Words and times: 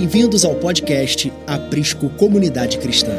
Bem-vindos 0.00 0.44
ao 0.44 0.54
podcast 0.54 1.32
Aprisco 1.44 2.08
Comunidade 2.10 2.78
Cristã. 2.78 3.10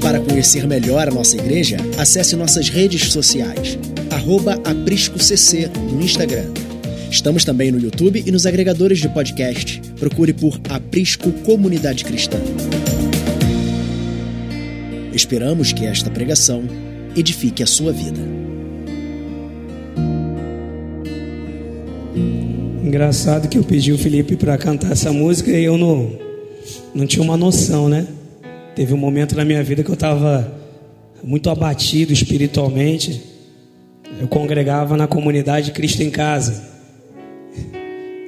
Para 0.00 0.18
conhecer 0.18 0.66
melhor 0.66 1.06
a 1.06 1.10
nossa 1.10 1.36
igreja, 1.36 1.76
acesse 1.98 2.34
nossas 2.36 2.70
redes 2.70 3.12
sociais, 3.12 3.78
ApriscoCC 4.64 5.68
no 5.92 6.00
Instagram. 6.00 6.46
Estamos 7.10 7.44
também 7.44 7.70
no 7.70 7.78
YouTube 7.78 8.24
e 8.26 8.32
nos 8.32 8.46
agregadores 8.46 8.98
de 8.98 9.10
podcast. 9.10 9.78
Procure 9.98 10.32
por 10.32 10.58
Aprisco 10.70 11.30
Comunidade 11.44 12.02
Cristã. 12.02 12.38
Esperamos 15.12 15.70
que 15.74 15.84
esta 15.84 16.10
pregação 16.10 16.64
edifique 17.14 17.62
a 17.62 17.66
sua 17.66 17.92
vida. 17.92 18.39
Engraçado 22.90 23.48
que 23.48 23.56
eu 23.56 23.62
pedi 23.62 23.92
o 23.92 23.96
Felipe 23.96 24.34
para 24.34 24.58
cantar 24.58 24.90
essa 24.90 25.12
música 25.12 25.52
e 25.52 25.62
eu 25.62 25.78
não, 25.78 26.10
não 26.92 27.06
tinha 27.06 27.22
uma 27.22 27.36
noção, 27.36 27.88
né? 27.88 28.04
Teve 28.74 28.92
um 28.92 28.96
momento 28.96 29.36
na 29.36 29.44
minha 29.44 29.62
vida 29.62 29.84
que 29.84 29.88
eu 29.88 29.94
estava 29.94 30.52
muito 31.22 31.48
abatido 31.48 32.12
espiritualmente. 32.12 33.22
Eu 34.20 34.26
congregava 34.26 34.96
na 34.96 35.06
comunidade 35.06 35.70
Cristo 35.70 36.02
em 36.02 36.10
Casa. 36.10 36.64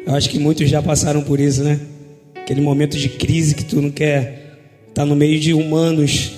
Eu 0.06 0.14
acho 0.14 0.30
que 0.30 0.38
muitos 0.38 0.70
já 0.70 0.80
passaram 0.80 1.24
por 1.24 1.40
isso, 1.40 1.64
né? 1.64 1.80
Aquele 2.36 2.60
momento 2.60 2.96
de 2.96 3.08
crise 3.08 3.56
que 3.56 3.64
tu 3.64 3.82
não 3.82 3.90
quer 3.90 4.60
estar 4.90 5.02
tá 5.02 5.04
no 5.04 5.16
meio 5.16 5.40
de 5.40 5.52
humanos. 5.52 6.34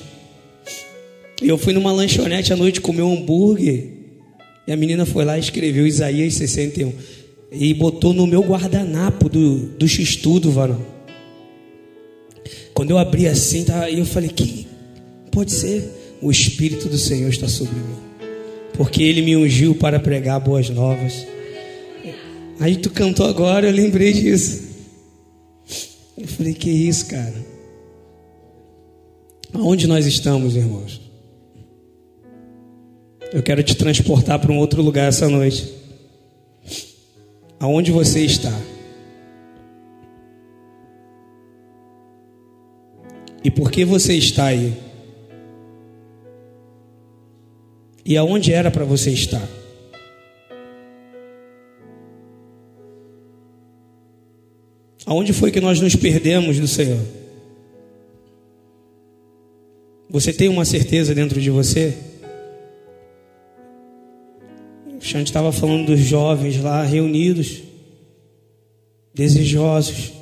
E 1.43 1.49
eu 1.51 1.59
fui 1.59 1.75
numa 1.75 1.93
lanchonete 1.93 2.55
à 2.55 2.57
noite 2.57 2.81
comer 2.81 3.03
um 3.03 3.19
hambúrguer. 3.19 3.87
E 4.67 4.73
a 4.73 4.77
menina 4.79 5.05
foi 5.05 5.27
lá 5.27 5.37
e 5.37 5.41
escreveu 5.41 5.87
Isaías 5.87 6.33
61. 6.33 7.24
E 7.55 7.73
botou 7.73 8.13
no 8.13 8.27
meu 8.27 8.43
guardanapo 8.43 9.29
do, 9.29 9.59
do 9.79 9.87
X-Tudo, 9.87 10.51
varão. 10.51 10.81
Quando 12.75 12.91
eu 12.91 12.99
abri 12.99 13.29
assim, 13.29 13.65
tá, 13.65 13.89
eu 13.91 14.05
falei: 14.05 14.29
que 14.29 14.67
pode 15.31 15.53
ser? 15.53 15.89
O 16.21 16.31
Espírito 16.31 16.89
do 16.89 16.99
Senhor 16.99 17.29
está 17.29 17.47
sobre 17.49 17.75
mim. 17.75 17.97
Porque 18.73 19.03
Ele 19.03 19.23
me 19.23 19.37
ungiu 19.37 19.75
para 19.75 20.01
pregar 20.01 20.41
boas 20.41 20.69
novas. 20.69 21.27
Aí 22.59 22.77
tu 22.77 22.91
cantou 22.91 23.27
agora, 23.27 23.67
eu 23.67 23.73
lembrei 23.73 24.13
disso. 24.13 24.63
Eu 26.19 26.27
falei: 26.27 26.55
que 26.55 26.71
isso, 26.71 27.07
cara? 27.07 27.35
Aonde 29.53 29.87
nós 29.87 30.05
estamos, 30.07 30.57
irmãos? 30.57 31.01
Eu 33.33 33.43
quero 33.43 33.63
te 33.63 33.77
transportar 33.77 34.39
para 34.41 34.53
um 34.53 34.59
outro 34.59 34.83
lugar 34.83 35.09
essa 35.09 35.29
noite. 35.29 35.84
Aonde 37.65 37.91
você 37.91 38.23
está? 38.27 38.53
E 43.43 43.51
por 43.51 43.71
que 43.71 43.87
você 43.87 44.13
está 44.13 44.45
aí? 44.45 44.75
E 48.05 48.19
aonde 48.19 48.53
era 48.53 48.71
para 48.71 48.85
você 48.85 49.13
estar? 49.13 49.49
Aonde 55.07 55.33
foi 55.33 55.51
que 55.51 55.59
nós 55.59 55.81
nos 55.81 55.97
perdemos 55.97 56.61
do 56.61 56.69
Senhor? 56.69 57.01
Você 60.11 60.35
tem 60.35 60.51
uma 60.51 60.67
certeza 60.67 61.15
dentro 61.15 61.41
de 61.41 61.49
você? 61.49 61.97
Xande 65.05 65.29
estava 65.29 65.53
falando 65.53 65.89
dos 65.89 66.01
jovens 66.01 66.59
lá 66.63 66.83
reunidos, 66.83 67.63
desejosos, 69.13 70.15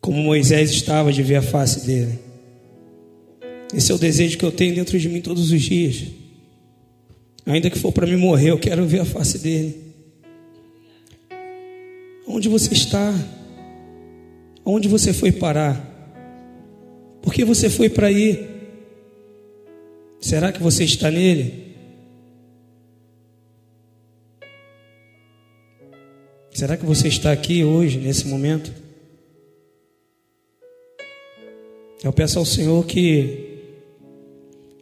como 0.00 0.22
Moisés 0.22 0.70
estava 0.70 1.12
de 1.12 1.24
ver 1.24 1.34
a 1.34 1.42
face 1.42 1.84
dele. 1.84 2.20
Esse 3.74 3.90
é 3.90 3.94
o 3.96 3.98
desejo 3.98 4.38
que 4.38 4.44
eu 4.44 4.52
tenho 4.52 4.76
dentro 4.76 4.96
de 4.96 5.08
mim 5.08 5.20
todos 5.20 5.50
os 5.50 5.60
dias. 5.60 6.04
Ainda 7.44 7.68
que 7.68 7.76
for 7.76 7.90
para 7.90 8.06
me 8.06 8.16
morrer, 8.16 8.52
eu 8.52 8.58
quero 8.60 8.86
ver 8.86 9.00
a 9.00 9.04
face 9.04 9.38
dele. 9.40 9.76
Onde 12.28 12.48
você 12.48 12.74
está? 12.74 13.12
Onde 14.64 14.86
você 14.86 15.12
foi 15.12 15.32
parar? 15.32 15.84
Por 17.20 17.34
que 17.34 17.44
você 17.44 17.68
foi 17.68 17.88
para 17.88 18.06
aí? 18.06 18.46
Será 20.20 20.52
que 20.52 20.62
você 20.62 20.84
está 20.84 21.10
nele? 21.10 21.65
Será 26.56 26.74
que 26.74 26.86
você 26.86 27.08
está 27.08 27.32
aqui 27.32 27.62
hoje, 27.62 27.98
nesse 27.98 28.26
momento? 28.26 28.72
Eu 32.02 32.10
peço 32.14 32.38
ao 32.38 32.46
Senhor 32.46 32.86
que 32.86 33.60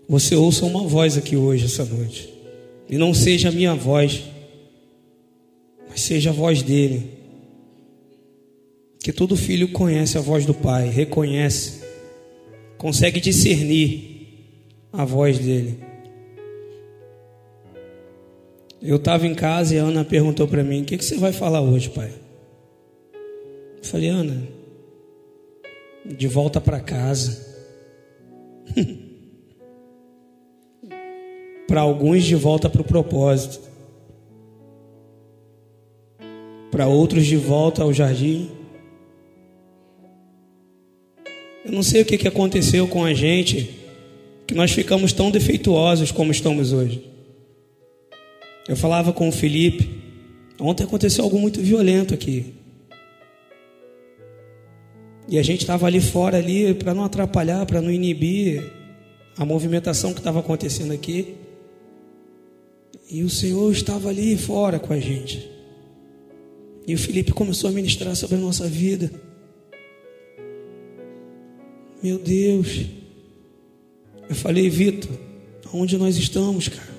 você 0.08 0.36
ouça 0.36 0.64
uma 0.66 0.86
voz 0.86 1.18
aqui 1.18 1.34
hoje, 1.36 1.64
essa 1.64 1.84
noite. 1.84 2.32
E 2.88 2.96
não 2.96 3.12
seja 3.12 3.48
a 3.48 3.50
minha 3.50 3.74
voz, 3.74 4.22
mas 5.88 6.00
seja 6.02 6.30
a 6.30 6.32
voz 6.32 6.62
dele. 6.62 7.10
Que 9.00 9.12
todo 9.12 9.36
filho 9.36 9.66
conhece 9.72 10.16
a 10.16 10.20
voz 10.20 10.46
do 10.46 10.54
Pai, 10.54 10.88
reconhece, 10.88 11.80
consegue 12.78 13.18
discernir 13.18 14.28
a 14.92 15.04
voz 15.04 15.40
dele. 15.40 15.80
Eu 18.84 18.96
estava 18.96 19.26
em 19.26 19.34
casa 19.34 19.74
e 19.74 19.78
a 19.78 19.82
Ana 19.82 20.04
perguntou 20.04 20.46
para 20.46 20.62
mim: 20.62 20.82
O 20.82 20.84
que, 20.84 20.98
que 20.98 21.04
você 21.04 21.16
vai 21.16 21.32
falar 21.32 21.62
hoje, 21.62 21.88
pai? 21.88 22.12
Eu 23.78 23.84
falei: 23.84 24.10
Ana, 24.10 24.46
de 26.04 26.28
volta 26.28 26.60
para 26.60 26.78
casa. 26.80 27.54
para 31.66 31.80
alguns, 31.80 32.24
de 32.24 32.36
volta 32.36 32.68
para 32.68 32.82
o 32.82 32.84
propósito. 32.84 33.58
Para 36.70 36.86
outros, 36.86 37.24
de 37.24 37.38
volta 37.38 37.82
ao 37.82 37.90
jardim. 37.90 38.50
Eu 41.64 41.72
não 41.72 41.82
sei 41.82 42.02
o 42.02 42.04
que, 42.04 42.18
que 42.18 42.28
aconteceu 42.28 42.86
com 42.86 43.02
a 43.02 43.14
gente, 43.14 43.70
que 44.46 44.54
nós 44.54 44.72
ficamos 44.72 45.14
tão 45.14 45.30
defeituosos 45.30 46.12
como 46.12 46.30
estamos 46.30 46.70
hoje. 46.70 47.13
Eu 48.66 48.76
falava 48.76 49.12
com 49.12 49.28
o 49.28 49.32
Felipe. 49.32 50.02
Ontem 50.58 50.84
aconteceu 50.84 51.24
algo 51.24 51.38
muito 51.38 51.60
violento 51.60 52.14
aqui. 52.14 52.54
E 55.28 55.38
a 55.38 55.42
gente 55.42 55.60
estava 55.60 55.86
ali 55.86 56.00
fora 56.00 56.38
ali 56.38 56.74
para 56.74 56.94
não 56.94 57.04
atrapalhar, 57.04 57.64
para 57.66 57.80
não 57.80 57.90
inibir 57.90 58.72
a 59.36 59.44
movimentação 59.44 60.12
que 60.12 60.20
estava 60.20 60.40
acontecendo 60.40 60.92
aqui. 60.92 61.34
E 63.10 63.22
o 63.22 63.30
Senhor 63.30 63.70
estava 63.70 64.08
ali 64.08 64.36
fora 64.36 64.78
com 64.78 64.92
a 64.92 65.00
gente. 65.00 65.50
E 66.86 66.94
o 66.94 66.98
Felipe 66.98 67.32
começou 67.32 67.70
a 67.70 67.72
ministrar 67.72 68.14
sobre 68.16 68.36
a 68.36 68.40
nossa 68.40 68.66
vida. 68.66 69.10
Meu 72.02 72.18
Deus. 72.18 72.86
Eu 74.28 74.34
falei, 74.34 74.68
Vitor, 74.68 75.10
aonde 75.72 75.96
nós 75.98 76.16
estamos, 76.16 76.68
cara? 76.68 76.93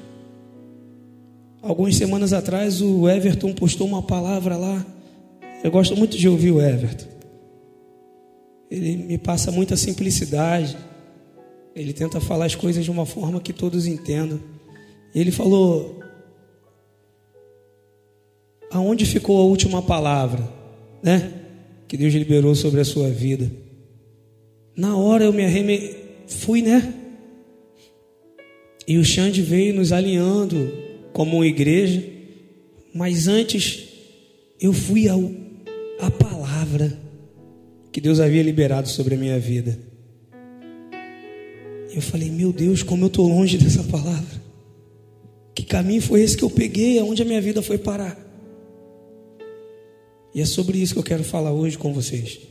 Algumas 1.66 1.96
semanas 1.96 2.32
atrás 2.32 2.80
o 2.80 3.10
Everton 3.10 3.52
postou 3.52 3.88
uma 3.88 4.04
palavra 4.04 4.56
lá. 4.56 4.86
Eu 5.64 5.72
gosto 5.72 5.98
muito 5.98 6.16
de 6.16 6.30
ouvir 6.30 6.52
o 6.52 6.62
Everton. 6.62 7.08
Ele 8.70 8.96
me 8.98 9.18
passa 9.18 9.52
muita 9.52 9.76
simplicidade. 9.76 10.78
Ele 11.76 11.92
tenta 11.92 12.22
falar 12.22 12.46
as 12.46 12.54
coisas 12.54 12.86
de 12.86 12.92
uma 12.92 13.04
forma 13.04 13.42
que 13.42 13.52
todos 13.52 13.88
entendam. 13.88 14.40
Ele 15.14 15.32
falou: 15.32 16.00
Aonde 18.70 19.04
ficou 19.04 19.42
a 19.42 19.46
última 19.46 19.82
palavra, 19.82 20.48
né? 21.02 21.34
Que 21.88 21.98
Deus 21.98 22.14
liberou 22.14 22.54
sobre 22.54 22.80
a 22.80 22.86
sua 22.86 23.10
vida. 23.10 23.52
Na 24.78 24.96
hora 24.96 25.24
eu 25.24 25.34
me 25.34 25.44
arremei, 25.44 25.98
fui, 26.28 26.62
né? 26.62 26.94
E 28.88 29.00
o 29.00 29.04
Xande 29.04 29.42
veio 29.42 29.74
nos 29.74 29.92
alinhando 29.92 30.85
como 31.16 31.38
uma 31.38 31.48
igreja, 31.48 32.04
mas 32.94 33.30
antes 33.30 33.88
eu 34.60 34.74
fui 34.74 35.08
ao, 35.08 35.32
à 35.98 36.12
palavra 36.12 37.00
que 37.90 38.02
Deus 38.02 38.20
havia 38.20 38.44
liberado 38.44 38.90
sobre 38.90 39.16
a 39.16 39.18
minha 39.18 39.40
vida. 39.40 39.80
Eu 41.94 42.02
falei, 42.02 42.30
meu 42.30 42.52
Deus, 42.52 42.84
como 42.84 43.06
eu 43.06 43.08
estou 43.08 43.30
longe 43.30 43.56
dessa 43.64 43.82
palavra. 43.86 44.44
Que 45.56 45.64
caminho 45.64 46.02
foi 46.02 46.22
esse 46.22 46.36
que 46.36 46.44
eu 46.44 46.50
peguei? 46.50 47.00
Aonde 47.00 47.22
a 47.22 47.26
minha 47.26 47.40
vida 47.40 47.62
foi 47.62 47.78
parar? 47.78 48.20
E 50.34 50.42
é 50.42 50.46
sobre 50.46 50.80
isso 50.80 50.96
que 50.96 51.00
eu 51.00 51.04
quero 51.04 51.24
falar 51.24 51.54
hoje 51.54 51.78
com 51.78 51.94
vocês. 51.94 52.42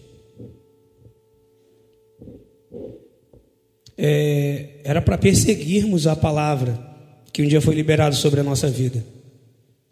É, 3.98 4.80
era 4.84 5.02
para 5.02 5.18
perseguirmos 5.18 6.06
a 6.06 6.16
palavra 6.16 6.93
que 7.34 7.42
um 7.42 7.48
dia 7.48 7.60
foi 7.60 7.74
liberado 7.74 8.14
sobre 8.14 8.38
a 8.38 8.44
nossa 8.44 8.68
vida. 8.68 9.04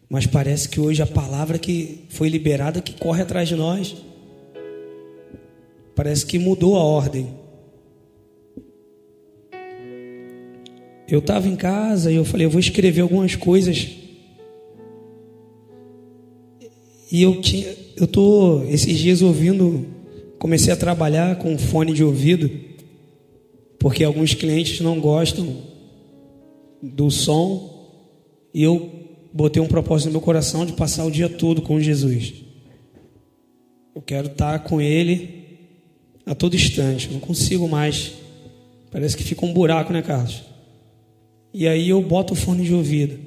Mas 0.08 0.26
parece 0.26 0.68
que 0.68 0.78
hoje 0.78 1.02
a 1.02 1.06
palavra 1.06 1.58
que 1.58 2.04
foi 2.08 2.28
liberada 2.28 2.80
que 2.80 2.92
corre 2.92 3.20
atrás 3.20 3.48
de 3.48 3.56
nós. 3.56 3.96
Parece 5.96 6.24
que 6.24 6.38
mudou 6.38 6.76
a 6.76 6.84
ordem. 6.84 7.34
Eu 11.08 11.18
estava 11.18 11.48
em 11.48 11.56
casa 11.56 12.12
e 12.12 12.14
eu 12.14 12.24
falei, 12.24 12.46
eu 12.46 12.50
vou 12.50 12.60
escrever 12.60 13.00
algumas 13.00 13.34
coisas. 13.34 13.90
E 17.10 17.22
eu 17.24 17.40
tinha, 17.40 17.74
eu 17.96 18.06
tô 18.06 18.62
esses 18.68 18.96
dias 18.96 19.20
ouvindo, 19.20 19.84
comecei 20.38 20.72
a 20.72 20.76
trabalhar 20.76 21.38
com 21.38 21.58
fone 21.58 21.92
de 21.92 22.04
ouvido, 22.04 22.48
porque 23.80 24.04
alguns 24.04 24.32
clientes 24.32 24.80
não 24.80 25.00
gostam 25.00 25.71
do 26.82 27.10
som, 27.10 27.72
e 28.52 28.62
eu 28.62 28.90
botei 29.32 29.62
um 29.62 29.68
propósito 29.68 30.06
no 30.06 30.12
meu 30.12 30.20
coração 30.20 30.66
de 30.66 30.72
passar 30.72 31.04
o 31.04 31.10
dia 31.10 31.28
todo 31.28 31.62
com 31.62 31.80
Jesus. 31.80 32.34
Eu 33.94 34.02
quero 34.02 34.26
estar 34.26 34.58
com 34.60 34.80
Ele 34.80 35.42
a 36.26 36.34
todo 36.34 36.56
instante. 36.56 37.06
Eu 37.06 37.14
não 37.14 37.20
consigo 37.20 37.68
mais. 37.68 38.12
Parece 38.90 39.16
que 39.16 39.22
fica 39.22 39.44
um 39.44 39.52
buraco, 39.52 39.92
né, 39.92 40.02
Carlos? 40.02 40.42
E 41.52 41.68
aí 41.68 41.88
eu 41.88 42.02
boto 42.02 42.32
o 42.32 42.36
fone 42.36 42.64
de 42.64 42.74
ouvido. 42.74 43.18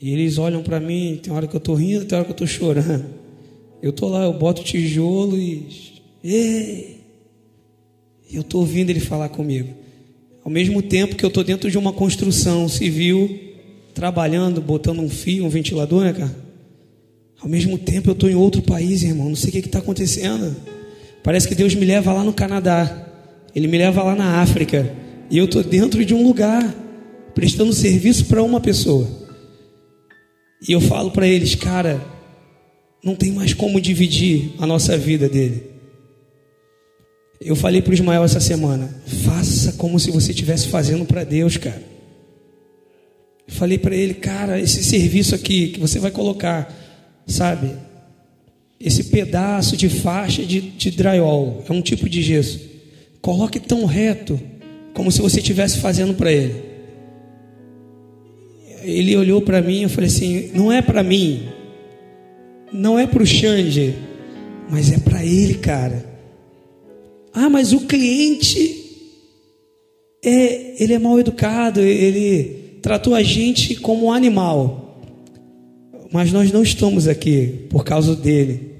E 0.00 0.12
eles 0.12 0.38
olham 0.38 0.62
para 0.62 0.80
mim, 0.80 1.18
tem 1.22 1.32
hora 1.32 1.46
que 1.46 1.54
eu 1.54 1.60
tô 1.60 1.74
rindo, 1.74 2.04
tem 2.04 2.16
hora 2.16 2.24
que 2.24 2.32
eu 2.32 2.36
tô 2.36 2.46
chorando. 2.46 3.04
Eu 3.82 3.92
tô 3.92 4.08
lá, 4.08 4.24
eu 4.24 4.32
boto 4.32 4.62
o 4.62 4.64
tijolo 4.64 5.36
e. 5.36 5.66
Ei! 6.22 7.00
Eu 8.32 8.42
tô 8.42 8.60
ouvindo 8.60 8.90
ele 8.90 9.00
falar 9.00 9.28
comigo. 9.28 9.74
Ao 10.44 10.50
mesmo 10.50 10.82
tempo 10.82 11.16
que 11.16 11.24
eu 11.24 11.30
tô 11.30 11.42
dentro 11.42 11.70
de 11.70 11.78
uma 11.78 11.92
construção 11.92 12.68
civil, 12.68 13.40
trabalhando, 13.94 14.60
botando 14.60 15.00
um 15.00 15.08
fio, 15.08 15.46
um 15.46 15.48
ventilador, 15.48 16.04
né, 16.04 16.12
cara? 16.12 16.36
Ao 17.40 17.48
mesmo 17.48 17.78
tempo 17.78 18.10
eu 18.10 18.14
tô 18.14 18.28
em 18.28 18.34
outro 18.34 18.60
país, 18.60 19.02
irmão. 19.02 19.30
Não 19.30 19.36
sei 19.36 19.48
o 19.48 19.52
que 19.52 19.60
está 19.60 19.78
acontecendo. 19.78 20.54
Parece 21.22 21.48
que 21.48 21.54
Deus 21.54 21.74
me 21.74 21.86
leva 21.86 22.12
lá 22.12 22.22
no 22.22 22.32
Canadá. 22.32 23.08
Ele 23.54 23.66
me 23.66 23.78
leva 23.78 24.02
lá 24.02 24.14
na 24.14 24.42
África. 24.42 24.94
E 25.30 25.38
eu 25.38 25.48
tô 25.48 25.62
dentro 25.62 26.04
de 26.04 26.12
um 26.12 26.22
lugar 26.22 26.74
prestando 27.34 27.72
serviço 27.72 28.26
para 28.26 28.42
uma 28.42 28.60
pessoa. 28.60 29.08
E 30.68 30.72
eu 30.72 30.80
falo 30.80 31.10
para 31.10 31.26
eles, 31.26 31.54
cara, 31.54 32.04
não 33.02 33.14
tem 33.14 33.32
mais 33.32 33.54
como 33.54 33.80
dividir 33.80 34.52
a 34.58 34.66
nossa 34.66 34.96
vida 34.96 35.28
dele. 35.28 35.73
Eu 37.44 37.54
falei 37.54 37.82
para 37.82 37.90
o 37.90 37.94
Ismael 37.94 38.24
essa 38.24 38.40
semana, 38.40 38.88
faça 39.24 39.72
como 39.72 40.00
se 40.00 40.10
você 40.10 40.30
estivesse 40.30 40.68
fazendo 40.68 41.04
para 41.04 41.24
Deus, 41.24 41.56
cara. 41.58 41.82
Eu 43.46 43.52
falei 43.52 43.76
para 43.76 43.94
ele, 43.94 44.14
cara, 44.14 44.58
esse 44.58 44.82
serviço 44.82 45.34
aqui 45.34 45.68
que 45.68 45.78
você 45.78 45.98
vai 45.98 46.10
colocar, 46.10 46.74
sabe? 47.26 47.70
Esse 48.80 49.04
pedaço 49.04 49.76
de 49.76 49.90
faixa 49.90 50.42
de, 50.42 50.60
de 50.60 50.90
drywall, 50.90 51.62
é 51.68 51.72
um 51.72 51.82
tipo 51.82 52.08
de 52.08 52.22
gesso. 52.22 52.58
Coloque 53.20 53.60
tão 53.60 53.84
reto, 53.84 54.40
como 54.94 55.12
se 55.12 55.20
você 55.20 55.40
estivesse 55.40 55.78
fazendo 55.78 56.14
para 56.14 56.32
ele 56.32 56.74
ele 58.84 59.16
olhou 59.16 59.40
para 59.40 59.62
mim 59.62 59.80
e 59.80 59.82
eu 59.84 59.88
falei 59.88 60.08
assim: 60.08 60.50
não 60.54 60.70
é 60.70 60.82
para 60.82 61.02
mim, 61.02 61.48
não 62.72 62.98
é 62.98 63.06
para 63.06 63.22
o 63.22 63.26
Xande, 63.26 63.94
mas 64.70 64.92
é 64.92 64.98
para 64.98 65.24
ele, 65.24 65.54
cara. 65.54 66.13
Ah, 67.34 67.50
mas 67.50 67.72
o 67.72 67.80
cliente 67.80 68.84
é, 70.24 70.82
ele 70.82 70.94
é 70.94 70.98
mal 70.98 71.18
educado, 71.18 71.80
ele 71.80 72.78
tratou 72.80 73.14
a 73.14 73.22
gente 73.22 73.74
como 73.74 74.06
um 74.06 74.12
animal. 74.12 75.02
Mas 76.12 76.32
nós 76.32 76.52
não 76.52 76.62
estamos 76.62 77.08
aqui 77.08 77.66
por 77.68 77.84
causa 77.84 78.14
dele, 78.14 78.70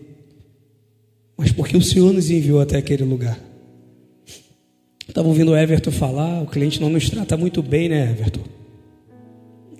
mas 1.36 1.50
porque 1.50 1.76
o 1.76 1.82
Senhor 1.82 2.12
nos 2.12 2.30
enviou 2.30 2.60
até 2.60 2.78
aquele 2.78 3.02
lugar. 3.02 3.38
Estava 5.08 5.26
ouvindo 5.26 5.50
o 5.50 5.56
Everton 5.56 5.90
falar, 5.90 6.42
o 6.42 6.46
cliente 6.46 6.80
não 6.80 6.88
nos 6.88 7.10
trata 7.10 7.36
muito 7.36 7.60
bem, 7.60 7.88
né, 7.88 8.12
Everton? 8.12 8.42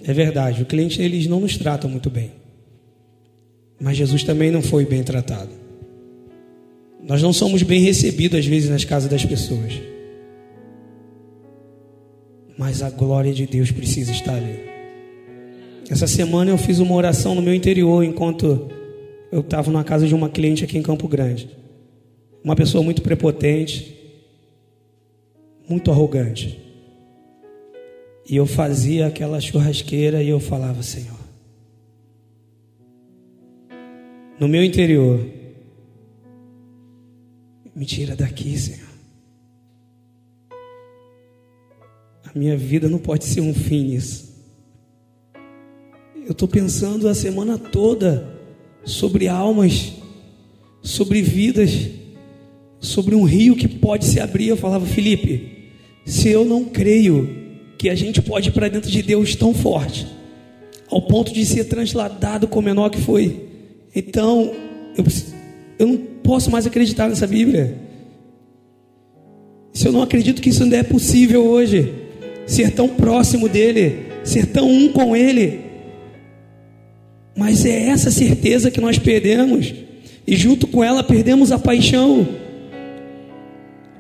É 0.03 0.13
verdade, 0.13 0.63
o 0.63 0.67
cliente 0.67 1.01
eles 1.01 1.27
não 1.29 1.41
nos 1.41 1.57
tratam 1.57 1.89
muito 1.89 2.11
bem. 2.11 2.33
Mas 3.81 3.97
Jesus 3.97 4.25
também 4.25 4.51
não 4.51 4.63
foi 4.63 4.85
bem 4.85 5.03
tratado. 5.03 5.64
Nós 7.07 7.23
não 7.23 7.33
somos 7.33 7.63
bem 7.63 7.81
recebidos 7.81 8.39
às 8.39 8.47
vezes 8.47 8.71
nas 8.71 8.85
casas 8.85 9.11
das 9.11 9.25
pessoas. 9.25 9.81
Mas 12.57 12.83
a 12.83 12.91
glória 12.91 13.33
de 13.33 13.47
Deus 13.47 13.71
precisa 13.71 14.13
estar 14.13 14.35
ali. 14.35 14.61
Essa 15.91 16.07
semana 16.07 16.51
eu 16.51 16.57
fiz 16.57 16.79
uma 16.79 16.95
oração 16.95 17.35
no 17.35 17.43
meu 17.43 17.55
interior 17.55 18.03
enquanto 18.03 18.71
eu 19.31 19.41
estava 19.41 19.71
na 19.71 19.85
casa 19.85 20.07
de 20.07 20.15
uma 20.15 20.31
cliente 20.31 20.65
aqui 20.65 20.79
em 20.79 20.83
Campo 20.83 21.07
Grande. 21.07 21.51
Uma 22.43 22.57
pessoa 22.57 22.83
muito 22.83 23.03
prepotente, 23.03 23.95
muito 25.69 25.91
arrogante. 25.91 26.59
E 28.29 28.37
eu 28.37 28.47
fazia 28.47 29.07
aquela 29.07 29.41
churrasqueira 29.41 30.23
e 30.23 30.29
eu 30.29 30.41
falava, 30.41 30.83
Senhor, 30.83 31.19
no 34.41 34.49
meu 34.49 34.65
interior, 34.65 35.21
me 37.75 37.85
tira 37.85 38.15
daqui, 38.15 38.57
Senhor. 38.59 38.95
A 42.25 42.39
minha 42.39 42.57
vida 42.57 42.89
não 42.89 42.99
pode 42.99 43.25
ser 43.25 43.41
um 43.41 43.55
fim 43.55 43.85
nisso. 43.85 44.35
Eu 46.25 46.33
estou 46.33 46.49
pensando 46.49 47.09
a 47.09 47.15
semana 47.15 47.59
toda 47.59 48.27
sobre 48.85 49.29
almas, 49.29 49.93
sobre 50.83 51.21
vidas, 51.21 51.91
sobre 52.81 53.15
um 53.15 53.25
rio 53.25 53.57
que 53.57 53.69
pode 53.69 54.05
se 54.05 54.21
abrir. 54.21 54.49
Eu 54.49 54.57
falava, 54.57 54.87
Felipe, 54.87 55.73
se 56.05 56.29
eu 56.29 56.45
não 56.45 56.65
creio 56.65 57.29
que 57.77 57.89
a 57.89 57.95
gente 57.95 58.23
pode 58.23 58.49
ir 58.49 58.53
para 58.53 58.69
dentro 58.69 58.91
de 58.91 59.03
Deus 59.03 59.35
tão 59.35 59.53
forte, 59.53 60.07
ao 60.89 61.03
ponto 61.03 61.33
de 61.33 61.45
ser 61.45 61.65
transladado 61.65 62.47
como 62.47 62.67
menor 62.67 62.89
que 62.89 63.01
foi. 63.01 63.49
Então, 63.95 64.55
eu, 64.97 65.05
eu 65.79 65.87
não 65.87 66.14
posso 66.25 66.51
mais 66.51 66.67
acreditar 66.67 67.09
nessa 67.09 67.27
Bíblia. 67.27 67.77
Se 69.73 69.87
eu 69.87 69.93
não 69.93 70.03
acredito 70.03 70.41
que 70.41 70.49
isso 70.49 70.63
ainda 70.63 70.77
é 70.77 70.83
possível 70.83 71.45
hoje, 71.45 71.93
ser 72.47 72.73
tão 72.73 72.89
próximo 72.89 73.49
dele, 73.49 74.07
ser 74.25 74.47
tão 74.47 74.69
um 74.69 74.89
com 74.89 75.15
ele. 75.15 75.61
Mas 77.37 77.67
é 77.67 77.89
essa 77.89 78.11
certeza 78.11 78.71
que 78.71 78.81
nós 78.81 78.99
perdemos, 78.99 79.75
e 80.27 80.35
junto 80.35 80.67
com 80.67 80.83
ela 80.83 81.03
perdemos 81.05 81.53
a 81.53 81.59
paixão. 81.59 82.27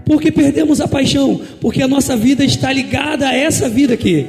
Por 0.06 0.20
que 0.20 0.32
perdemos 0.32 0.80
a 0.80 0.88
paixão? 0.88 1.40
Porque 1.60 1.82
a 1.82 1.88
nossa 1.88 2.16
vida 2.16 2.44
está 2.44 2.72
ligada 2.72 3.28
a 3.28 3.34
essa 3.34 3.68
vida 3.68 3.94
aqui. 3.94 4.26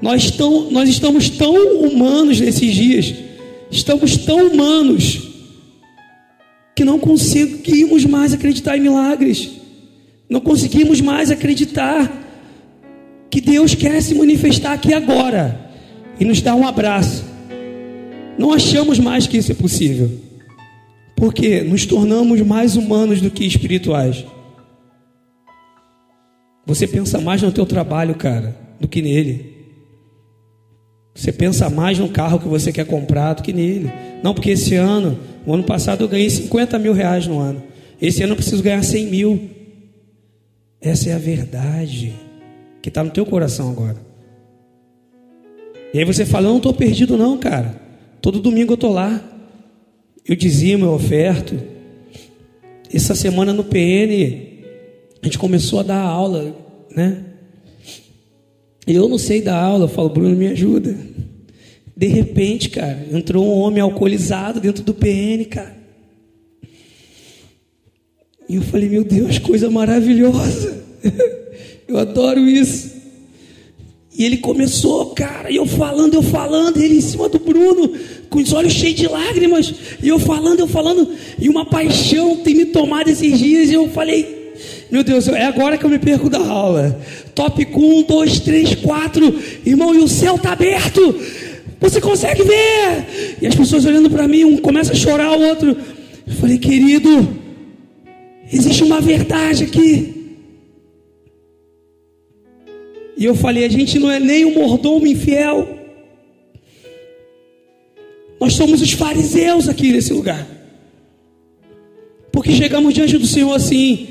Nós, 0.00 0.30
tão, 0.30 0.70
nós 0.70 0.88
estamos 0.88 1.30
tão 1.30 1.78
humanos 1.78 2.38
nesses 2.38 2.72
dias, 2.74 3.14
estamos 3.70 4.16
tão 4.18 4.48
humanos, 4.48 5.33
que 6.74 6.84
não 6.84 6.98
conseguimos 6.98 8.04
mais 8.04 8.32
acreditar 8.32 8.76
em 8.76 8.80
milagres, 8.80 9.50
não 10.28 10.40
conseguimos 10.40 11.00
mais 11.00 11.30
acreditar 11.30 12.22
que 13.30 13.40
Deus 13.40 13.74
quer 13.74 14.00
se 14.02 14.14
manifestar 14.14 14.72
aqui 14.72 14.92
agora 14.92 15.70
e 16.18 16.24
nos 16.24 16.40
dar 16.40 16.54
um 16.54 16.66
abraço. 16.66 17.24
Não 18.38 18.52
achamos 18.52 18.98
mais 18.98 19.26
que 19.26 19.36
isso 19.36 19.52
é 19.52 19.54
possível, 19.54 20.10
porque 21.16 21.60
nos 21.62 21.86
tornamos 21.86 22.40
mais 22.40 22.76
humanos 22.76 23.20
do 23.20 23.30
que 23.30 23.44
espirituais. 23.44 24.24
Você 26.66 26.86
pensa 26.86 27.20
mais 27.20 27.42
no 27.42 27.52
teu 27.52 27.66
trabalho, 27.66 28.14
cara, 28.14 28.56
do 28.80 28.88
que 28.88 29.02
nele. 29.02 29.53
Você 31.14 31.30
pensa 31.30 31.70
mais 31.70 31.98
no 31.98 32.08
carro 32.08 32.40
que 32.40 32.48
você 32.48 32.72
quer 32.72 32.84
comprar 32.86 33.34
do 33.34 33.42
que 33.42 33.52
nele. 33.52 33.90
Não, 34.22 34.34
porque 34.34 34.50
esse 34.50 34.74
ano, 34.74 35.18
o 35.46 35.54
ano 35.54 35.62
passado 35.62 36.02
eu 36.02 36.08
ganhei 36.08 36.28
50 36.28 36.78
mil 36.78 36.92
reais 36.92 37.26
no 37.26 37.38
ano. 37.38 37.62
Esse 38.02 38.22
ano 38.22 38.32
eu 38.32 38.36
preciso 38.36 38.62
ganhar 38.62 38.82
100 38.82 39.06
mil. 39.06 39.50
Essa 40.80 41.10
é 41.10 41.12
a 41.14 41.18
verdade 41.18 42.12
que 42.82 42.88
está 42.88 43.04
no 43.04 43.10
teu 43.10 43.24
coração 43.24 43.70
agora. 43.70 43.96
E 45.94 45.98
aí 45.98 46.04
você 46.04 46.26
fala, 46.26 46.46
eu 46.46 46.50
não 46.50 46.56
estou 46.56 46.74
perdido 46.74 47.16
não, 47.16 47.38
cara. 47.38 47.80
Todo 48.20 48.40
domingo 48.40 48.72
eu 48.72 48.74
estou 48.74 48.92
lá. 48.92 49.22
Eu 50.26 50.34
dizia 50.34 50.76
meu 50.76 50.90
oferto. 50.90 51.56
Essa 52.92 53.14
semana 53.14 53.52
no 53.52 53.62
PN 53.62 54.52
a 55.22 55.26
gente 55.26 55.38
começou 55.38 55.80
a 55.80 55.82
dar 55.82 56.00
aula, 56.00 56.54
né? 56.94 57.33
Eu 58.86 59.08
não 59.08 59.18
sei 59.18 59.40
dar 59.40 59.56
aula, 59.56 59.84
eu 59.84 59.88
falo, 59.88 60.08
Bruno, 60.08 60.36
me 60.36 60.46
ajuda. 60.48 60.96
De 61.96 62.06
repente, 62.06 62.68
cara, 62.68 63.06
entrou 63.12 63.46
um 63.46 63.60
homem 63.60 63.80
alcoolizado 63.80 64.60
dentro 64.60 64.82
do 64.82 64.92
PN, 64.92 65.44
cara. 65.48 65.74
E 68.48 68.56
eu 68.56 68.62
falei, 68.62 68.88
meu 68.88 69.04
Deus, 69.04 69.38
coisa 69.38 69.70
maravilhosa. 69.70 70.84
eu 71.88 71.96
adoro 71.96 72.40
isso. 72.40 72.92
E 74.16 74.24
ele 74.24 74.36
começou, 74.36 75.06
cara, 75.06 75.50
e 75.50 75.56
eu 75.56 75.66
falando, 75.66 76.14
eu 76.14 76.22
falando, 76.22 76.76
ele 76.76 76.98
em 76.98 77.00
cima 77.00 77.28
do 77.28 77.38
Bruno, 77.38 77.92
com 78.30 78.38
os 78.38 78.52
olhos 78.52 78.72
cheios 78.72 78.94
de 78.94 79.08
lágrimas, 79.08 79.74
e 80.00 80.08
eu 80.08 80.20
falando, 80.20 80.60
eu 80.60 80.68
falando, 80.68 81.10
e 81.36 81.48
uma 81.48 81.66
paixão 81.66 82.36
tem 82.36 82.54
me 82.54 82.66
tomado 82.66 83.08
esses 83.08 83.36
dias, 83.36 83.70
e 83.70 83.74
eu 83.74 83.88
falei, 83.88 84.52
meu 84.88 85.02
Deus, 85.02 85.26
é 85.26 85.46
agora 85.46 85.76
que 85.76 85.84
eu 85.84 85.90
me 85.90 85.98
perco 85.98 86.30
da 86.30 86.38
aula. 86.38 87.00
Top 87.34 87.66
1, 87.66 88.02
2, 88.02 88.40
3, 88.40 88.74
4, 88.76 89.42
irmão, 89.66 89.94
e 89.94 89.98
o 89.98 90.08
céu 90.08 90.36
está 90.36 90.52
aberto. 90.52 91.14
Você 91.80 92.00
consegue 92.00 92.42
ver? 92.42 93.36
E 93.42 93.46
as 93.46 93.54
pessoas 93.54 93.84
olhando 93.84 94.08
para 94.08 94.28
mim, 94.28 94.44
um 94.44 94.56
começa 94.56 94.92
a 94.92 94.96
chorar, 94.96 95.36
o 95.36 95.42
outro. 95.42 95.76
Eu 96.26 96.32
falei, 96.34 96.58
querido, 96.58 97.36
existe 98.50 98.82
uma 98.82 99.00
verdade 99.00 99.64
aqui. 99.64 100.14
E 103.16 103.24
eu 103.24 103.34
falei, 103.34 103.64
a 103.64 103.68
gente 103.68 103.98
não 103.98 104.10
é 104.10 104.18
nem 104.18 104.44
um 104.44 104.54
mordomo 104.54 105.06
infiel. 105.06 105.78
Nós 108.40 108.54
somos 108.54 108.80
os 108.80 108.92
fariseus 108.92 109.68
aqui 109.68 109.92
nesse 109.92 110.12
lugar. 110.12 110.46
Porque 112.32 112.52
chegamos 112.52 112.92
diante 112.92 113.16
do 113.16 113.26
Senhor 113.26 113.54
assim, 113.54 114.08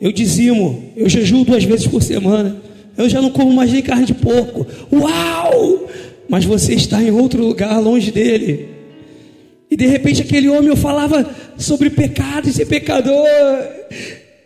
eu 0.00 0.12
dizimo, 0.12 0.92
eu 0.96 1.08
jejuo 1.08 1.44
duas 1.44 1.64
vezes 1.64 1.86
por 1.86 2.02
semana, 2.02 2.56
eu 2.96 3.08
já 3.08 3.20
não 3.20 3.30
como 3.30 3.52
mais 3.52 3.72
nem 3.72 3.82
carne 3.82 4.06
de 4.06 4.14
porco. 4.14 4.66
Uau! 4.92 5.88
Mas 6.28 6.44
você 6.44 6.74
está 6.74 7.02
em 7.02 7.10
outro 7.10 7.42
lugar, 7.42 7.80
longe 7.80 8.10
dele. 8.10 8.68
E 9.70 9.76
de 9.76 9.86
repente 9.86 10.22
aquele 10.22 10.48
homem 10.48 10.68
eu 10.68 10.76
falava 10.76 11.28
sobre 11.56 11.90
pecado 11.90 12.48
e 12.48 12.52
ser 12.52 12.66
pecador. 12.66 13.26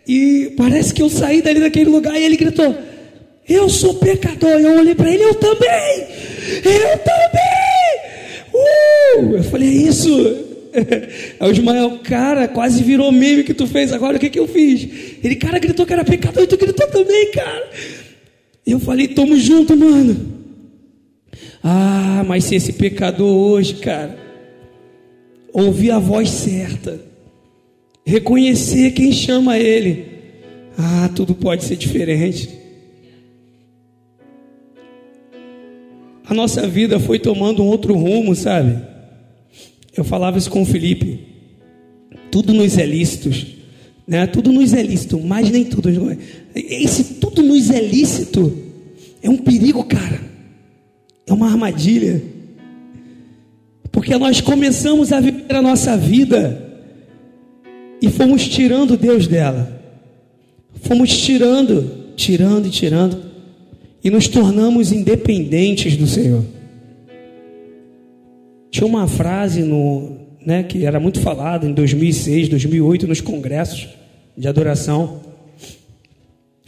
E 0.06 0.52
parece 0.56 0.92
que 0.92 1.02
eu 1.02 1.08
saí 1.08 1.40
dali 1.40 1.60
daquele 1.60 1.90
lugar 1.90 2.18
e 2.18 2.24
ele 2.24 2.36
gritou: 2.36 2.76
Eu 3.48 3.68
sou 3.68 3.94
pecador. 3.94 4.60
Eu 4.60 4.78
olhei 4.78 4.94
para 4.94 5.10
ele: 5.10 5.22
Eu 5.22 5.34
também. 5.34 6.06
Eu 6.64 6.98
também. 6.98 7.52
Uh! 8.52 9.36
Eu 9.36 9.44
falei, 9.44 9.68
é 9.68 9.88
isso. 9.88 10.51
Aí 11.38 11.48
o 11.48 11.52
Ismael, 11.52 11.98
cara, 12.02 12.48
quase 12.48 12.82
virou 12.82 13.12
meme 13.12 13.44
que 13.44 13.54
tu 13.54 13.66
fez 13.66 13.92
agora, 13.92 14.16
o 14.16 14.20
que, 14.20 14.30
que 14.30 14.38
eu 14.38 14.48
fiz? 14.48 14.88
Ele, 15.22 15.36
cara, 15.36 15.58
gritou 15.58 15.84
que 15.84 15.92
era 15.92 16.04
pecador 16.04 16.42
e 16.42 16.46
tu 16.46 16.56
gritou 16.56 16.86
também, 16.88 17.30
cara. 17.30 17.70
Eu 18.66 18.78
falei, 18.78 19.08
tamo 19.08 19.36
junto, 19.36 19.76
mano. 19.76 20.40
Ah, 21.62 22.24
mas 22.26 22.44
se 22.44 22.54
esse 22.54 22.72
pecador 22.72 23.36
hoje, 23.36 23.74
cara, 23.74 24.16
ouvir 25.52 25.90
a 25.90 25.98
voz 25.98 26.30
certa, 26.30 27.00
reconhecer 28.04 28.92
quem 28.92 29.12
chama 29.12 29.58
ele, 29.58 30.06
ah, 30.78 31.10
tudo 31.14 31.34
pode 31.34 31.64
ser 31.64 31.76
diferente. 31.76 32.62
a 36.32 36.34
nossa 36.34 36.66
vida 36.66 36.98
foi 36.98 37.18
tomando 37.18 37.62
um 37.62 37.66
outro 37.66 37.94
rumo, 37.94 38.34
sabe? 38.34 38.80
Eu 39.96 40.04
falava 40.04 40.38
isso 40.38 40.50
com 40.50 40.62
o 40.62 40.66
Felipe. 40.66 41.20
Tudo 42.30 42.52
nos 42.52 42.78
é 42.78 42.86
lícito, 42.86 43.30
né? 44.06 44.26
Tudo 44.26 44.50
nos 44.50 44.72
é 44.72 44.82
lícito, 44.82 45.20
mas 45.20 45.50
nem 45.50 45.64
tudo. 45.64 45.88
Esse 46.54 47.14
tudo 47.14 47.42
nos 47.42 47.70
é 47.70 47.80
lícito 47.80 48.56
é 49.22 49.30
um 49.30 49.36
perigo, 49.36 49.84
cara. 49.84 50.20
É 51.26 51.32
uma 51.32 51.46
armadilha. 51.46 52.22
Porque 53.90 54.16
nós 54.16 54.40
começamos 54.40 55.12
a 55.12 55.20
viver 55.20 55.54
a 55.54 55.62
nossa 55.62 55.96
vida 55.96 56.82
e 58.00 58.10
fomos 58.10 58.48
tirando 58.48 58.96
Deus 58.96 59.26
dela. 59.26 59.80
Fomos 60.82 61.16
tirando, 61.16 62.14
tirando 62.16 62.66
e 62.66 62.70
tirando 62.70 63.32
e 64.02 64.10
nos 64.10 64.26
tornamos 64.26 64.90
independentes 64.90 65.96
do 65.96 66.06
Senhor. 66.06 66.44
Tinha 68.72 68.84
uma 68.84 69.06
frase 69.06 69.62
no, 69.62 70.16
né, 70.44 70.64
que 70.64 70.84
era 70.84 70.98
muito 70.98 71.20
falada 71.20 71.64
em 71.64 71.72
2006, 71.72 72.48
2008 72.48 73.06
nos 73.06 73.20
congressos 73.20 73.88
de 74.36 74.48
adoração. 74.48 75.20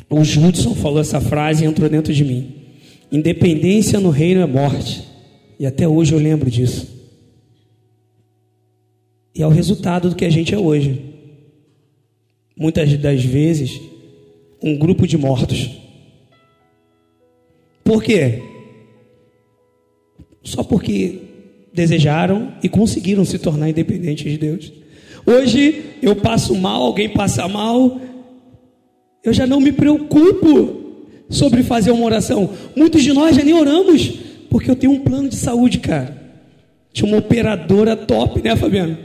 O 0.08 0.22
Judson 0.22 0.72
falou 0.76 1.00
essa 1.00 1.20
frase 1.20 1.64
e 1.64 1.66
entrou 1.66 1.90
dentro 1.90 2.14
de 2.14 2.24
mim. 2.24 2.54
Independência 3.10 3.98
no 3.98 4.10
reino 4.10 4.40
é 4.40 4.46
morte. 4.46 5.02
E 5.58 5.66
até 5.66 5.88
hoje 5.88 6.12
eu 6.12 6.20
lembro 6.20 6.48
disso. 6.48 6.86
E 9.34 9.42
é 9.42 9.46
o 9.46 9.50
resultado 9.50 10.10
do 10.10 10.14
que 10.14 10.24
a 10.24 10.30
gente 10.30 10.54
é 10.54 10.58
hoje. 10.58 11.00
Muitas 12.56 12.96
das 12.98 13.24
vezes, 13.24 13.80
um 14.62 14.78
grupo 14.78 15.08
de 15.08 15.18
mortos 15.18 15.82
por 17.84 18.02
quê? 18.02 18.42
Só 20.42 20.64
porque 20.64 21.20
desejaram 21.74 22.52
e 22.62 22.68
conseguiram 22.68 23.24
se 23.24 23.38
tornar 23.38 23.68
independentes 23.68 24.30
de 24.30 24.38
Deus. 24.38 24.72
Hoje 25.26 25.82
eu 26.00 26.14
passo 26.14 26.54
mal, 26.54 26.82
alguém 26.82 27.08
passa 27.08 27.48
mal, 27.48 28.00
eu 29.24 29.32
já 29.32 29.46
não 29.46 29.60
me 29.60 29.72
preocupo 29.72 30.82
sobre 31.28 31.62
fazer 31.62 31.90
uma 31.90 32.04
oração. 32.04 32.50
Muitos 32.76 33.02
de 33.02 33.12
nós 33.12 33.34
já 33.34 33.42
nem 33.42 33.54
oramos, 33.54 34.12
porque 34.48 34.70
eu 34.70 34.76
tenho 34.76 34.92
um 34.92 35.00
plano 35.00 35.28
de 35.28 35.36
saúde, 35.36 35.78
cara. 35.78 36.22
Tinha 36.92 37.08
uma 37.08 37.18
operadora 37.18 37.96
top, 37.96 38.40
né, 38.40 38.54
Fabiano? 38.54 38.96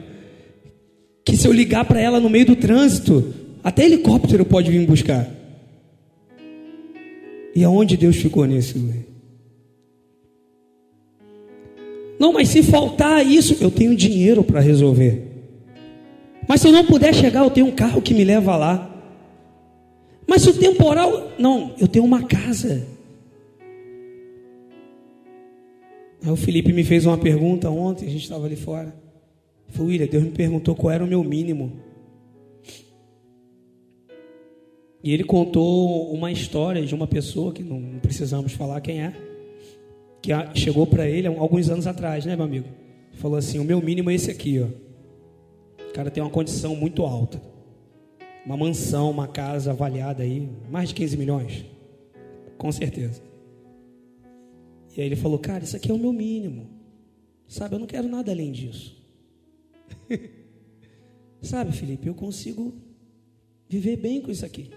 Que 1.26 1.36
se 1.36 1.48
eu 1.48 1.52
ligar 1.52 1.86
para 1.86 2.00
ela 2.00 2.20
no 2.20 2.30
meio 2.30 2.46
do 2.46 2.56
trânsito, 2.56 3.34
até 3.64 3.86
helicóptero 3.86 4.46
pode 4.46 4.70
vir 4.70 4.86
buscar. 4.86 5.28
E 7.56 7.64
aonde 7.64 7.98
Deus 7.98 8.18
ficou 8.18 8.46
nesse 8.46 8.78
lugar? 8.78 9.09
Não, 12.20 12.34
mas 12.34 12.50
se 12.50 12.62
faltar 12.62 13.26
isso, 13.26 13.56
eu 13.64 13.72
tenho 13.72 13.96
dinheiro 13.96 14.44
para 14.44 14.60
resolver. 14.60 15.26
Mas 16.46 16.60
se 16.60 16.68
eu 16.68 16.74
não 16.74 16.86
puder 16.86 17.14
chegar, 17.16 17.44
eu 17.44 17.50
tenho 17.50 17.68
um 17.68 17.72
carro 17.72 18.02
que 18.02 18.14
me 18.14 18.26
leva 18.26 18.58
lá. 18.58 18.94
Mas 20.28 20.42
se 20.42 20.50
o 20.50 20.54
temporal. 20.54 21.32
Não, 21.40 21.74
eu 21.80 21.88
tenho 21.88 22.04
uma 22.04 22.24
casa. 22.24 22.86
Aí 26.22 26.30
o 26.30 26.36
Felipe 26.36 26.74
me 26.74 26.84
fez 26.84 27.06
uma 27.06 27.18
pergunta 27.18 27.70
ontem, 27.70 28.06
a 28.06 28.10
gente 28.10 28.24
estava 28.24 28.46
ali 28.46 28.58
fora. 28.58 28.94
Falei, 29.70 29.92
William, 29.94 30.08
Deus 30.08 30.24
me 30.24 30.32
perguntou 30.32 30.76
qual 30.76 30.92
era 30.92 31.04
o 31.04 31.08
meu 31.08 31.24
mínimo. 31.24 31.72
E 35.02 35.14
ele 35.14 35.24
contou 35.24 36.12
uma 36.12 36.30
história 36.30 36.86
de 36.86 36.94
uma 36.94 37.08
pessoa 37.08 37.54
que 37.54 37.64
não 37.64 38.00
precisamos 38.02 38.52
falar 38.52 38.82
quem 38.82 39.02
é, 39.02 39.14
que 40.22 40.32
chegou 40.56 40.86
para 40.86 41.08
ele 41.08 41.28
alguns 41.28 41.70
anos 41.70 41.88
atrás, 41.88 42.26
né, 42.26 42.36
meu 42.36 42.46
amigo? 42.46 42.68
Falou 43.14 43.38
assim: 43.38 43.60
o 43.60 43.64
meu 43.64 43.82
mínimo 43.82 44.10
é 44.10 44.16
esse 44.16 44.30
aqui, 44.32 44.60
ó. 44.60 44.68
O 45.90 45.94
cara 45.94 46.12
tem 46.12 46.22
uma 46.22 46.30
condição 46.30 46.76
muito 46.76 47.04
alta, 47.04 47.42
uma 48.46 48.56
mansão, 48.56 49.10
uma 49.10 49.28
casa 49.28 49.72
avaliada 49.72 50.24
aí, 50.24 50.50
mais 50.70 50.90
de 50.90 50.96
15 50.96 51.18
milhões, 51.18 51.66
com 52.58 52.72
certeza. 52.72 53.22
E 54.96 55.02
aí 55.02 55.08
ele 55.08 55.16
falou: 55.16 55.40
cara, 55.40 55.64
isso 55.64 55.76
aqui 55.76 55.92
é 55.92 55.94
o 55.94 55.98
meu 55.98 56.14
mínimo, 56.14 56.68
sabe? 57.48 57.76
Eu 57.76 57.80
não 57.80 57.88
quero 57.88 58.08
nada 58.08 58.32
além 58.32 58.52
disso. 58.52 58.98
sabe, 61.42 61.72
Felipe, 61.72 62.08
eu 62.08 62.14
consigo 62.14 62.74
viver 63.68 63.98
bem 63.98 64.22
com 64.22 64.32
isso 64.32 64.46
aqui. 64.46 64.72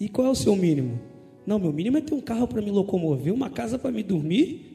E 0.00 0.08
qual 0.08 0.26
é 0.26 0.30
o 0.30 0.34
seu 0.34 0.56
mínimo? 0.56 0.98
Não, 1.46 1.58
meu 1.58 1.72
mínimo 1.72 1.98
é 1.98 2.00
ter 2.00 2.14
um 2.14 2.20
carro 2.20 2.48
para 2.48 2.62
me 2.62 2.70
locomover, 2.70 3.32
uma 3.32 3.50
casa 3.50 3.78
para 3.78 3.90
me 3.90 4.02
dormir 4.02 4.74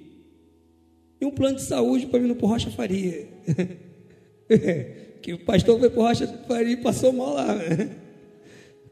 e 1.19 1.25
um 1.25 1.31
plano 1.31 1.55
de 1.55 1.63
saúde 1.63 2.05
para 2.05 2.19
ir 2.19 2.27
no 2.27 2.33
Rocha 2.33 2.69
Faria. 2.69 3.27
que 5.21 5.33
o 5.33 5.45
pastor 5.45 5.79
foi 5.79 5.89
para 5.89 6.03
Rocha 6.03 6.27
Faria 6.47 6.73
e 6.73 6.77
passou 6.77 7.11
mal 7.11 7.33
lá. 7.33 7.57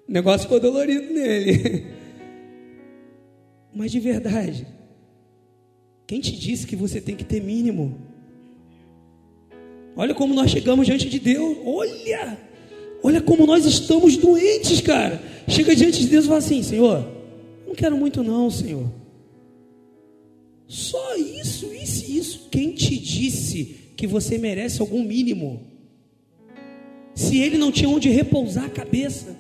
O 0.08 0.12
negócio 0.12 0.42
ficou 0.42 0.60
dolorido 0.60 1.14
nele. 1.14 1.86
Mas 3.74 3.92
de 3.92 4.00
verdade, 4.00 4.68
quem 6.08 6.20
te 6.20 6.36
disse 6.36 6.66
que 6.66 6.76
você 6.76 7.00
tem 7.00 7.16
que 7.16 7.24
ter 7.24 7.42
mínimo? 7.42 7.98
Olha 9.96 10.14
como 10.14 10.34
nós 10.34 10.52
chegamos 10.52 10.86
diante 10.86 11.10
de 11.10 11.20
Deus. 11.20 11.58
Olha! 11.64 12.38
Olha 13.04 13.22
como 13.22 13.46
nós 13.46 13.66
estamos 13.66 14.18
doentes, 14.18 14.82
cara. 14.82 15.22
Chega 15.48 15.76
diante 15.76 16.00
de 16.00 16.08
Deus 16.08 16.26
e 16.26 16.28
fala 16.28 16.40
assim: 16.40 16.62
Senhor, 16.64 17.17
não 17.68 17.76
quero 17.76 17.98
muito, 17.98 18.24
não, 18.24 18.50
Senhor. 18.50 18.90
Só 20.68 21.16
isso, 21.16 21.74
isso 21.74 22.06
e 22.06 22.18
isso. 22.18 22.48
Quem 22.50 22.72
te 22.72 22.98
disse 22.98 23.76
que 23.96 24.08
você 24.08 24.38
merece 24.38 24.82
algum 24.82 25.04
mínimo? 25.04 25.62
Se 27.14 27.40
ele 27.40 27.58
não 27.58 27.72
tinha 27.72 27.90
onde 27.90 28.10
repousar 28.10 28.66
a 28.66 28.70
cabeça, 28.70 29.36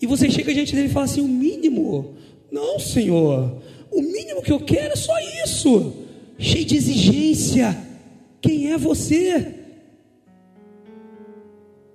e 0.00 0.06
você 0.06 0.30
chega 0.30 0.52
diante 0.54 0.74
dele 0.74 0.88
e 0.88 0.90
fala 0.90 1.04
assim: 1.06 1.20
o 1.20 1.28
mínimo? 1.28 2.14
Não, 2.50 2.78
Senhor. 2.78 3.60
O 3.90 4.02
mínimo 4.02 4.42
que 4.42 4.52
eu 4.52 4.60
quero 4.60 4.92
é 4.92 4.96
só 4.96 5.14
isso. 5.44 6.04
Cheio 6.38 6.64
de 6.64 6.76
exigência. 6.76 7.76
Quem 8.40 8.72
é 8.72 8.78
você? 8.78 9.54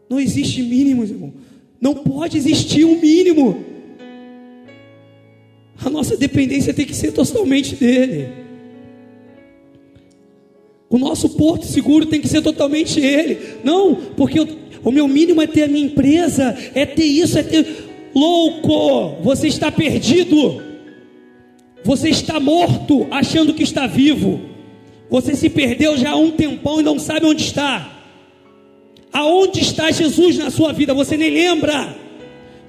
Não 0.10 0.20
existe 0.20 0.62
mínimo, 0.62 1.04
irmão. 1.04 1.34
Não 1.80 1.96
pode 1.96 2.38
existir 2.38 2.86
um 2.86 3.00
mínimo. 3.00 3.73
A 5.84 5.90
nossa 5.90 6.16
dependência 6.16 6.74
tem 6.74 6.86
que 6.86 6.96
ser 6.96 7.12
totalmente 7.12 7.76
dele. 7.76 8.30
O 10.90 10.98
nosso 10.98 11.30
porto 11.30 11.66
seguro 11.66 12.06
tem 12.06 12.22
que 12.22 12.28
ser 12.28 12.42
totalmente 12.42 13.00
Ele. 13.00 13.40
Não, 13.64 13.96
porque 13.96 14.40
eu, 14.40 14.48
o 14.84 14.92
meu 14.92 15.08
mínimo 15.08 15.42
é 15.42 15.48
ter 15.48 15.64
a 15.64 15.68
minha 15.68 15.86
empresa, 15.86 16.56
é 16.76 16.86
ter 16.86 17.06
isso, 17.06 17.38
é 17.38 17.44
ter. 17.44 17.66
Louco, 18.14 19.22
você 19.24 19.48
está 19.48 19.72
perdido. 19.72 20.62
Você 21.84 22.10
está 22.10 22.40
morto 22.40 23.08
achando 23.10 23.54
que 23.54 23.64
está 23.64 23.88
vivo. 23.88 24.40
Você 25.10 25.36
se 25.36 25.50
perdeu 25.50 25.98
já 25.98 26.12
há 26.12 26.16
um 26.16 26.32
tempão 26.32 26.80
e 26.80 26.84
não 26.84 27.00
sabe 27.00 27.26
onde 27.26 27.44
está. 27.44 27.92
Aonde 29.12 29.62
está 29.62 29.92
Jesus 29.92 30.38
na 30.38 30.50
sua 30.50 30.72
vida? 30.72 30.94
Você 30.94 31.18
nem 31.18 31.30
lembra. 31.30 32.03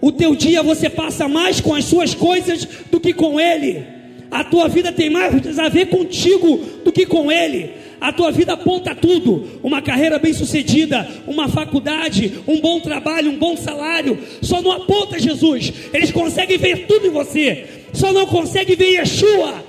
O 0.05 0.13
teu 0.13 0.35
dia 0.35 0.63
você 0.63 0.91
passa 0.91 1.27
mais 1.27 1.63
com 1.63 1.75
as 1.75 1.87
suas 1.87 2.15
coisas 2.15 2.69
do 2.91 3.01
que 3.01 3.15
com 3.15 3.41
Ele. 3.41 3.83
A 4.31 4.45
tua 4.45 4.69
vida 4.69 4.93
tem 4.93 5.09
mais 5.09 5.59
a 5.59 5.71
ver 5.71 5.87
contigo 5.87 6.59
do 6.85 6.93
que 6.93 7.07
com 7.07 7.33
Ele. 7.33 7.71
A 7.99 8.13
tua 8.13 8.31
vida 8.31 8.53
aponta 8.53 8.95
tudo: 8.95 9.61
uma 9.63 9.81
carreira 9.81 10.19
bem-sucedida, 10.19 11.09
uma 11.27 11.49
faculdade, 11.49 12.35
um 12.47 12.61
bom 12.61 12.81
trabalho, 12.81 13.31
um 13.31 13.39
bom 13.39 13.57
salário. 13.57 14.19
Só 14.43 14.61
não 14.61 14.73
aponta 14.73 15.19
Jesus. 15.19 15.73
Eles 15.91 16.13
conseguem 16.13 16.59
ver 16.59 16.87
tudo 16.87 17.07
em 17.07 17.11
você, 17.11 17.65
só 17.95 18.13
não 18.13 18.27
conseguem 18.27 18.77
ver 18.77 18.99
Yeshua. 18.99 19.65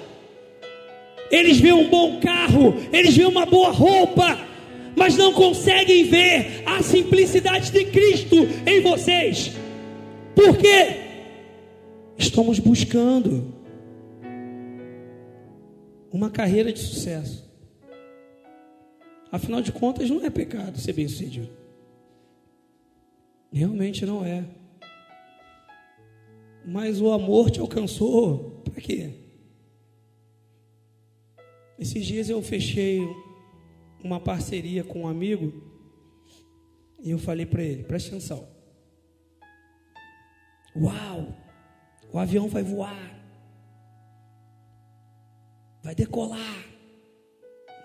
Eles 1.32 1.62
veem 1.62 1.76
um 1.76 1.88
bom 1.88 2.20
carro, 2.20 2.76
eles 2.92 3.16
veem 3.16 3.30
uma 3.30 3.46
boa 3.46 3.70
roupa, 3.72 4.38
mas 4.98 5.16
não 5.16 5.32
conseguem 5.32 6.04
ver 6.04 6.64
a 6.66 6.84
simplicidade 6.84 7.72
de 7.72 7.86
Cristo 7.86 8.46
em 8.68 8.82
vocês. 8.82 9.64
Por 10.36 10.58
quê? 10.58 11.06
Estamos 12.18 12.60
buscando 12.60 13.54
uma 16.12 16.30
carreira 16.30 16.72
de 16.72 16.80
sucesso. 16.80 17.46
Afinal 19.32 19.62
de 19.62 19.72
contas, 19.72 20.10
não 20.10 20.24
é 20.24 20.30
pecado 20.30 20.78
ser 20.78 20.94
bem 20.94 21.08
sucedido. 21.08 21.50
Realmente 23.52 24.06
não 24.06 24.26
é. 24.26 24.46
Mas 26.66 27.00
o 27.00 27.12
amor 27.12 27.52
te 27.52 27.60
alcançou 27.60 28.62
para 28.64 28.82
quê? 28.82 29.12
Esses 31.78 32.06
dias 32.06 32.30
eu 32.30 32.42
fechei 32.42 33.02
uma 34.04 34.20
parceria 34.20 34.84
com 34.84 35.02
um 35.02 35.08
amigo 35.08 35.54
e 37.02 37.12
eu 37.12 37.20
falei 37.20 37.46
para 37.46 37.64
ele: 37.64 37.84
preste 37.84 38.10
atenção. 38.10 38.55
Uau! 40.76 41.34
O 42.12 42.20
avião 42.20 42.48
vai 42.48 42.64
voar, 42.64 43.14
vai 45.82 45.94
decolar, 45.94 46.66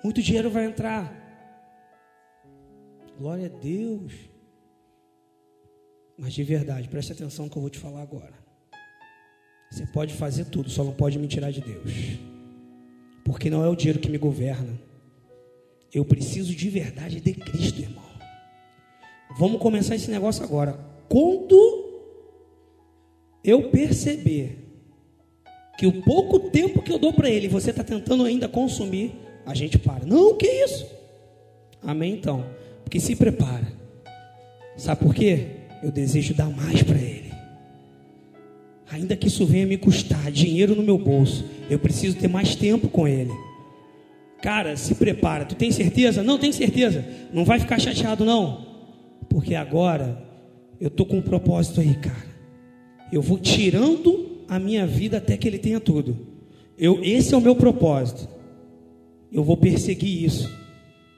muito 0.05 0.23
dinheiro 0.23 0.51
vai 0.51 0.67
entrar. 0.67 1.13
Glória 3.19 3.47
a 3.47 3.49
Deus. 3.49 4.13
Mas 6.17 6.33
de 6.33 6.45
verdade, 6.45 6.89
preste 6.89 7.13
atenção 7.13 7.47
no 7.47 7.51
que 7.51 7.57
eu 7.57 7.61
vou 7.61 7.71
te 7.71 7.79
falar 7.79 8.03
agora. 8.03 8.35
Você 9.71 9.87
pode 9.87 10.15
fazer 10.15 10.45
tudo, 10.45 10.71
só 10.71 10.85
não 10.85 10.93
pode 10.93 11.19
me 11.19 11.27
tirar 11.27 11.51
de 11.51 11.61
Deus. 11.61 11.93
Porque 13.25 13.51
não 13.51 13.65
é 13.65 13.69
o 13.69 13.75
dinheiro 13.75 13.99
que 13.99 14.11
me 14.11 14.19
governa. 14.19 14.79
Eu 15.93 16.05
preciso 16.05 16.55
de 16.55 16.69
verdade 16.69 17.21
de 17.21 17.35
Cristo, 17.35 17.81
irmão. 17.81 18.05
Vamos 19.39 19.61
começar 19.61 19.95
esse 19.97 20.11
negócio 20.11 20.45
agora. 20.45 20.79
Quando 21.09 21.80
eu 23.45 23.71
perceber 23.71 24.59
que 25.79 25.87
o 25.87 26.03
pouco 26.03 26.39
tempo 26.51 26.83
que 26.83 26.93
eu 26.93 26.99
dou 26.99 27.13
para 27.13 27.31
ele, 27.31 27.49
você 27.49 27.71
está 27.71 27.83
tentando 27.83 28.25
ainda 28.25 28.49
consumir, 28.49 29.13
a 29.47 29.55
gente 29.55 29.79
para. 29.79 30.05
Não, 30.05 30.37
que 30.37 30.47
isso? 30.47 30.87
Amém 31.83 32.15
então 32.15 32.45
que 32.91 32.99
se 32.99 33.15
prepara. 33.15 33.73
Sabe 34.77 35.01
por 35.01 35.15
quê? 35.15 35.47
Eu 35.83 35.93
desejo 35.93 36.35
dar 36.35 36.51
mais 36.51 36.83
para 36.83 36.99
Ele. 36.99 37.31
Ainda 38.91 39.17
que 39.17 39.29
isso 39.29 39.47
venha 39.47 39.67
me 39.67 39.79
custar 39.79 40.31
dinheiro 40.33 40.75
no 40.75 40.83
meu 40.83 40.99
bolso, 40.99 41.45
eu 41.71 41.79
preciso 41.79 42.17
ter 42.17 42.29
mais 42.29 42.57
tempo 42.57 42.89
com 42.89 43.07
Ele. 43.07 43.33
Cara, 44.43 44.77
se 44.77 44.95
prepara. 44.97 45.45
Tu 45.45 45.55
tem 45.55 45.71
certeza? 45.71 46.23
Não, 46.23 46.39
tem 46.39 46.51
certeza. 46.51 47.05
Não 47.33 47.45
vai 47.45 47.61
ficar 47.61 47.79
chateado, 47.79 48.25
não. 48.25 48.67
Porque 49.29 49.55
agora 49.55 50.21
eu 50.81 50.91
tô 50.91 51.07
com 51.07 51.19
um 51.19 51.23
propósito 51.23 51.81
aí, 51.81 51.95
cara. 51.95 52.31
Eu 53.13 53.23
vou 53.23 53.39
tirando 53.39 54.45
a 54.49 54.59
minha 54.59 54.87
vida 54.87 55.19
até 55.19 55.37
que 55.37 55.49
Ele 55.49 55.59
tenha 55.59 55.81
tudo. 55.81 56.17
Eu, 56.79 57.03
esse 57.05 57.35
é 57.35 57.37
o 57.37 57.41
meu 57.41 57.55
propósito. 57.55 58.29
Eu 59.33 59.45
vou 59.45 59.57
perseguir 59.57 60.25
isso 60.25 60.51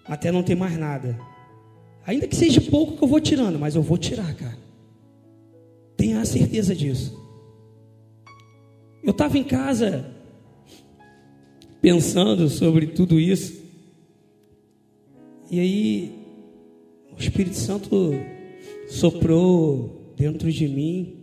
até 0.04 0.30
não 0.32 0.42
ter 0.42 0.54
mais 0.54 0.76
nada. 0.76 1.18
Ainda 2.04 2.26
que 2.26 2.36
seja 2.36 2.60
pouco 2.60 2.96
que 2.96 3.04
eu 3.04 3.08
vou 3.08 3.20
tirando, 3.20 3.58
mas 3.58 3.74
eu 3.74 3.82
vou 3.82 3.96
tirar, 3.96 4.34
cara. 4.34 4.58
Tenha 5.96 6.20
a 6.20 6.24
certeza 6.24 6.74
disso. 6.74 7.16
Eu 9.02 9.12
estava 9.12 9.38
em 9.38 9.44
casa 9.44 10.04
pensando 11.80 12.48
sobre 12.48 12.88
tudo 12.88 13.18
isso. 13.18 13.62
E 15.50 15.60
aí 15.60 16.12
o 17.16 17.20
Espírito 17.20 17.56
Santo 17.56 18.12
soprou 18.88 20.12
dentro 20.16 20.50
de 20.50 20.66
mim 20.68 21.21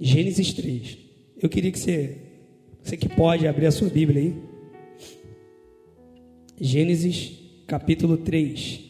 Gênesis 0.00 0.52
3. 0.52 0.98
Eu 1.40 1.48
queria 1.48 1.70
que 1.70 1.78
você, 1.78 2.18
você 2.82 2.96
que 2.96 3.08
pode 3.08 3.46
abrir 3.46 3.66
a 3.66 3.72
sua 3.72 3.88
Bíblia 3.88 4.22
aí. 4.22 4.34
Gênesis 6.60 7.38
capítulo 7.66 8.16
3. 8.16 8.80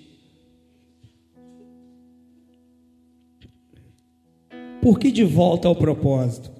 Por 4.81 4.99
que 4.99 5.11
de 5.11 5.25
volta 5.25 5.67
ao 5.67 5.75
propósito? 5.75 6.51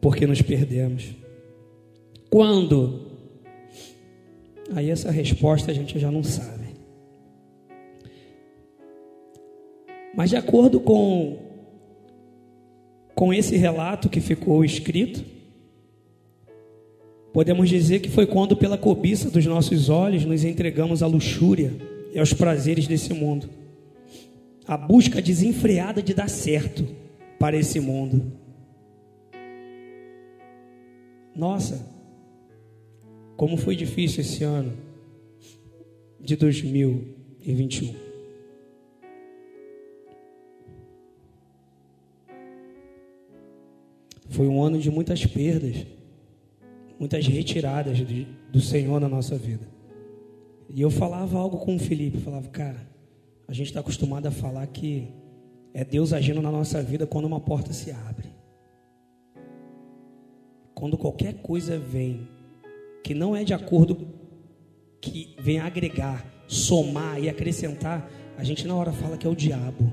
Porque 0.00 0.26
nos 0.26 0.42
perdemos. 0.42 1.14
Quando? 2.30 3.06
Aí 4.74 4.90
essa 4.90 5.10
resposta 5.10 5.70
a 5.70 5.74
gente 5.74 5.98
já 5.98 6.10
não 6.10 6.22
sabe. 6.22 6.66
Mas 10.14 10.30
de 10.30 10.36
acordo 10.36 10.80
com 10.80 11.45
com 13.16 13.32
esse 13.32 13.56
relato 13.56 14.10
que 14.10 14.20
ficou 14.20 14.62
escrito, 14.62 15.24
podemos 17.32 17.66
dizer 17.66 18.00
que 18.00 18.10
foi 18.10 18.26
quando 18.26 18.54
pela 18.54 18.76
cobiça 18.76 19.30
dos 19.30 19.46
nossos 19.46 19.88
olhos 19.88 20.26
nos 20.26 20.44
entregamos 20.44 21.02
à 21.02 21.06
luxúria 21.06 21.74
e 22.12 22.18
aos 22.18 22.34
prazeres 22.34 22.86
desse 22.86 23.14
mundo. 23.14 23.48
A 24.68 24.76
busca 24.76 25.22
desenfreada 25.22 26.02
de 26.02 26.12
dar 26.12 26.28
certo 26.28 26.86
para 27.38 27.56
esse 27.56 27.80
mundo. 27.80 28.32
Nossa, 31.34 31.86
como 33.34 33.56
foi 33.56 33.74
difícil 33.74 34.20
esse 34.20 34.44
ano 34.44 34.74
de 36.20 36.36
2021. 36.36 38.05
Foi 44.28 44.46
um 44.48 44.62
ano 44.62 44.78
de 44.78 44.90
muitas 44.90 45.24
perdas, 45.24 45.86
muitas 46.98 47.26
retiradas 47.26 47.98
do 48.50 48.60
Senhor 48.60 49.00
na 49.00 49.08
nossa 49.08 49.36
vida. 49.36 49.66
E 50.68 50.80
eu 50.80 50.90
falava 50.90 51.38
algo 51.38 51.58
com 51.58 51.76
o 51.76 51.78
Felipe, 51.78 52.18
falava, 52.18 52.48
cara, 52.48 52.88
a 53.46 53.52
gente 53.52 53.68
está 53.68 53.80
acostumado 53.80 54.26
a 54.26 54.30
falar 54.30 54.66
que 54.66 55.08
é 55.72 55.84
Deus 55.84 56.12
agindo 56.12 56.42
na 56.42 56.50
nossa 56.50 56.82
vida 56.82 57.06
quando 57.06 57.26
uma 57.26 57.40
porta 57.40 57.72
se 57.72 57.90
abre. 57.90 58.28
Quando 60.74 60.98
qualquer 60.98 61.34
coisa 61.34 61.78
vem 61.78 62.28
que 63.02 63.14
não 63.14 63.36
é 63.36 63.44
de 63.44 63.54
acordo 63.54 64.08
que 65.00 65.36
vem 65.38 65.60
agregar, 65.60 66.26
somar 66.48 67.22
e 67.22 67.28
acrescentar, 67.28 68.10
a 68.36 68.42
gente 68.42 68.66
na 68.66 68.74
hora 68.74 68.92
fala 68.92 69.16
que 69.16 69.26
é 69.26 69.30
o 69.30 69.36
diabo. 69.36 69.90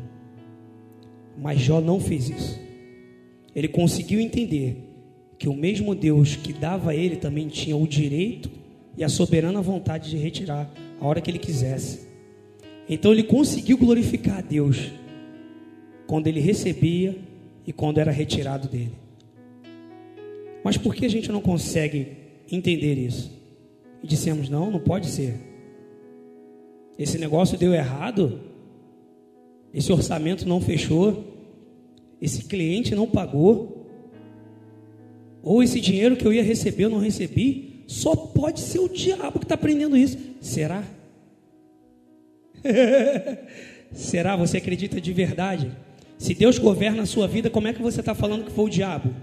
Mas 1.37 1.59
Jó 1.59 1.79
não 1.79 1.99
fez 1.99 2.29
isso. 2.29 2.59
Ele 3.55 3.67
conseguiu 3.67 4.19
entender 4.19 4.77
que 5.37 5.49
o 5.49 5.53
mesmo 5.53 5.93
Deus 5.93 6.35
que 6.35 6.53
dava 6.53 6.91
a 6.91 6.95
ele 6.95 7.17
também 7.17 7.47
tinha 7.47 7.75
o 7.75 7.87
direito 7.87 8.49
e 8.97 9.03
a 9.03 9.09
soberana 9.09 9.61
vontade 9.61 10.09
de 10.09 10.17
retirar 10.17 10.71
a 10.99 11.05
hora 11.05 11.21
que 11.21 11.29
ele 11.29 11.39
quisesse. 11.39 12.07
Então 12.87 13.11
ele 13.11 13.23
conseguiu 13.23 13.77
glorificar 13.77 14.39
a 14.39 14.41
Deus 14.41 14.91
quando 16.07 16.27
ele 16.27 16.39
recebia 16.39 17.17
e 17.65 17.71
quando 17.73 17.99
era 17.99 18.11
retirado 18.11 18.67
dele. 18.67 18.93
Mas 20.63 20.77
por 20.77 20.95
que 20.95 21.05
a 21.05 21.09
gente 21.09 21.31
não 21.31 21.41
consegue 21.41 22.13
entender 22.51 22.95
isso? 22.95 23.31
E 24.01 24.07
dissemos: 24.07 24.49
não, 24.49 24.71
não 24.71 24.79
pode 24.79 25.07
ser. 25.07 25.35
Esse 26.97 27.17
negócio 27.17 27.57
deu 27.57 27.73
errado, 27.73 28.39
esse 29.73 29.91
orçamento 29.91 30.47
não 30.47 30.61
fechou, 30.61 31.32
esse 32.23 32.45
cliente 32.45 32.95
não 32.95 33.05
pagou, 33.05 33.85
ou 35.43 35.61
esse 35.61 35.81
dinheiro 35.81 36.15
que 36.15 36.25
eu 36.25 36.31
ia 36.31 36.41
receber 36.41 36.85
eu 36.85 36.89
não 36.89 36.99
recebi. 36.99 37.83
Só 37.85 38.15
pode 38.15 38.61
ser 38.61 38.79
o 38.79 38.87
diabo 38.87 39.39
que 39.39 39.45
está 39.45 39.55
aprendendo 39.55 39.97
isso. 39.97 40.17
Será? 40.39 40.85
Será? 43.91 44.37
Você 44.37 44.55
acredita 44.55 45.01
de 45.01 45.11
verdade? 45.11 45.69
Se 46.17 46.33
Deus 46.33 46.57
governa 46.57 47.03
a 47.03 47.05
sua 47.05 47.27
vida, 47.27 47.49
como 47.49 47.67
é 47.67 47.73
que 47.73 47.81
você 47.81 47.99
está 47.99 48.15
falando 48.15 48.45
que 48.45 48.51
foi 48.53 48.65
o 48.65 48.69
diabo? 48.69 49.13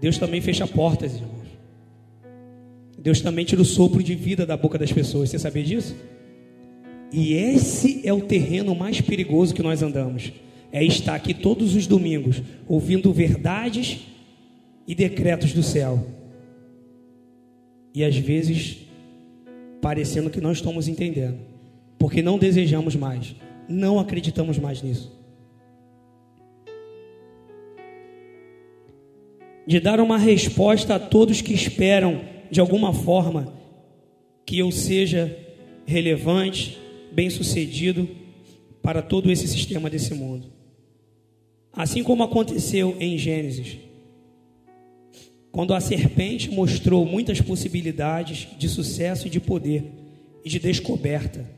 Deus 0.00 0.16
também 0.16 0.40
fecha 0.40 0.66
portas, 0.66 1.14
irmãos. 1.14 1.46
Deus 2.98 3.20
também 3.20 3.44
tira 3.44 3.60
o 3.60 3.66
sopro 3.66 4.02
de 4.02 4.14
vida 4.14 4.46
da 4.46 4.56
boca 4.56 4.78
das 4.78 4.90
pessoas. 4.90 5.28
Você 5.28 5.38
sabia 5.38 5.62
disso? 5.62 5.94
E 7.12 7.34
esse 7.34 8.00
é 8.04 8.12
o 8.12 8.22
terreno 8.22 8.74
mais 8.74 9.00
perigoso 9.00 9.54
que 9.54 9.62
nós 9.62 9.82
andamos. 9.82 10.32
É 10.72 10.82
estar 10.82 11.14
aqui 11.14 11.34
todos 11.34 11.74
os 11.74 11.86
domingos, 11.86 12.42
ouvindo 12.66 13.12
verdades 13.12 14.00
e 14.88 14.94
decretos 14.94 15.52
do 15.52 15.62
céu. 15.62 16.06
E 17.94 18.02
às 18.02 18.16
vezes 18.16 18.78
parecendo 19.82 20.30
que 20.30 20.40
não 20.40 20.52
estamos 20.52 20.86
entendendo, 20.86 21.38
porque 21.98 22.22
não 22.22 22.38
desejamos 22.38 22.94
mais, 22.94 23.34
não 23.68 23.98
acreditamos 23.98 24.56
mais 24.56 24.80
nisso. 24.80 25.12
De 29.66 29.80
dar 29.80 30.00
uma 30.00 30.16
resposta 30.16 30.94
a 30.94 31.00
todos 31.00 31.42
que 31.42 31.52
esperam, 31.52 32.20
de 32.50 32.60
alguma 32.60 32.92
forma, 32.92 33.52
que 34.46 34.58
eu 34.58 34.70
seja 34.70 35.36
relevante, 35.84 36.78
bem-sucedido 37.12 38.08
para 38.82 39.02
todo 39.02 39.30
esse 39.30 39.46
sistema 39.46 39.88
desse 39.88 40.14
mundo. 40.14 40.52
Assim 41.72 42.02
como 42.02 42.22
aconteceu 42.22 42.96
em 42.98 43.16
Gênesis, 43.16 43.78
quando 45.50 45.74
a 45.74 45.80
serpente 45.80 46.50
mostrou 46.50 47.04
muitas 47.04 47.40
possibilidades 47.40 48.48
de 48.58 48.68
sucesso 48.68 49.26
e 49.26 49.30
de 49.30 49.38
poder 49.38 49.84
e 50.44 50.48
de 50.48 50.58
descoberta, 50.58 51.48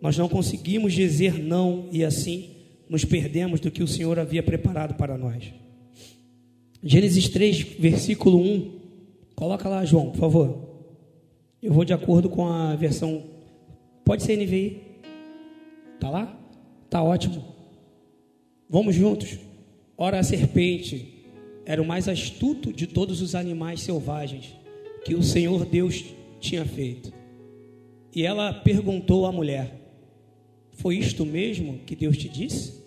nós 0.00 0.16
não 0.16 0.28
conseguimos 0.28 0.92
dizer 0.92 1.38
não 1.38 1.88
e 1.92 2.04
assim 2.04 2.50
nos 2.88 3.04
perdemos 3.04 3.60
do 3.60 3.70
que 3.70 3.82
o 3.82 3.88
Senhor 3.88 4.18
havia 4.18 4.42
preparado 4.42 4.94
para 4.94 5.16
nós. 5.16 5.52
Gênesis 6.82 7.28
3, 7.28 7.62
versículo 7.78 8.38
1. 8.40 8.80
Coloca 9.36 9.68
lá, 9.68 9.84
João, 9.84 10.10
por 10.10 10.18
favor. 10.18 10.70
Eu 11.62 11.72
vou 11.72 11.84
de 11.84 11.92
acordo 11.92 12.28
com 12.28 12.46
a 12.46 12.74
versão. 12.74 13.22
Pode 14.10 14.24
ser 14.24 14.36
NVI? 14.36 14.76
Tá 16.00 16.10
lá? 16.10 16.36
Tá 16.90 17.00
ótimo. 17.00 17.44
Vamos 18.68 18.96
juntos. 18.96 19.38
Ora, 19.96 20.18
a 20.18 20.24
serpente 20.24 21.28
era 21.64 21.80
o 21.80 21.86
mais 21.86 22.08
astuto 22.08 22.72
de 22.72 22.88
todos 22.88 23.22
os 23.22 23.36
animais 23.36 23.82
selvagens 23.82 24.52
que 25.04 25.14
o 25.14 25.22
Senhor 25.22 25.64
Deus 25.64 26.04
tinha 26.40 26.64
feito. 26.64 27.12
E 28.12 28.26
ela 28.26 28.52
perguntou 28.52 29.26
à 29.26 29.30
mulher: 29.30 29.78
Foi 30.72 30.96
isto 30.96 31.24
mesmo 31.24 31.78
que 31.86 31.94
Deus 31.94 32.18
te 32.18 32.28
disse? 32.28 32.82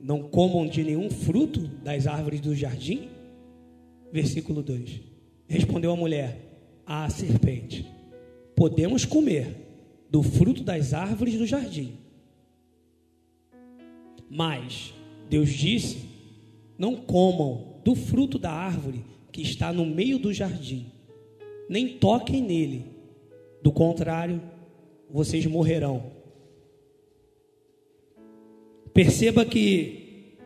Não 0.00 0.22
comam 0.22 0.64
de 0.64 0.84
nenhum 0.84 1.10
fruto 1.10 1.62
das 1.82 2.06
árvores 2.06 2.40
do 2.40 2.54
jardim? 2.54 3.08
Versículo 4.12 4.62
2: 4.62 5.00
Respondeu 5.48 5.90
a 5.90 5.96
mulher 5.96 6.38
à 6.86 7.10
serpente: 7.10 7.84
Podemos 8.54 9.04
comer 9.04 9.59
do 10.10 10.22
fruto 10.22 10.62
das 10.62 10.92
árvores 10.92 11.38
do 11.38 11.46
jardim. 11.46 11.92
Mas 14.28 14.92
Deus 15.28 15.50
disse: 15.50 15.98
Não 16.76 16.96
comam 16.96 17.80
do 17.84 17.94
fruto 17.94 18.38
da 18.38 18.50
árvore 18.50 19.04
que 19.32 19.42
está 19.42 19.72
no 19.72 19.86
meio 19.86 20.18
do 20.18 20.32
jardim, 20.32 20.86
nem 21.68 21.88
toquem 21.98 22.42
nele, 22.42 22.84
do 23.62 23.70
contrário, 23.70 24.42
vocês 25.08 25.46
morrerão. 25.46 26.18
Perceba 28.92 29.44
que 29.44 30.36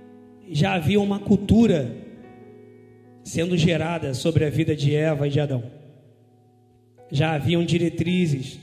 já 0.50 0.74
havia 0.74 1.00
uma 1.00 1.18
cultura 1.18 1.96
sendo 3.22 3.56
gerada 3.56 4.12
sobre 4.12 4.44
a 4.44 4.50
vida 4.50 4.76
de 4.76 4.94
Eva 4.94 5.26
e 5.26 5.30
de 5.30 5.40
Adão. 5.40 5.64
Já 7.10 7.34
haviam 7.34 7.64
diretrizes, 7.64 8.58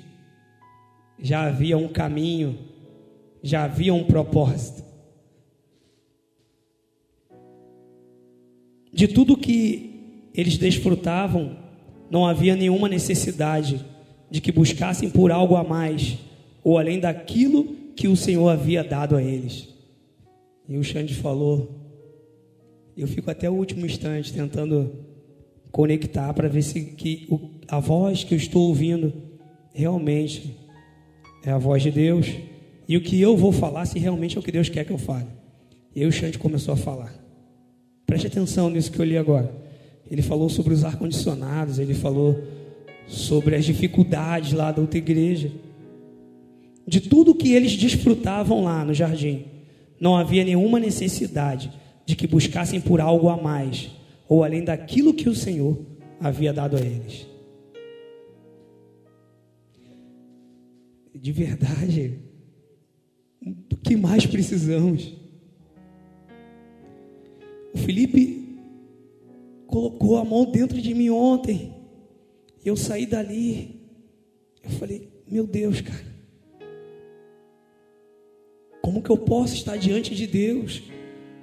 já 1.22 1.44
havia 1.44 1.78
um 1.78 1.88
caminho, 1.88 2.58
já 3.44 3.64
havia 3.64 3.94
um 3.94 4.04
propósito. 4.04 4.84
De 8.94 9.08
tudo 9.08 9.38
que 9.38 10.30
eles 10.34 10.58
desfrutavam, 10.58 11.58
não 12.10 12.26
havia 12.26 12.56
nenhuma 12.56 12.90
necessidade 12.90 13.86
de 14.30 14.42
que 14.42 14.52
buscassem 14.52 15.10
por 15.10 15.32
algo 15.32 15.56
a 15.56 15.64
mais 15.64 16.18
ou 16.64 16.78
além 16.78 17.00
daquilo 17.00 17.76
que 17.96 18.08
o 18.08 18.16
Senhor 18.16 18.50
havia 18.50 18.84
dado 18.84 19.16
a 19.16 19.24
eles. 19.24 19.70
E 20.68 20.78
o 20.78 20.84
Xande 20.84 21.14
falou, 21.14 21.82
eu 22.96 23.08
fico 23.08 23.30
até 23.32 23.50
o 23.50 23.54
último 23.54 23.86
instante 23.86 24.34
tentando 24.34 24.92
conectar 25.72 26.34
para 26.34 26.48
ver 26.48 26.62
se 26.62 26.82
que 26.82 27.28
a 27.68 27.80
voz 27.80 28.24
que 28.24 28.34
eu 28.34 28.38
estou 28.38 28.68
ouvindo 28.68 29.14
realmente 29.74 30.56
é 31.44 31.52
a 31.52 31.58
voz 31.58 31.82
de 31.82 31.92
Deus 31.92 32.28
e 32.88 32.98
o 32.98 33.02
que 33.02 33.20
eu 33.20 33.38
vou 33.38 33.52
falar 33.52 33.86
se 33.86 33.98
realmente 33.98 34.38
é 34.38 34.40
o 34.40 34.44
que 34.44 34.52
Deus 34.52 34.70
quer 34.70 34.86
que 34.86 34.92
eu 34.92 34.98
fale. 34.98 35.28
E 35.96 36.02
aí 36.02 36.08
o 36.08 36.12
Xande 36.12 36.38
começou 36.38 36.74
a 36.74 36.78
falar. 36.78 37.14
Preste 38.06 38.28
atenção 38.28 38.70
nisso 38.70 38.92
que 38.92 39.00
eu 39.00 39.06
li 39.06 39.18
agora. 39.18 39.52
Ele 40.10 40.22
falou 40.22 40.50
sobre 40.50 40.74
os 40.74 40.84
ar-condicionados, 40.84 41.80
ele 41.80 41.94
falou 41.94 42.38
sobre 43.08 43.56
as 43.56 43.64
dificuldades 43.66 44.52
lá 44.54 44.72
da 44.72 44.82
outra 44.82 44.98
igreja. 44.98 45.52
De 46.86 47.00
tudo 47.00 47.36
que 47.36 47.54
eles 47.54 47.78
desfrutavam 47.78 48.64
lá 48.64 48.84
no 48.84 48.94
jardim, 48.94 49.46
não 50.00 50.18
havia 50.18 50.44
nenhuma 50.44 50.80
necessidade 50.80 51.72
de 52.06 52.16
que 52.16 52.28
buscassem 52.28 52.82
por 52.82 53.00
algo 53.00 53.30
a 53.30 53.38
mais, 53.38 53.92
ou 54.28 54.44
além 54.44 54.64
daquilo 54.64 55.14
que 55.14 55.30
o 55.30 55.36
Senhor 55.36 55.80
havia 56.20 56.52
dado 56.52 56.76
a 56.76 56.82
eles. 56.82 57.31
De 61.14 61.32
verdade, 61.32 62.20
do 63.42 63.78
que 63.78 63.96
mais 63.96 64.26
precisamos? 64.26 65.16
O 67.74 67.78
Felipe 67.78 68.58
colocou 69.68 70.18
a 70.18 70.26
mão 70.26 70.46
dentro 70.46 70.82
de 70.82 70.94
mim 70.94 71.10
ontem. 71.10 71.74
E 72.64 72.68
eu 72.68 72.76
saí 72.76 73.06
dali. 73.06 73.82
Eu 74.64 74.70
falei, 74.72 75.10
meu 75.28 75.48
Deus, 75.48 75.82
cara. 75.82 76.12
Como 78.82 79.02
que 79.02 79.10
eu 79.10 79.18
posso 79.18 79.56
estar 79.56 79.78
diante 79.78 80.14
de 80.14 80.28
Deus? 80.28 80.84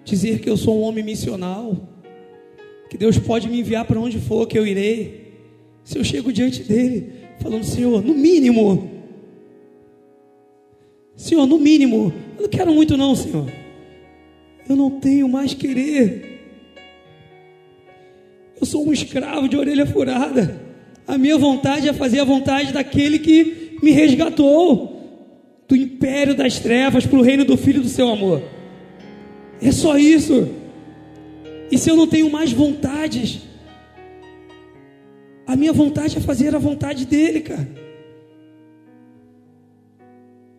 Dizer 0.04 0.40
que 0.40 0.48
eu 0.48 0.56
sou 0.56 0.78
um 0.78 0.82
homem 0.82 1.04
missional? 1.04 1.88
Que 2.90 2.96
Deus 2.96 3.18
pode 3.18 3.48
me 3.48 3.60
enviar 3.60 3.84
para 3.86 4.00
onde 4.00 4.18
for 4.18 4.46
que 4.46 4.58
eu 4.58 4.66
irei? 4.66 5.28
Se 5.84 5.98
eu 5.98 6.04
chego 6.04 6.32
diante 6.32 6.62
dele, 6.62 7.12
falando, 7.40 7.64
Senhor, 7.64 8.02
no 8.02 8.14
mínimo. 8.14 8.97
Senhor, 11.18 11.46
no 11.46 11.58
mínimo. 11.58 12.14
Eu 12.36 12.44
não 12.44 12.48
quero 12.48 12.72
muito, 12.72 12.96
não, 12.96 13.14
Senhor 13.14 13.46
eu 14.68 14.76
não 14.76 14.90
tenho 14.90 15.28
mais 15.28 15.54
querer. 15.54 16.42
Eu 18.60 18.66
sou 18.66 18.86
um 18.86 18.92
escravo 18.92 19.48
de 19.48 19.56
orelha 19.56 19.86
furada. 19.86 20.60
A 21.06 21.16
minha 21.16 21.38
vontade 21.38 21.88
é 21.88 21.92
fazer 21.92 22.20
a 22.20 22.24
vontade 22.24 22.72
daquele 22.72 23.18
que 23.18 23.78
me 23.82 23.92
resgatou 23.92 24.96
do 25.66 25.74
império 25.74 26.34
das 26.34 26.58
trevas 26.58 27.06
para 27.06 27.18
o 27.18 27.22
reino 27.22 27.44
do 27.44 27.56
Filho 27.56 27.80
do 27.80 27.88
seu 27.88 28.08
amor. 28.08 28.42
É 29.62 29.72
só 29.72 29.96
isso. 29.96 30.48
E 31.70 31.78
se 31.78 31.90
eu 31.90 31.96
não 31.96 32.06
tenho 32.06 32.30
mais 32.30 32.52
vontades, 32.52 33.40
a 35.46 35.56
minha 35.56 35.72
vontade 35.72 36.18
é 36.18 36.20
fazer 36.20 36.54
a 36.54 36.58
vontade 36.58 37.06
dele, 37.06 37.40
cara. 37.40 37.87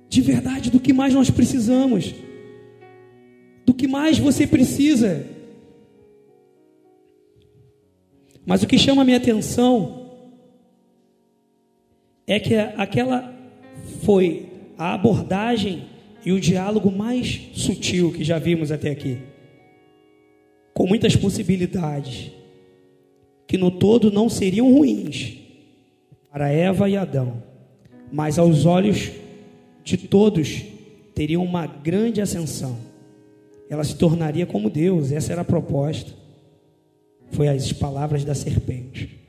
De 0.09 0.21
verdade, 0.21 0.69
do 0.69 0.79
que 0.79 0.91
mais 0.91 1.13
nós 1.13 1.29
precisamos 1.29 2.13
do 3.69 3.73
que 3.75 3.87
mais 3.87 4.17
você 4.17 4.47
precisa. 4.47 5.27
Mas 8.43 8.63
o 8.63 8.67
que 8.67 8.79
chama 8.79 9.03
a 9.03 9.05
minha 9.05 9.17
atenção 9.17 10.09
é 12.25 12.39
que 12.39 12.55
aquela 12.55 13.31
foi 14.01 14.47
a 14.75 14.95
abordagem 14.95 15.85
e 16.25 16.31
o 16.31 16.39
diálogo 16.39 16.89
mais 16.91 17.51
sutil 17.53 18.11
que 18.11 18.23
já 18.23 18.39
vimos 18.39 18.71
até 18.71 18.89
aqui. 18.89 19.19
Com 20.73 20.87
muitas 20.87 21.15
possibilidades, 21.15 22.31
que 23.47 23.55
no 23.55 23.69
todo 23.69 24.11
não 24.11 24.29
seriam 24.29 24.73
ruins 24.73 25.37
para 26.31 26.51
Eva 26.51 26.89
e 26.89 26.97
Adão, 26.97 27.43
mas 28.11 28.39
aos 28.39 28.65
olhos 28.65 29.11
de 29.89 29.97
todos 29.97 30.63
teriam 31.13 31.43
uma 31.43 31.65
grande 31.67 32.21
ascensão 32.21 32.89
ela 33.69 33.83
se 33.83 33.95
tornaria 33.95 34.47
como 34.47 34.69
Deus, 34.69 35.11
essa 35.11 35.31
era 35.31 35.41
a 35.41 35.45
proposta. 35.45 36.17
foi 37.31 37.47
as 37.47 37.71
palavras 37.71 38.25
da 38.25 38.33
serpente. 38.33 39.19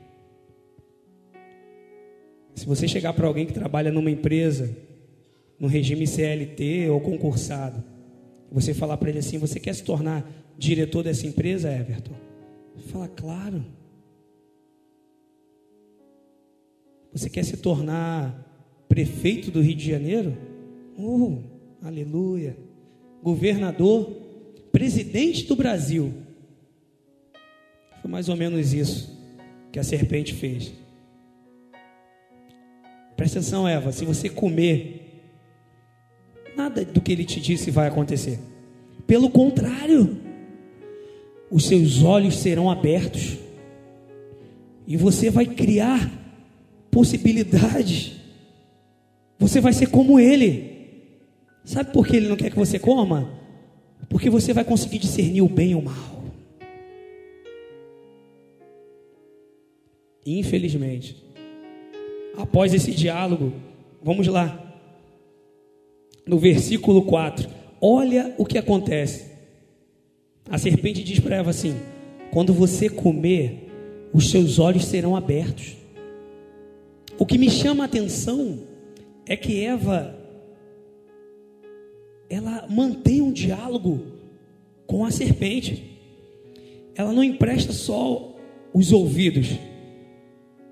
Se 2.55 2.65
você 2.65 2.87
chegar 2.87 3.13
para 3.13 3.27
alguém 3.27 3.45
que 3.45 3.53
trabalha 3.53 3.91
numa 3.91 4.09
empresa, 4.09 4.75
no 5.59 5.67
regime 5.67 6.07
CLT 6.07 6.89
ou 6.89 6.99
concursado, 6.99 7.83
você 8.51 8.73
falar 8.73 8.97
para 8.97 9.11
ele 9.11 9.19
assim: 9.19 9.37
Você 9.37 9.59
quer 9.59 9.75
se 9.75 9.83
tornar 9.83 10.27
diretor 10.57 11.03
dessa 11.03 11.27
empresa, 11.27 11.71
Everton? 11.71 12.15
Fala, 12.87 13.07
claro. 13.07 13.63
Você 17.13 17.29
quer 17.29 17.45
se 17.45 17.57
tornar 17.57 18.83
prefeito 18.89 19.51
do 19.51 19.61
Rio 19.61 19.75
de 19.75 19.87
Janeiro? 19.87 20.35
Oh, 21.03 21.39
aleluia. 21.83 22.55
Governador, 23.23 24.09
presidente 24.71 25.45
do 25.45 25.55
Brasil. 25.55 26.13
Foi 28.01 28.09
mais 28.09 28.29
ou 28.29 28.35
menos 28.35 28.71
isso 28.71 29.19
que 29.71 29.79
a 29.79 29.83
serpente 29.83 30.33
fez. 30.33 30.71
Presta 33.17 33.39
atenção, 33.39 33.67
Eva, 33.67 33.91
se 33.91 34.05
você 34.05 34.29
comer, 34.29 35.23
nada 36.55 36.85
do 36.85 37.01
que 37.01 37.11
ele 37.11 37.25
te 37.25 37.39
disse 37.39 37.71
vai 37.71 37.87
acontecer. 37.87 38.39
Pelo 39.07 39.29
contrário, 39.29 40.19
os 41.49 41.65
seus 41.65 42.03
olhos 42.03 42.37
serão 42.37 42.69
abertos 42.69 43.37
e 44.85 44.95
você 44.95 45.29
vai 45.29 45.45
criar 45.47 46.11
possibilidades. 46.91 48.13
Você 49.39 49.59
vai 49.59 49.73
ser 49.73 49.87
como 49.87 50.19
ele. 50.19 50.70
Sabe 51.63 51.91
por 51.91 52.07
que 52.07 52.15
ele 52.15 52.27
não 52.27 52.35
quer 52.35 52.49
que 52.49 52.57
você 52.57 52.79
coma? 52.79 53.29
Porque 54.09 54.29
você 54.29 54.53
vai 54.53 54.63
conseguir 54.63 54.99
discernir 54.99 55.41
o 55.41 55.49
bem 55.49 55.71
e 55.71 55.75
o 55.75 55.81
mal. 55.81 56.21
Infelizmente, 60.25 61.15
após 62.37 62.73
esse 62.73 62.91
diálogo, 62.91 63.53
vamos 64.03 64.27
lá, 64.27 64.71
no 66.27 66.37
versículo 66.37 67.03
4, 67.03 67.49
olha 67.79 68.35
o 68.37 68.45
que 68.45 68.57
acontece. 68.57 69.31
A 70.49 70.57
serpente 70.57 71.03
diz 71.03 71.19
para 71.19 71.37
Eva 71.37 71.49
assim: 71.49 71.75
quando 72.31 72.53
você 72.53 72.89
comer, 72.89 73.69
os 74.13 74.29
seus 74.29 74.59
olhos 74.59 74.85
serão 74.85 75.15
abertos. 75.15 75.75
O 77.17 77.25
que 77.25 77.37
me 77.37 77.49
chama 77.49 77.83
a 77.83 77.85
atenção 77.85 78.59
é 79.25 79.35
que 79.35 79.63
Eva 79.63 80.20
ela 82.31 82.65
mantém 82.69 83.21
um 83.21 83.31
diálogo 83.31 83.99
com 84.87 85.03
a 85.03 85.11
serpente. 85.11 85.83
Ela 86.95 87.11
não 87.11 87.21
empresta 87.21 87.73
só 87.73 88.33
os 88.73 88.93
ouvidos, 88.93 89.49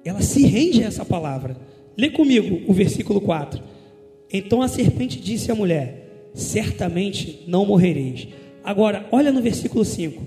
ela 0.06 0.22
se 0.22 0.46
rende 0.46 0.82
a 0.82 0.88
essa 0.88 1.04
palavra. 1.04 1.58
Lê 1.98 2.10
comigo 2.10 2.62
o 2.66 2.74
versículo 2.74 3.20
4. 3.20 3.62
Então 4.32 4.62
a 4.62 4.70
serpente 4.70 5.20
disse 5.20 5.52
à 5.52 5.56
mulher: 5.56 6.30
Certamente 6.34 7.44
não 7.46 7.66
morrereis. 7.66 8.30
Agora, 8.64 9.06
olha 9.12 9.32
no 9.32 9.42
versículo 9.42 9.84
5. 9.84 10.26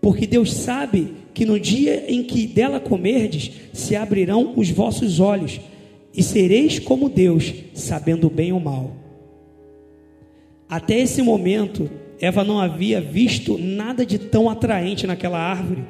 Porque 0.00 0.26
Deus 0.26 0.52
sabe 0.52 1.14
que 1.32 1.46
no 1.46 1.60
dia 1.60 2.10
em 2.12 2.24
que 2.24 2.44
dela 2.44 2.80
comerdes, 2.80 3.52
se 3.72 3.94
abrirão 3.94 4.52
os 4.56 4.68
vossos 4.68 5.20
olhos, 5.20 5.60
e 6.12 6.24
sereis 6.24 6.80
como 6.80 7.08
Deus, 7.08 7.54
sabendo 7.72 8.28
bem 8.28 8.52
o 8.52 8.58
mal. 8.58 9.01
Até 10.72 11.00
esse 11.00 11.20
momento, 11.20 11.90
Eva 12.18 12.42
não 12.42 12.58
havia 12.58 12.98
visto 12.98 13.58
nada 13.58 14.06
de 14.06 14.18
tão 14.18 14.48
atraente 14.48 15.06
naquela 15.06 15.38
árvore 15.38 15.84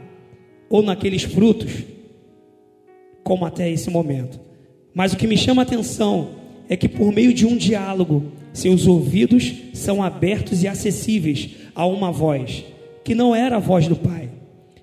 ou 0.68 0.83
naqueles 0.83 1.23
frutos 1.23 1.71
como 3.23 3.47
até 3.47 3.71
esse 3.71 3.88
momento. 3.88 4.40
Mas 4.92 5.12
o 5.12 5.16
que 5.16 5.29
me 5.29 5.37
chama 5.37 5.62
a 5.62 5.64
atenção 5.64 6.31
é 6.68 6.77
que 6.77 6.88
por 6.88 7.12
meio 7.12 7.33
de 7.33 7.47
um 7.47 7.57
diálogo, 7.57 8.33
seus 8.53 8.88
ouvidos 8.88 9.55
são 9.73 10.03
abertos 10.03 10.64
e 10.64 10.66
acessíveis 10.66 11.51
a 11.77 11.87
uma 11.87 12.11
voz 12.11 12.64
que 13.05 13.14
não 13.14 13.37
era 13.37 13.59
a 13.59 13.61
voz 13.61 13.87
do 13.87 13.95
Pai. 13.95 14.31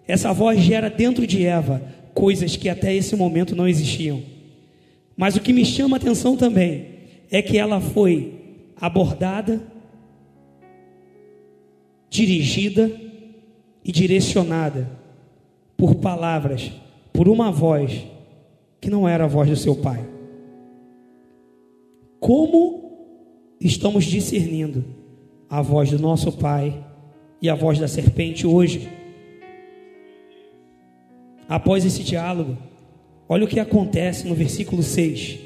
Essa 0.08 0.32
voz 0.32 0.62
gera 0.62 0.90
dentro 0.90 1.28
de 1.28 1.46
Eva 1.46 1.84
coisas 2.14 2.56
que 2.56 2.70
até 2.70 2.96
esse 2.96 3.18
momento 3.18 3.54
não 3.54 3.68
existiam. 3.68 4.22
Mas 5.18 5.36
o 5.36 5.42
que 5.42 5.52
me 5.52 5.66
chama 5.66 5.98
a 5.98 6.00
atenção 6.00 6.38
também 6.38 6.86
é 7.30 7.42
que 7.42 7.58
ela 7.58 7.82
foi 7.82 8.40
abordada, 8.80 9.62
dirigida 12.10 12.92
e 13.84 13.92
direcionada 13.92 14.90
por 15.78 15.96
palavras, 15.96 16.72
por 17.14 17.30
uma 17.30 17.52
voz 17.52 18.06
que 18.82 18.90
não 18.90 19.08
era 19.08 19.26
a 19.26 19.28
voz 19.28 19.50
do 19.50 19.56
seu 19.56 19.76
pai. 19.76 20.06
Como 22.20 22.80
estamos 23.60 24.06
discernindo 24.06 24.84
a 25.50 25.62
voz 25.62 25.92
do 25.92 26.00
nosso 26.00 26.32
pai 26.34 26.84
e 27.42 27.50
a 27.50 27.56
voz 27.56 27.80
da 27.80 27.88
serpente 27.88 28.46
hoje? 28.46 28.90
Após 31.48 31.86
esse 31.86 32.04
diálogo, 32.04 32.58
olha 33.28 33.46
o 33.46 33.48
que 33.48 33.60
acontece 33.60 34.28
no 34.28 34.36
versículo 34.36 34.84
6. 34.84 35.40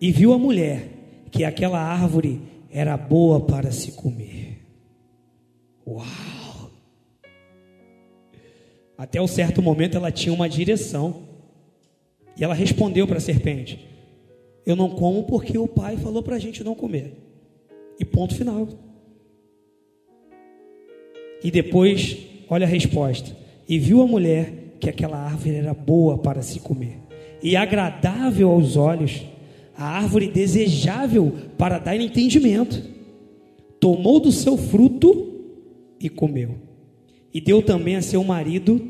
E 0.00 0.12
viu 0.12 0.32
a 0.32 0.38
mulher 0.38 0.88
que 1.30 1.44
aquela 1.44 1.80
árvore 1.80 2.40
era 2.70 2.96
boa 2.96 3.40
para 3.40 3.70
se 3.70 3.92
comer. 3.92 4.59
Uau! 5.90 6.70
Até 8.96 9.20
um 9.20 9.26
certo 9.26 9.60
momento 9.60 9.96
ela 9.96 10.12
tinha 10.12 10.32
uma 10.32 10.48
direção. 10.48 11.28
E 12.36 12.44
ela 12.44 12.54
respondeu 12.54 13.06
para 13.06 13.18
a 13.18 13.20
serpente: 13.20 13.86
Eu 14.64 14.76
não 14.76 14.90
como 14.90 15.24
porque 15.24 15.58
o 15.58 15.66
pai 15.66 15.96
falou 15.96 16.22
para 16.22 16.36
a 16.36 16.38
gente 16.38 16.62
não 16.62 16.74
comer. 16.74 17.14
E 17.98 18.04
ponto 18.04 18.34
final. 18.34 18.68
E 21.42 21.50
depois, 21.50 22.16
olha 22.48 22.66
a 22.66 22.68
resposta. 22.68 23.36
E 23.68 23.78
viu 23.78 24.02
a 24.02 24.06
mulher 24.06 24.76
que 24.78 24.88
aquela 24.88 25.18
árvore 25.18 25.56
era 25.56 25.74
boa 25.74 26.16
para 26.18 26.42
se 26.42 26.60
comer 26.60 27.10
e 27.42 27.56
agradável 27.56 28.50
aos 28.50 28.76
olhos, 28.76 29.22
a 29.76 29.84
árvore 29.84 30.28
desejável 30.28 31.32
para 31.56 31.78
dar 31.78 31.96
entendimento. 31.96 32.82
Tomou 33.78 34.20
do 34.20 34.30
seu 34.30 34.56
fruto 34.56 35.29
e 36.00 36.08
comeu. 36.08 36.56
E 37.32 37.40
deu 37.40 37.62
também 37.62 37.96
a 37.96 38.02
seu 38.02 38.24
marido, 38.24 38.80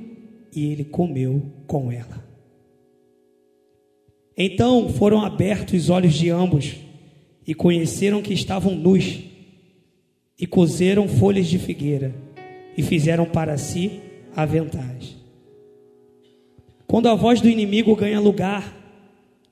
e 0.55 0.67
ele 0.67 0.85
comeu 0.85 1.43
com 1.67 1.91
ela. 1.91 2.25
Então 4.37 4.89
foram 4.89 5.21
abertos 5.21 5.85
os 5.85 5.91
olhos 5.91 6.15
de 6.15 6.31
ambos 6.31 6.77
e 7.47 7.55
conheceram 7.55 8.23
que 8.23 8.33
estavam 8.33 8.75
nus 8.75 9.21
e 10.39 10.47
cozeram 10.47 11.07
folhas 11.07 11.47
de 11.47 11.59
figueira 11.59 12.15
e 12.77 12.83
fizeram 12.83 13.27
para 13.27 13.59
si 13.59 14.01
aventais. 14.35 15.17
Quando 16.87 17.09
a 17.09 17.15
voz 17.15 17.41
do 17.41 17.49
inimigo 17.49 17.95
ganha 17.95 18.19
lugar 18.19 18.77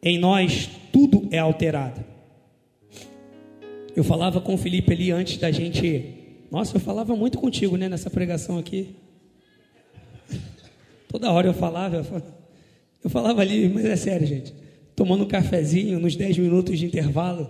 em 0.03 0.18
nós, 0.18 0.71
tudo 0.90 1.29
é 1.31 1.38
alterado. 1.38 2.03
Eu 3.94 4.03
falava 4.03 4.40
com 4.40 4.55
o 4.55 4.59
Felipe 4.59 4.92
ali 4.92 5.11
antes 5.11 5.37
da 5.37 5.51
gente. 5.51 6.17
Nossa, 6.50 6.76
eu 6.76 6.80
falava 6.80 7.14
muito 7.14 7.38
contigo, 7.38 7.76
né, 7.76 7.88
nessa 7.88 8.08
pregação 8.08 8.58
aqui. 8.58 8.96
Toda 11.08 11.30
hora 11.30 11.48
eu 11.48 11.54
falava, 11.54 12.24
eu 13.02 13.11
falava 13.11 13.40
ali, 13.40 13.68
mas 13.68 13.84
é 13.84 13.96
sério, 13.96 14.26
gente 14.26 14.54
tomando 14.98 15.22
um 15.22 15.28
cafezinho 15.28 16.00
nos 16.00 16.16
10 16.16 16.38
minutos 16.38 16.76
de 16.76 16.84
intervalo. 16.84 17.48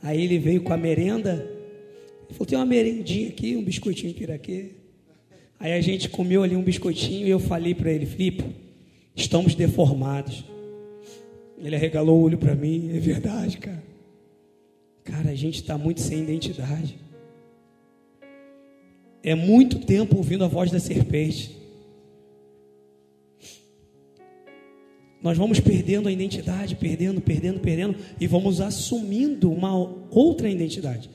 Aí 0.00 0.22
ele 0.22 0.38
veio 0.38 0.62
com 0.62 0.72
a 0.72 0.76
merenda. 0.76 1.32
Ele 2.24 2.32
falou: 2.32 2.46
tem 2.46 2.56
uma 2.56 2.64
merendinha 2.64 3.30
aqui, 3.30 3.56
um 3.56 3.64
biscoitinho 3.64 4.14
piraquê. 4.14 4.70
Aí 5.58 5.72
a 5.72 5.80
gente 5.80 6.08
comeu 6.08 6.44
ali 6.44 6.54
um 6.54 6.62
biscoitinho 6.62 7.26
e 7.26 7.30
eu 7.30 7.40
falei 7.40 7.74
para 7.74 7.90
ele: 7.90 8.06
Filipe, 8.06 8.44
estamos 9.16 9.56
deformados. 9.56 10.44
Ele 11.58 11.74
arregalou 11.74 12.20
o 12.20 12.22
olho 12.22 12.38
para 12.38 12.54
mim: 12.54 12.90
é 12.94 13.00
verdade, 13.00 13.58
cara. 13.58 13.82
Cara, 15.02 15.30
a 15.30 15.34
gente 15.34 15.56
está 15.56 15.76
muito 15.76 16.00
sem 16.00 16.22
identidade. 16.22 16.96
É 19.24 19.34
muito 19.34 19.78
tempo 19.78 20.18
ouvindo 20.18 20.44
a 20.44 20.48
voz 20.48 20.70
da 20.70 20.78
serpente. 20.78 21.56
Nós 25.22 25.38
vamos 25.38 25.58
perdendo 25.58 26.06
a 26.06 26.12
identidade, 26.12 26.76
perdendo, 26.76 27.22
perdendo, 27.22 27.58
perdendo, 27.58 27.96
e 28.20 28.26
vamos 28.26 28.60
assumindo 28.60 29.50
uma 29.50 29.74
outra 30.10 30.50
identidade. 30.50 31.08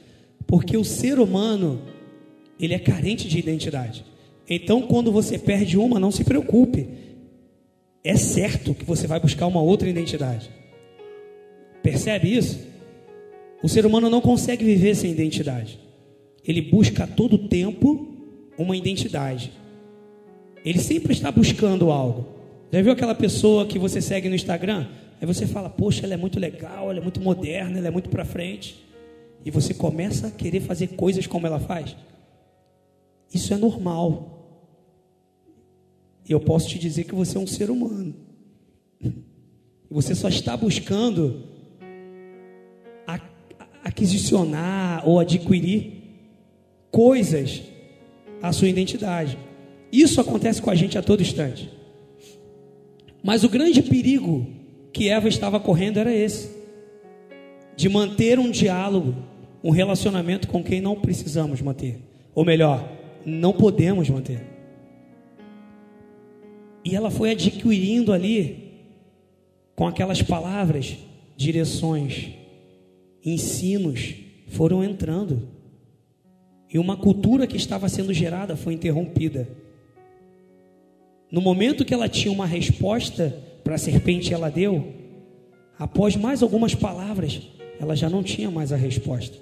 Porque 0.48 0.76
o 0.76 0.84
ser 0.84 1.20
humano, 1.20 1.84
ele 2.60 2.74
é 2.74 2.80
carente 2.80 3.28
de 3.28 3.38
identidade. 3.38 4.04
Então, 4.50 4.82
quando 4.82 5.12
você 5.12 5.38
perde 5.38 5.78
uma, 5.78 6.00
não 6.00 6.10
se 6.10 6.24
preocupe. 6.24 6.90
É 8.04 8.16
certo 8.16 8.74
que 8.74 8.84
você 8.84 9.06
vai 9.06 9.20
buscar 9.20 9.46
uma 9.46 9.62
outra 9.62 9.88
identidade. 9.88 10.50
Percebe 11.84 12.36
isso? 12.36 12.60
O 13.62 13.70
ser 13.70 13.86
humano 13.86 14.10
não 14.10 14.22
consegue 14.22 14.66
viver 14.66 14.96
sem 14.96 15.12
identidade. 15.12 15.78
Ele 16.50 16.64
busca 16.64 17.04
a 17.04 17.08
todo 17.08 17.38
tempo 17.48 18.08
uma 18.58 18.76
identidade. 18.76 19.52
ele 20.66 20.80
sempre 20.80 21.14
está 21.14 21.32
buscando 21.32 21.92
algo. 21.92 22.26
Já 22.72 22.82
viu 22.82 22.92
aquela 22.92 23.14
pessoa 23.14 23.68
que 23.68 23.78
você 23.78 24.02
segue 24.02 24.28
no 24.28 24.34
Instagram? 24.34 24.88
Aí 25.22 25.28
você 25.28 25.46
fala, 25.46 25.70
poxa, 25.70 26.08
ela 26.08 26.16
é 26.16 26.18
muito 26.18 26.40
legal, 26.40 26.90
ela 26.90 27.00
é 27.00 27.04
muito 27.04 27.22
moderna, 27.22 27.78
ela 27.78 27.88
é 27.88 27.92
muito 27.92 28.10
para 28.10 28.26
frente. 28.26 28.84
E 29.46 29.52
você 29.52 29.76
começa 29.76 30.26
a 30.28 30.32
querer 30.32 30.62
fazer 30.62 30.88
coisas 30.88 31.28
como 31.28 31.46
ela 31.46 31.60
faz. 31.60 31.96
Isso 33.32 33.54
é 33.54 33.58
normal. 33.58 34.66
E 36.28 36.32
eu 36.32 36.40
posso 36.40 36.68
te 36.68 36.80
dizer 36.80 37.04
que 37.04 37.14
você 37.14 37.38
é 37.38 37.40
um 37.40 37.48
ser 37.48 37.70
humano. 37.70 38.16
Você 39.90 40.16
só 40.16 40.28
está 40.28 40.58
buscando 40.58 41.44
aquisicionar 43.84 45.08
ou 45.08 45.20
adquirir 45.20 45.99
coisas 46.92 47.62
à 48.42 48.52
sua 48.52 48.68
identidade. 48.68 49.38
Isso 49.92 50.22
acontece 50.22 50.62
com 50.62 50.70
a 50.70 50.76
gente 50.76 50.98
a 50.98 51.02
todo 51.02 51.22
instante. 51.22 51.70
Mas 53.24 53.44
o 53.44 53.50
grande 53.50 53.82
perigo 53.82 54.48
que 54.94 55.10
Eva 55.10 55.28
estava 55.28 55.60
correndo 55.60 55.98
era 55.98 56.14
esse: 56.14 56.50
de 57.76 57.90
manter 57.90 58.40
um 58.40 58.50
diálogo, 58.50 59.16
um 59.64 59.72
relacionamento 59.72 60.48
com 60.48 60.64
quem 60.64 60.82
não 60.82 60.96
precisamos 60.96 61.62
manter, 61.62 62.00
ou 62.34 62.46
melhor, 62.46 62.90
não 63.26 63.54
podemos 63.54 64.10
manter. 64.10 64.42
E 66.84 66.96
ela 66.96 67.12
foi 67.12 67.32
adquirindo 67.32 68.14
ali, 68.14 68.70
com 69.76 69.88
aquelas 69.88 70.22
palavras, 70.22 70.98
direções, 71.36 72.30
ensinos 73.24 74.16
foram 74.48 74.84
entrando. 74.84 75.59
E 76.72 76.78
uma 76.78 76.96
cultura 76.96 77.48
que 77.48 77.58
estava 77.58 77.90
sendo 77.90 78.14
gerada 78.14 78.56
foi 78.56 78.74
interrompida. 78.74 79.50
No 81.32 81.42
momento 81.42 81.84
que 81.84 81.94
ela 81.94 82.08
tinha 82.08 82.32
uma 82.32 82.46
resposta 82.46 83.36
para 83.64 83.76
a 83.76 83.78
serpente, 83.78 84.34
ela 84.34 84.50
deu. 84.50 84.94
Após 85.78 86.16
mais 86.16 86.44
algumas 86.44 86.76
palavras, 86.76 87.42
ela 87.80 87.96
já 87.96 88.10
não 88.10 88.22
tinha 88.22 88.52
mais 88.52 88.72
a 88.72 88.76
resposta. 88.76 89.38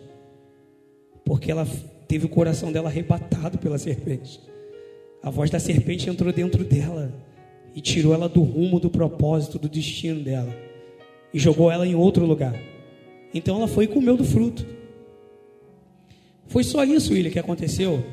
Porque 1.26 1.52
ela 1.52 1.68
teve 2.08 2.26
o 2.26 2.30
coração 2.30 2.72
dela 2.72 2.88
arrebatado 2.88 3.58
pela 3.58 3.78
serpente. 3.78 4.40
A 5.22 5.30
voz 5.30 5.50
da 5.50 5.60
serpente 5.60 6.10
entrou 6.10 6.32
dentro 6.32 6.64
dela 6.64 7.14
e 7.76 7.82
tirou 7.82 8.14
ela 8.14 8.30
do 8.30 8.42
rumo, 8.42 8.80
do 8.80 8.90
propósito, 8.90 9.60
do 9.60 9.68
destino 9.68 10.22
dela. 10.22 10.56
E 11.34 11.40
jogou 11.40 11.70
ela 11.70 11.86
em 11.86 11.96
outro 11.96 12.26
lugar. 12.26 12.56
Então 13.34 13.58
ela 13.58 13.68
foi 13.68 13.84
e 13.84 13.88
comeu 13.88 14.16
do 14.16 14.24
fruto. 14.24 14.66
Foi 16.48 16.64
só 16.64 16.84
isso, 16.84 17.14
William, 17.14 17.32
que 17.32 17.40
aconteceu? 17.40 18.04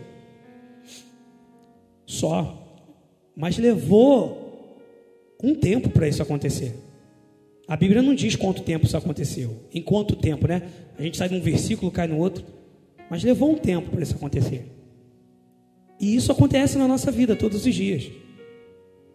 Só. 2.07 2.61
Mas 3.37 3.59
levou 3.59 4.79
um 5.43 5.55
tempo 5.55 5.89
para 5.89 6.09
isso 6.09 6.23
acontecer. 6.23 6.75
A 7.67 7.77
Bíblia 7.77 8.03
não 8.03 8.15
diz 8.15 8.37
quanto 8.37 8.63
tempo 8.63 8.87
isso 8.87 8.97
aconteceu. 8.97 9.57
Em 9.73 9.83
quanto 9.83 10.17
tempo, 10.17 10.47
né? 10.47 10.63
A 10.99 11.03
gente 11.03 11.17
sai 11.17 11.29
de 11.29 11.35
um 11.35 11.41
versículo, 11.41 11.91
cai 11.91 12.07
no 12.07 12.19
outro. 12.19 12.45
Mas 13.11 13.23
levou 13.23 13.51
um 13.51 13.59
tempo 13.59 13.91
para 13.91 14.03
isso 14.03 14.15
acontecer. 14.15 14.71
E 16.01 16.15
isso 16.15 16.31
acontece 16.31 16.77
na 16.77 16.87
nossa 16.87 17.11
vida 17.11 17.35
todos 17.35 17.65
os 17.65 17.75
dias. 17.75 18.11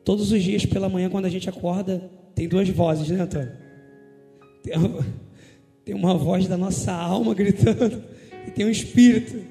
Todos 0.04 0.32
os 0.32 0.42
dias 0.42 0.66
pela 0.66 0.90
manhã, 0.90 1.10
quando 1.10 1.26
a 1.26 1.30
gente 1.30 1.50
acorda, 1.50 2.10
tem 2.34 2.48
duas 2.48 2.68
vozes, 2.70 3.10
né, 3.10 3.22
Antônio? 3.22 3.52
Tem 4.64 4.78
uma, 4.78 5.06
tem 5.86 5.96
uma 5.96 6.16
voz 6.16 6.48
da 6.48 6.58
nossa 6.58 6.92
alma 6.92 7.34
gritando, 7.34 8.04
e 8.48 8.52
tem 8.52 8.66
um 8.66 8.70
espírito. 8.70 9.42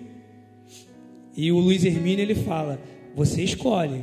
E 1.37 1.53
o 1.53 1.59
Luiz 1.59 1.85
Hermínio 1.85 2.23
ele 2.23 2.35
fala: 2.35 2.81
Você 3.15 3.43
escolhe 3.43 4.03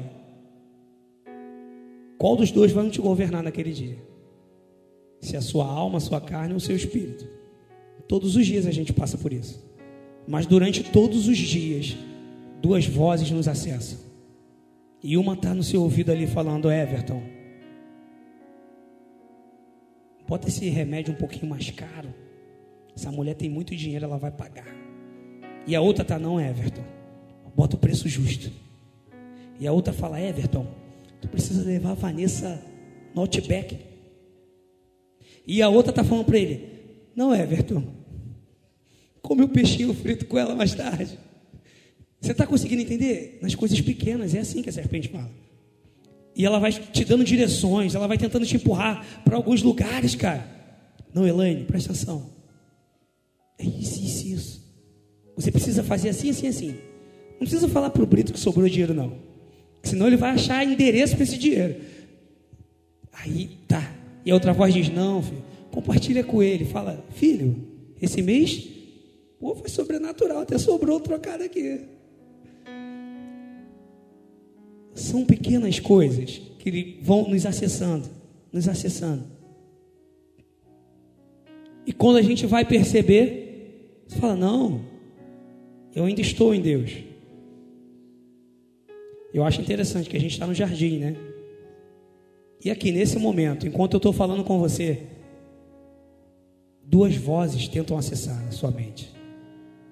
qual 2.17 2.35
dos 2.35 2.51
dois 2.51 2.71
vai 2.71 2.89
te 2.89 3.01
governar 3.01 3.43
naquele 3.43 3.71
dia? 3.71 3.97
Se 5.21 5.35
a 5.35 5.41
sua 5.41 5.65
alma, 5.65 5.97
a 5.97 6.01
sua 6.01 6.21
carne 6.21 6.53
ou 6.53 6.57
o 6.57 6.61
seu 6.61 6.75
espírito. 6.75 7.27
Todos 8.07 8.35
os 8.35 8.45
dias 8.45 8.65
a 8.65 8.71
gente 8.71 8.93
passa 8.93 9.17
por 9.17 9.33
isso. 9.33 9.63
Mas 10.27 10.45
durante 10.45 10.83
todos 10.83 11.27
os 11.27 11.37
dias, 11.37 11.95
duas 12.61 12.85
vozes 12.85 13.29
nos 13.31 13.47
acessam. 13.47 13.99
E 15.03 15.17
uma 15.17 15.33
está 15.33 15.53
no 15.53 15.63
seu 15.63 15.81
ouvido 15.81 16.11
ali 16.11 16.25
falando: 16.25 16.71
Everton, 16.71 17.21
bota 20.27 20.47
esse 20.47 20.67
remédio 20.69 21.13
um 21.13 21.17
pouquinho 21.17 21.47
mais 21.47 21.69
caro. 21.71 22.13
Essa 22.95 23.12
mulher 23.12 23.36
tem 23.36 23.49
muito 23.49 23.75
dinheiro, 23.75 24.05
ela 24.05 24.17
vai 24.17 24.31
pagar. 24.31 24.67
E 25.67 25.75
a 25.75 25.81
outra 25.81 26.03
está: 26.03 26.17
Não, 26.17 26.39
Everton, 26.39 26.84
bota 27.55 27.75
o 27.75 27.79
preço 27.79 28.08
justo. 28.08 28.51
E 29.60 29.67
a 29.67 29.71
outra 29.71 29.93
fala: 29.93 30.21
Everton, 30.21 30.65
Tu 31.25 31.29
precisa 31.29 31.63
levar 31.63 31.91
a 31.91 31.95
Vanessa 31.95 32.62
no 33.15 33.21
Outback. 33.21 33.79
E 35.47 35.60
a 35.60 35.69
outra 35.69 35.89
está 35.91 36.03
falando 36.03 36.25
para 36.25 36.38
ele: 36.38 36.69
Não, 37.15 37.34
Everton, 37.34 37.84
come 39.23 39.43
o 39.43 39.47
peixinho 39.47 39.91
frito 39.93 40.25
com 40.27 40.38
ela 40.38 40.55
mais 40.55 40.75
tarde. 40.75 41.17
Você 42.21 42.31
está 42.31 42.45
conseguindo 42.45 42.84
entender? 42.84 43.39
Nas 43.41 43.55
coisas 43.55 43.79
pequenas, 43.81 44.36
é 44.36 44.39
assim 44.39 44.62
que 44.62 44.69
a 44.69 44.73
serpente 44.73 45.10
fala. 45.10 45.31
E 46.36 46.45
ela 46.45 46.60
vai 46.60 46.71
te 46.71 47.03
dando 47.03 47.23
direções, 47.23 47.95
ela 47.95 48.08
vai 48.08 48.17
tentando 48.17 48.45
te 48.45 48.58
empurrar 48.58 49.23
para 49.23 49.36
alguns 49.36 49.63
lugares, 49.63 50.13
cara. 50.13 50.47
Não, 51.13 51.25
Elaine, 51.25 51.65
presta 51.65 51.91
atenção. 51.91 52.29
É 53.57 53.63
isso, 53.63 54.01
isso, 54.03 54.27
isso. 54.27 54.65
Você 55.35 55.51
precisa 55.51 55.83
fazer 55.83 56.09
assim, 56.09 56.29
assim, 56.29 56.47
assim. 56.47 56.75
Não 57.31 57.39
precisa 57.39 57.67
falar 57.67 57.89
para 57.89 58.03
o 58.03 58.05
Brito 58.05 58.33
que 58.33 58.39
sobrou 58.39 58.67
dinheiro, 58.67 58.93
não. 58.93 59.17
Senão 59.83 60.07
ele 60.07 60.17
vai 60.17 60.31
achar 60.31 60.65
endereço 60.65 61.15
para 61.15 61.23
esse 61.23 61.37
dinheiro. 61.37 61.75
Aí 63.11 63.57
tá. 63.67 63.93
E 64.25 64.31
a 64.31 64.33
outra 64.33 64.53
voz 64.53 64.73
diz: 64.73 64.89
Não, 64.89 65.21
filho, 65.21 65.43
compartilha 65.71 66.23
com 66.23 66.41
ele. 66.41 66.65
Fala, 66.65 67.03
filho, 67.11 67.55
esse 68.01 68.21
mês, 68.21 68.67
pô, 69.39 69.55
foi 69.55 69.69
sobrenatural, 69.69 70.39
até 70.39 70.57
sobrou 70.57 70.99
trocado 70.99 71.43
aqui. 71.43 71.81
São 74.93 75.25
pequenas 75.25 75.79
coisas 75.79 76.41
que 76.59 76.99
vão 77.01 77.29
nos 77.29 77.45
acessando, 77.45 78.09
nos 78.51 78.67
acessando. 78.67 79.23
E 81.85 81.93
quando 81.93 82.17
a 82.17 82.21
gente 82.21 82.45
vai 82.47 82.65
perceber, 82.65 83.44
você 84.07 84.19
fala: 84.19 84.35
Não, 84.35 84.81
eu 85.95 86.05
ainda 86.05 86.21
estou 86.21 86.53
em 86.53 86.61
Deus. 86.61 86.91
Eu 89.33 89.43
acho 89.43 89.61
interessante 89.61 90.09
que 90.09 90.15
a 90.15 90.19
gente 90.19 90.31
está 90.31 90.47
no 90.47 90.53
jardim, 90.53 90.99
né? 90.99 91.15
E 92.63 92.71
aqui 92.71 92.91
nesse 92.91 93.17
momento, 93.19 93.67
enquanto 93.67 93.93
eu 93.93 93.97
estou 93.97 94.13
falando 94.13 94.43
com 94.43 94.57
você, 94.59 95.03
duas 96.83 97.15
vozes 97.15 97.67
tentam 97.67 97.97
acessar 97.97 98.47
a 98.47 98.51
sua 98.51 98.71
mente: 98.71 99.13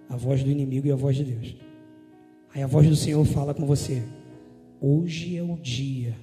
a 0.10 0.16
voz 0.16 0.44
do 0.44 0.50
inimigo 0.50 0.88
e 0.88 0.92
a 0.92 0.96
voz 0.96 1.16
de 1.16 1.24
Deus. 1.24 1.56
Aí 2.54 2.62
a 2.62 2.68
voz 2.68 2.88
do 2.88 2.96
Senhor 2.96 3.24
fala 3.26 3.54
com 3.54 3.66
você: 3.66 4.04
hoje 4.80 5.38
é 5.38 5.44
o 5.44 5.58
dia 5.58 6.16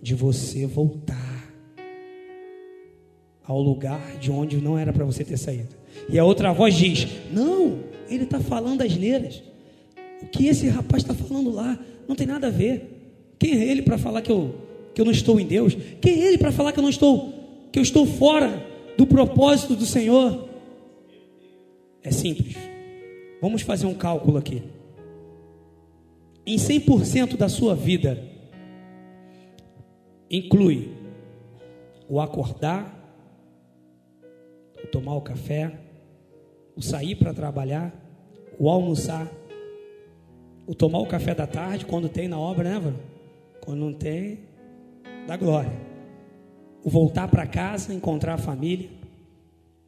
de 0.00 0.14
você 0.14 0.66
voltar 0.66 1.35
ao 3.46 3.60
lugar 3.60 4.18
de 4.18 4.30
onde 4.30 4.56
não 4.58 4.76
era 4.76 4.92
para 4.92 5.04
você 5.04 5.24
ter 5.24 5.36
saído. 5.36 5.74
E 6.08 6.18
a 6.18 6.24
outra 6.24 6.52
voz 6.52 6.74
diz: 6.74 7.06
não, 7.32 7.80
ele 8.08 8.24
está 8.24 8.40
falando 8.40 8.82
as 8.82 8.96
neiras. 8.96 9.42
O 10.22 10.26
que 10.26 10.46
esse 10.46 10.68
rapaz 10.68 11.02
está 11.02 11.14
falando 11.14 11.50
lá 11.50 11.78
não 12.08 12.16
tem 12.16 12.26
nada 12.26 12.48
a 12.48 12.50
ver. 12.50 12.92
Quem 13.38 13.52
é 13.52 13.64
ele 13.64 13.82
para 13.82 13.98
falar 13.98 14.22
que 14.22 14.32
eu, 14.32 14.54
que 14.94 15.00
eu 15.00 15.04
não 15.04 15.12
estou 15.12 15.38
em 15.38 15.46
Deus? 15.46 15.76
Quem 16.00 16.22
é 16.22 16.28
ele 16.28 16.38
para 16.38 16.52
falar 16.52 16.72
que 16.72 16.78
eu 16.78 16.82
não 16.82 16.90
estou, 16.90 17.32
que 17.70 17.78
eu 17.78 17.82
estou 17.82 18.06
fora 18.06 18.64
do 18.96 19.06
propósito 19.06 19.76
do 19.76 19.84
Senhor? 19.84 20.48
É 22.02 22.10
simples. 22.10 22.56
Vamos 23.40 23.62
fazer 23.62 23.86
um 23.86 23.94
cálculo 23.94 24.38
aqui. 24.38 24.62
Em 26.46 26.56
100% 26.56 27.36
da 27.36 27.48
sua 27.48 27.74
vida, 27.74 28.22
inclui 30.30 30.90
o 32.08 32.20
acordar, 32.20 32.95
o 34.86 34.88
tomar 34.88 35.14
o 35.16 35.20
café, 35.20 35.72
o 36.76 36.80
sair 36.80 37.16
para 37.16 37.34
trabalhar, 37.34 37.92
o 38.58 38.70
almoçar, 38.70 39.30
o 40.66 40.74
tomar 40.74 40.98
o 41.00 41.06
café 41.06 41.34
da 41.34 41.46
tarde, 41.46 41.84
quando 41.84 42.08
tem 42.08 42.28
na 42.28 42.38
obra, 42.38 42.70
né, 42.70 42.78
Vano? 42.78 42.98
Quando 43.60 43.80
não 43.80 43.92
tem, 43.92 44.40
dá 45.26 45.36
glória. 45.36 45.72
O 46.84 46.88
voltar 46.88 47.28
para 47.28 47.46
casa, 47.46 47.92
encontrar 47.92 48.34
a 48.34 48.38
família, 48.38 48.88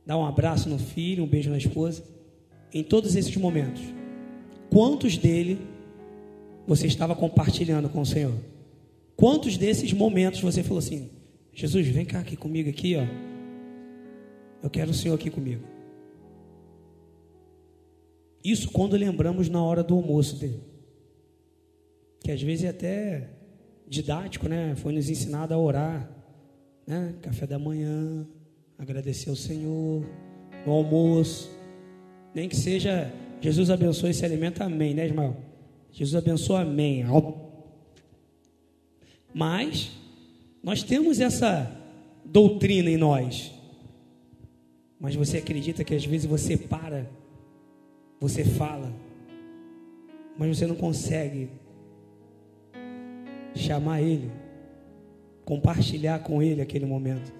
dar 0.05 0.19
um 0.19 0.27
abraço 0.27 0.69
no 0.69 0.79
filho, 0.79 1.23
um 1.23 1.29
beijo 1.29 1.51
na 1.51 1.59
esposa. 1.59 2.03
Em 2.73 2.83
todos 2.83 3.15
esses 3.15 3.37
momentos, 3.37 3.83
quantos 4.69 5.17
dele 5.17 5.59
você 6.67 6.87
estava 6.87 7.15
compartilhando 7.15 7.89
com 7.89 8.01
o 8.01 8.07
Senhor? 8.07 8.35
Quantos 9.17 9.57
desses 9.57 9.93
momentos 9.93 10.41
você 10.41 10.63
falou 10.63 10.79
assim: 10.79 11.09
Jesus, 11.53 11.87
vem 11.87 12.05
cá 12.05 12.21
aqui 12.21 12.37
comigo 12.37 12.69
aqui, 12.69 12.97
ó. 12.97 13.28
Eu 14.63 14.71
quero 14.71 14.91
o 14.91 14.95
Senhor 14.95 15.15
aqui 15.15 15.31
comigo. 15.31 15.65
Isso 18.45 18.71
quando 18.71 18.97
lembramos 18.97 19.49
na 19.49 19.63
hora 19.63 19.83
do 19.83 19.95
almoço 19.95 20.37
dele 20.37 20.69
que 22.29 22.33
às 22.33 22.43
vezes 22.43 22.65
é 22.65 22.69
até 22.69 23.31
didático, 23.87 24.49
né? 24.49 24.75
Foi 24.77 24.93
nos 24.93 25.09
ensinado 25.09 25.55
a 25.55 25.59
orar, 25.59 26.11
né? 26.87 27.15
Café 27.23 27.47
da 27.47 27.59
manhã, 27.59 28.27
agradecer 28.79 29.31
ao 29.31 29.37
Senhor, 29.37 30.07
no 30.67 30.73
almoço, 30.73 31.51
nem 32.35 32.47
que 32.47 32.55
seja 32.55 33.11
Jesus 33.41 33.71
abençoe 33.71 34.11
esse 34.11 34.25
alimento, 34.27 34.63
amém, 34.63 34.93
né, 34.93 35.07
Ismael? 35.07 35.37
Jesus 35.91 36.23
abençoe, 36.23 36.61
amém. 36.61 37.05
Mas 39.33 39.91
nós 40.63 40.83
temos 40.83 41.21
essa 41.21 41.71
doutrina 42.25 42.91
em 42.91 42.97
nós. 42.99 43.55
Mas 45.01 45.15
você 45.15 45.39
acredita 45.39 45.85
que 45.85 45.95
às 45.95 46.05
vezes 46.05 46.27
você 46.27 46.57
para, 46.57 47.09
você 48.21 48.45
fala, 48.45 48.93
mas 50.37 50.57
você 50.57 50.67
não 50.67 50.75
consegue 50.75 51.51
chamar 53.55 54.03
Ele, 54.03 54.31
compartilhar 55.45 56.21
com 56.21 56.43
Ele 56.43 56.61
aquele 56.61 56.87
momento. 56.87 57.33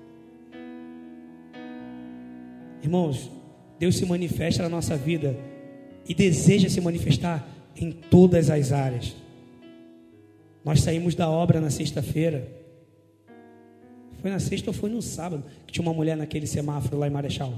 Irmãos, 2.83 3.31
Deus 3.79 3.97
se 3.97 4.07
manifesta 4.07 4.63
na 4.63 4.69
nossa 4.69 4.97
vida 4.97 5.37
e 6.09 6.15
deseja 6.15 6.69
se 6.69 6.81
manifestar 6.81 7.47
em 7.77 7.93
todas 7.93 8.51
as 8.51 8.73
áreas. 8.73 9.15
Nós 10.65 10.81
saímos 10.81 11.15
da 11.15 11.31
obra 11.31 11.61
na 11.61 11.71
sexta-feira. 11.71 12.58
Foi 14.29 14.33
na 14.33 14.41
sexta 14.41 14.69
ou 14.69 14.75
foi 14.75 14.91
no 14.91 15.01
sábado 15.01 15.43
que 15.67 15.73
tinha 15.73 15.83
uma 15.83 15.95
mulher 15.95 16.15
naquele 16.15 16.47
semáforo 16.47 16.99
lá 16.99 17.07
em 17.07 17.11
Marechal? 17.11 17.55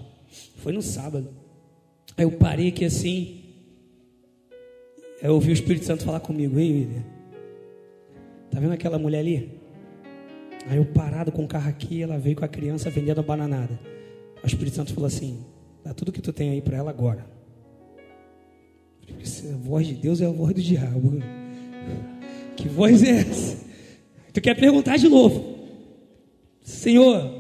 Foi 0.57 0.73
no 0.73 0.81
sábado. 0.81 1.29
Aí 2.17 2.25
eu 2.25 2.31
parei 2.31 2.69
aqui 2.69 2.85
assim. 2.85 3.43
Eu 5.21 5.35
ouvi 5.35 5.51
o 5.51 5.53
Espírito 5.53 5.85
Santo 5.85 6.05
falar 6.05 6.21
comigo. 6.21 6.61
Ei, 6.61 6.73
William, 6.73 7.05
tá 8.53 8.61
vendo 8.61 8.73
aquela 8.73 9.01
mulher 9.01 9.19
ali? 9.19 9.59
Aí 10.69 10.77
eu 10.77 10.85
parado 10.85 11.33
com 11.33 11.45
o 11.45 11.49
carro 11.49 11.69
aqui, 11.69 12.03
ela 12.03 12.19
veio 12.19 12.37
com 12.37 12.45
a 12.45 12.49
criança 12.49 12.89
vendendo 12.89 13.19
a 13.19 13.23
bananada. 13.23 13.77
O 14.41 14.47
Espírito 14.47 14.77
Santo 14.77 14.95
falou 14.95 15.09
assim: 15.09 15.45
dá 15.83 15.93
tudo 15.93 16.13
que 16.13 16.23
tu 16.23 16.33
tem 16.33 16.51
aí 16.51 16.63
para 16.63 16.77
ela 16.77 16.91
agora. 16.91 17.27
A 19.09 19.57
voz 19.57 19.89
de 19.89 19.95
Deus 19.95 20.21
é 20.21 20.27
a 20.27 20.31
voz 20.31 20.55
do 20.55 20.63
diabo. 20.63 21.19
Que 22.57 22.69
voz 22.69 23.03
é 23.03 23.21
essa? 23.21 23.57
Tu 24.35 24.41
quer 24.43 24.55
perguntar 24.55 24.99
de 24.99 25.09
novo? 25.09 25.50
Senhor, 26.71 27.31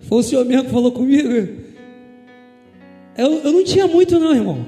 foi 0.00 0.18
o 0.18 0.22
Senhor 0.22 0.44
mesmo 0.44 0.64
que 0.64 0.70
falou 0.70 0.92
comigo? 0.92 1.28
Eu, 3.16 3.32
eu 3.42 3.52
não 3.52 3.64
tinha 3.64 3.86
muito, 3.86 4.18
não, 4.18 4.34
irmão. 4.34 4.66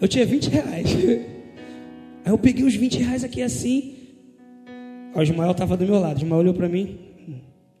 Eu 0.00 0.08
tinha 0.08 0.24
20 0.24 0.48
reais. 0.48 0.94
Aí 2.24 2.32
eu 2.32 2.38
peguei 2.38 2.64
os 2.64 2.74
20 2.74 2.98
reais 2.98 3.22
aqui 3.22 3.42
assim. 3.42 3.94
O 5.14 5.22
Ismael 5.22 5.52
estava 5.52 5.76
do 5.76 5.84
meu 5.84 6.00
lado. 6.00 6.16
O 6.16 6.18
Ismael 6.22 6.40
olhou 6.40 6.54
para 6.54 6.68
mim. 6.68 6.98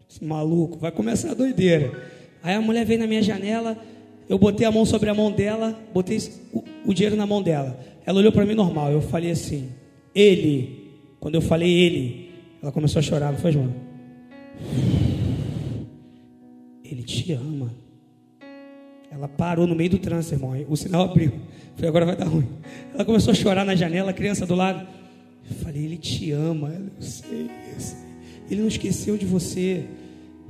Esse 0.08 0.24
maluco, 0.24 0.78
vai 0.78 0.92
começar 0.92 1.30
a 1.30 1.34
doideira. 1.34 1.92
Aí 2.42 2.54
a 2.54 2.60
mulher 2.60 2.84
veio 2.84 3.00
na 3.00 3.06
minha 3.06 3.22
janela. 3.22 3.76
Eu 4.28 4.38
botei 4.38 4.66
a 4.66 4.70
mão 4.70 4.84
sobre 4.84 5.10
a 5.10 5.14
mão 5.14 5.32
dela. 5.32 5.78
Botei 5.92 6.18
o, 6.52 6.62
o 6.86 6.94
dinheiro 6.94 7.16
na 7.16 7.26
mão 7.26 7.42
dela. 7.42 7.78
Ela 8.06 8.18
olhou 8.18 8.32
para 8.32 8.44
mim 8.46 8.54
normal. 8.54 8.92
Eu 8.92 9.00
falei 9.00 9.30
assim: 9.30 9.70
Ele. 10.14 10.94
Quando 11.18 11.34
eu 11.34 11.40
falei 11.40 11.70
ele, 11.70 12.30
ela 12.62 12.70
começou 12.70 13.00
a 13.00 13.02
chorar. 13.02 13.32
Não 13.32 13.38
foi, 13.38 13.52
João? 13.52 13.72
Ele 16.90 17.02
te 17.02 17.32
ama. 17.32 17.72
Ela 19.10 19.28
parou 19.28 19.66
no 19.66 19.74
meio 19.74 19.90
do 19.90 19.98
trânsito, 19.98 20.34
irmão. 20.34 20.54
O 20.68 20.76
sinal 20.76 21.04
abriu. 21.04 21.32
Falei, 21.76 21.88
agora 21.88 22.06
vai 22.06 22.16
dar 22.16 22.26
ruim. 22.26 22.46
Ela 22.94 23.04
começou 23.04 23.32
a 23.32 23.34
chorar 23.34 23.64
na 23.64 23.74
janela, 23.74 24.10
a 24.10 24.14
criança 24.14 24.46
do 24.46 24.54
lado. 24.54 24.86
Eu 25.48 25.56
falei, 25.56 25.84
ele 25.84 25.96
te 25.96 26.30
ama. 26.32 26.70
Eu 26.70 27.02
sei, 27.02 27.50
eu 27.74 27.80
sei. 27.80 27.98
Ele 28.50 28.60
não 28.62 28.68
esqueceu 28.68 29.16
de 29.16 29.26
você. 29.26 29.84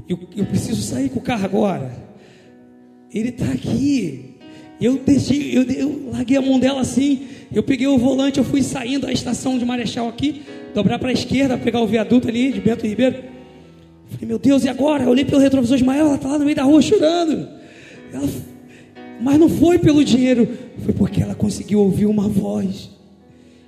Eu, 0.08 0.18
eu 0.36 0.46
preciso 0.46 0.80
sair 0.80 1.08
com 1.08 1.18
o 1.18 1.22
carro 1.22 1.44
agora. 1.44 1.92
Ele 3.12 3.30
está 3.30 3.46
aqui. 3.46 4.36
Eu 4.80 4.98
deixei, 4.98 5.56
eu, 5.56 5.62
eu 5.64 6.10
larguei 6.12 6.36
a 6.36 6.42
mão 6.42 6.58
dela 6.58 6.80
assim. 6.80 7.26
Eu 7.52 7.62
peguei 7.62 7.86
o 7.86 7.98
volante, 7.98 8.38
eu 8.38 8.44
fui 8.44 8.62
saindo 8.62 9.06
da 9.06 9.12
estação 9.12 9.58
de 9.58 9.64
Marechal 9.64 10.08
aqui, 10.08 10.42
dobrar 10.74 10.98
para 10.98 11.08
a 11.08 11.12
esquerda, 11.12 11.56
pegar 11.56 11.80
o 11.80 11.86
viaduto 11.86 12.28
ali 12.28 12.52
de 12.52 12.60
Bento 12.60 12.86
Ribeiro. 12.86 13.37
Falei, 14.10 14.26
meu 14.26 14.38
Deus, 14.38 14.64
e 14.64 14.68
agora? 14.68 15.04
Eu 15.04 15.10
olhei 15.10 15.24
pelo 15.24 15.40
retrovisor 15.40 15.76
de 15.76 15.82
Ismael, 15.82 16.06
ela 16.06 16.14
está 16.16 16.28
lá 16.28 16.38
no 16.38 16.44
meio 16.44 16.56
da 16.56 16.62
rua 16.62 16.80
chorando. 16.80 17.48
Ela, 18.12 18.28
mas 19.20 19.38
não 19.38 19.48
foi 19.48 19.78
pelo 19.78 20.04
dinheiro, 20.04 20.48
foi 20.84 20.94
porque 20.94 21.22
ela 21.22 21.34
conseguiu 21.34 21.80
ouvir 21.80 22.06
uma 22.06 22.28
voz. 22.28 22.90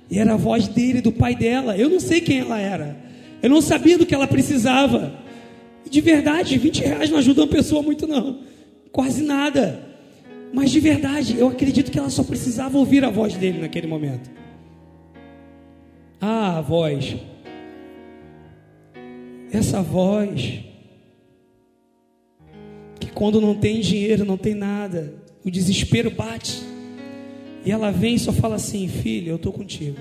E 0.09 0.19
era 0.19 0.33
a 0.33 0.37
voz 0.37 0.67
dele, 0.67 1.01
do 1.01 1.11
pai 1.11 1.35
dela. 1.35 1.77
Eu 1.77 1.89
não 1.89 1.99
sei 1.99 2.19
quem 2.19 2.39
ela 2.39 2.59
era. 2.59 2.97
Eu 3.41 3.49
não 3.49 3.61
sabia 3.61 3.97
do 3.97 4.05
que 4.05 4.13
ela 4.13 4.27
precisava. 4.27 5.13
E 5.85 5.89
de 5.89 6.01
verdade, 6.01 6.57
20 6.57 6.79
reais 6.81 7.09
não 7.09 7.17
ajuda 7.17 7.41
uma 7.41 7.47
pessoa 7.47 7.81
muito, 7.81 8.05
não. 8.07 8.39
Quase 8.91 9.23
nada. 9.23 9.79
Mas 10.53 10.69
de 10.69 10.79
verdade, 10.79 11.37
eu 11.37 11.47
acredito 11.47 11.91
que 11.91 11.97
ela 11.97 12.09
só 12.09 12.23
precisava 12.23 12.77
ouvir 12.77 13.05
a 13.05 13.09
voz 13.09 13.35
dele 13.35 13.59
naquele 13.59 13.87
momento. 13.87 14.29
Ah, 16.19 16.57
a 16.57 16.61
voz. 16.61 17.15
Essa 19.51 19.81
voz. 19.81 20.59
Que 22.99 23.11
quando 23.11 23.41
não 23.41 23.55
tem 23.55 23.81
dinheiro, 23.81 24.23
não 24.23 24.37
tem 24.37 24.53
nada, 24.53 25.13
o 25.43 25.51
desespero 25.51 26.09
bate. 26.09 26.61
E 27.65 27.71
ela 27.71 27.91
vem 27.91 28.15
e 28.15 28.19
só 28.19 28.31
fala 28.31 28.55
assim: 28.55 28.87
Filha, 28.87 29.31
eu 29.31 29.35
estou 29.35 29.51
contigo. 29.51 29.97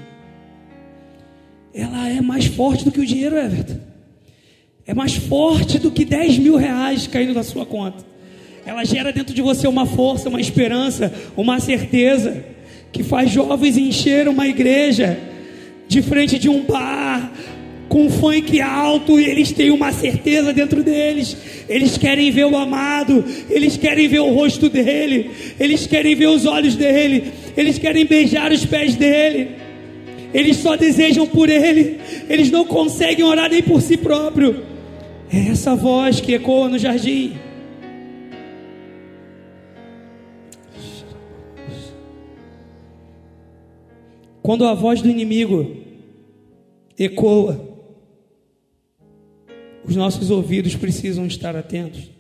Ela 1.73 2.09
é 2.09 2.21
mais 2.21 2.47
forte 2.47 2.85
do 2.85 2.93
que 2.93 3.01
o 3.01 3.07
dinheiro, 3.07 3.37
Everton. 3.37 3.79
É 4.87 4.95
mais 4.95 5.15
forte 5.15 5.79
do 5.79 5.91
que 5.91 6.05
10 6.05 6.39
mil 6.39 6.57
reais 6.57 7.07
caindo 7.07 7.35
na 7.35 7.43
sua 7.43 7.65
conta. 7.65 8.05
Ela 8.67 8.85
gera 8.85 9.13
dentro 9.13 9.35
de 9.35 9.43
você 9.43 9.69
uma 9.69 9.87
força, 9.87 10.29
uma 10.29 10.41
esperança, 10.41 11.13
uma 11.37 11.61
certeza 11.61 12.45
que 12.93 13.03
faz 13.03 13.31
jovens 13.31 13.77
encher 13.77 14.29
uma 14.29 14.47
igreja 14.47 15.19
de 15.87 16.03
frente 16.03 16.39
de 16.39 16.49
um 16.49 16.65
bar 16.65 17.33
com 17.91 18.09
funk 18.09 18.61
alto 18.61 19.19
e 19.19 19.25
eles 19.25 19.51
têm 19.51 19.73
uma 19.73 19.93
certeza 19.93 20.53
dentro 20.53 20.83
deles. 20.83 21.37
Eles 21.69 21.99
querem 21.99 22.31
ver 22.31 22.47
o 22.47 22.57
amado, 22.57 23.25
eles 23.51 23.77
querem 23.77 24.07
ver 24.07 24.21
o 24.21 24.33
rosto 24.33 24.69
dele, 24.69 25.33
eles 25.59 25.89
querem 25.89 26.15
ver 26.15 26.29
os 26.29 26.47
olhos 26.47 26.77
dele, 26.77 27.33
eles 27.57 27.79
querem 27.79 28.07
beijar 28.07 28.53
os 28.53 28.65
pés 28.65 28.95
dele. 28.95 29.49
Eles 30.33 30.59
só 30.59 30.77
desejam 30.77 31.27
por 31.27 31.49
ele, 31.49 31.99
eles 32.29 32.49
não 32.49 32.65
conseguem 32.65 33.25
orar 33.25 33.51
nem 33.51 33.61
por 33.61 33.83
si 33.83 33.97
próprio. 33.97 34.63
É 35.33 35.51
essa 35.51 35.75
voz 35.75 36.21
que 36.21 36.33
ecoa 36.33 36.69
no 36.69 36.79
jardim. 36.79 37.33
Quando 44.41 44.65
a 44.65 44.75
voz 44.75 45.03
do 45.03 45.11
inimigo 45.11 45.77
ecoa, 46.97 47.70
os 49.85 49.97
nossos 49.97 50.31
ouvidos 50.31 50.77
precisam 50.77 51.27
estar 51.27 51.57
atentos. 51.57 52.11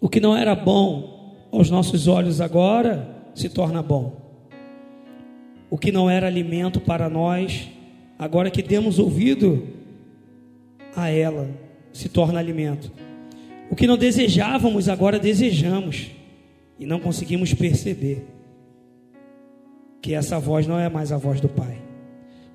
O 0.00 0.08
que 0.08 0.20
não 0.20 0.36
era 0.36 0.54
bom 0.54 1.46
aos 1.50 1.70
nossos 1.70 2.06
olhos 2.06 2.40
agora 2.40 3.08
se 3.34 3.48
torna 3.48 3.82
bom. 3.82 4.26
O 5.70 5.78
que 5.78 5.90
não 5.90 6.08
era 6.08 6.26
alimento 6.26 6.80
para 6.80 7.08
nós, 7.08 7.68
agora 8.18 8.50
que 8.50 8.62
demos 8.62 8.98
ouvido 8.98 9.66
a 10.94 11.08
ela, 11.08 11.48
se 11.92 12.08
torna 12.08 12.38
alimento. 12.38 12.92
O 13.70 13.74
que 13.74 13.86
não 13.86 13.96
desejávamos, 13.96 14.88
agora 14.88 15.18
desejamos 15.18 16.10
e 16.78 16.86
não 16.86 17.00
conseguimos 17.00 17.52
perceber 17.52 18.26
que 20.00 20.14
essa 20.14 20.38
voz 20.38 20.66
não 20.66 20.78
é 20.78 20.88
mais 20.88 21.10
a 21.10 21.16
voz 21.16 21.40
do 21.40 21.48
Pai. 21.48 21.85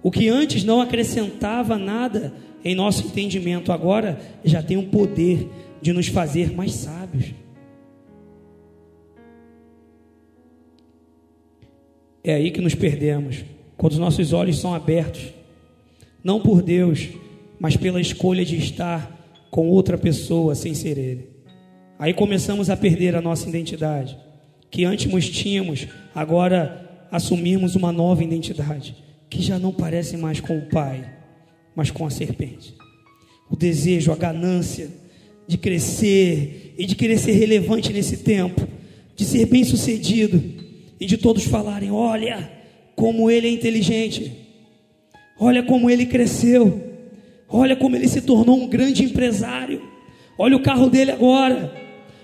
O 0.04 0.10
que 0.10 0.30
antes 0.30 0.64
não 0.64 0.82
acrescentava 0.82 1.78
nada 1.78 2.34
em 2.64 2.76
nosso 2.76 3.08
entendimento, 3.08 3.72
agora 3.72 4.20
já 4.44 4.62
tem 4.62 4.78
o 4.78 4.88
poder 4.88 5.50
de 5.82 5.94
nos 5.94 6.08
fazer 6.08 6.54
mais 6.54 6.74
sábios. 6.74 7.34
É 12.24 12.36
aí 12.36 12.52
que 12.52 12.62
nos 12.62 12.76
perdemos, 12.76 13.44
quando 13.76 13.94
os 13.94 14.00
nossos 14.00 14.32
olhos 14.32 14.60
são 14.60 14.76
abertos, 14.76 15.34
não 16.24 16.40
por 16.40 16.62
Deus, 16.62 17.10
mas 17.60 17.76
pela 17.76 18.00
escolha 18.00 18.46
de 18.46 18.58
estar 18.58 19.20
com 19.50 19.68
outra 19.70 19.98
pessoa 19.98 20.54
sem 20.54 20.76
ser 20.76 20.98
Ele. 21.00 21.30
Aí 21.98 22.14
começamos 22.14 22.70
a 22.70 22.78
perder 22.78 23.16
a 23.16 23.22
nossa 23.22 23.50
identidade, 23.50 24.18
que 24.70 24.86
antes 24.86 25.30
tínhamos, 25.30 25.88
agora 26.14 27.08
assumimos 27.12 27.76
uma 27.76 27.92
nova 27.92 28.24
identidade, 28.24 28.96
que 29.32 29.42
já 29.42 29.58
não 29.58 29.72
parece 29.72 30.18
mais 30.18 30.42
com 30.42 30.58
o 30.58 30.64
Pai, 30.64 31.10
mas 31.74 31.90
com 31.90 32.06
a 32.06 32.10
serpente. 32.10 32.76
O 33.50 33.56
desejo, 33.56 34.12
a 34.12 34.16
ganância 34.16 34.90
de 35.48 35.58
crescer 35.58 36.76
e 36.78 36.86
de 36.86 36.96
querer 36.96 37.18
ser 37.18 37.32
relevante 37.32 37.94
nesse 37.94 38.18
tempo, 38.18 38.68
de 39.16 39.24
ser 39.24 39.46
bem 39.46 39.64
sucedido 39.64 40.44
e 41.00 41.06
de 41.06 41.18
todos 41.18 41.46
falarem: 41.46 41.90
olha, 41.92 42.52
como 42.94 43.32
ele 43.32 43.48
é 43.48 43.52
inteligente. 43.52 44.34
Olha 45.40 45.64
como 45.64 45.90
ele 45.90 46.06
cresceu. 46.06 46.90
Olha 47.48 47.76
como 47.76 47.96
ele 47.96 48.10
se 48.10 48.22
tornou 48.22 48.62
um 48.62 48.68
grande 48.68 49.06
empresário. 49.06 49.82
Olha 50.38 50.58
o 50.58 50.62
carro 50.62 50.90
dele 50.90 51.12
agora. 51.12 51.74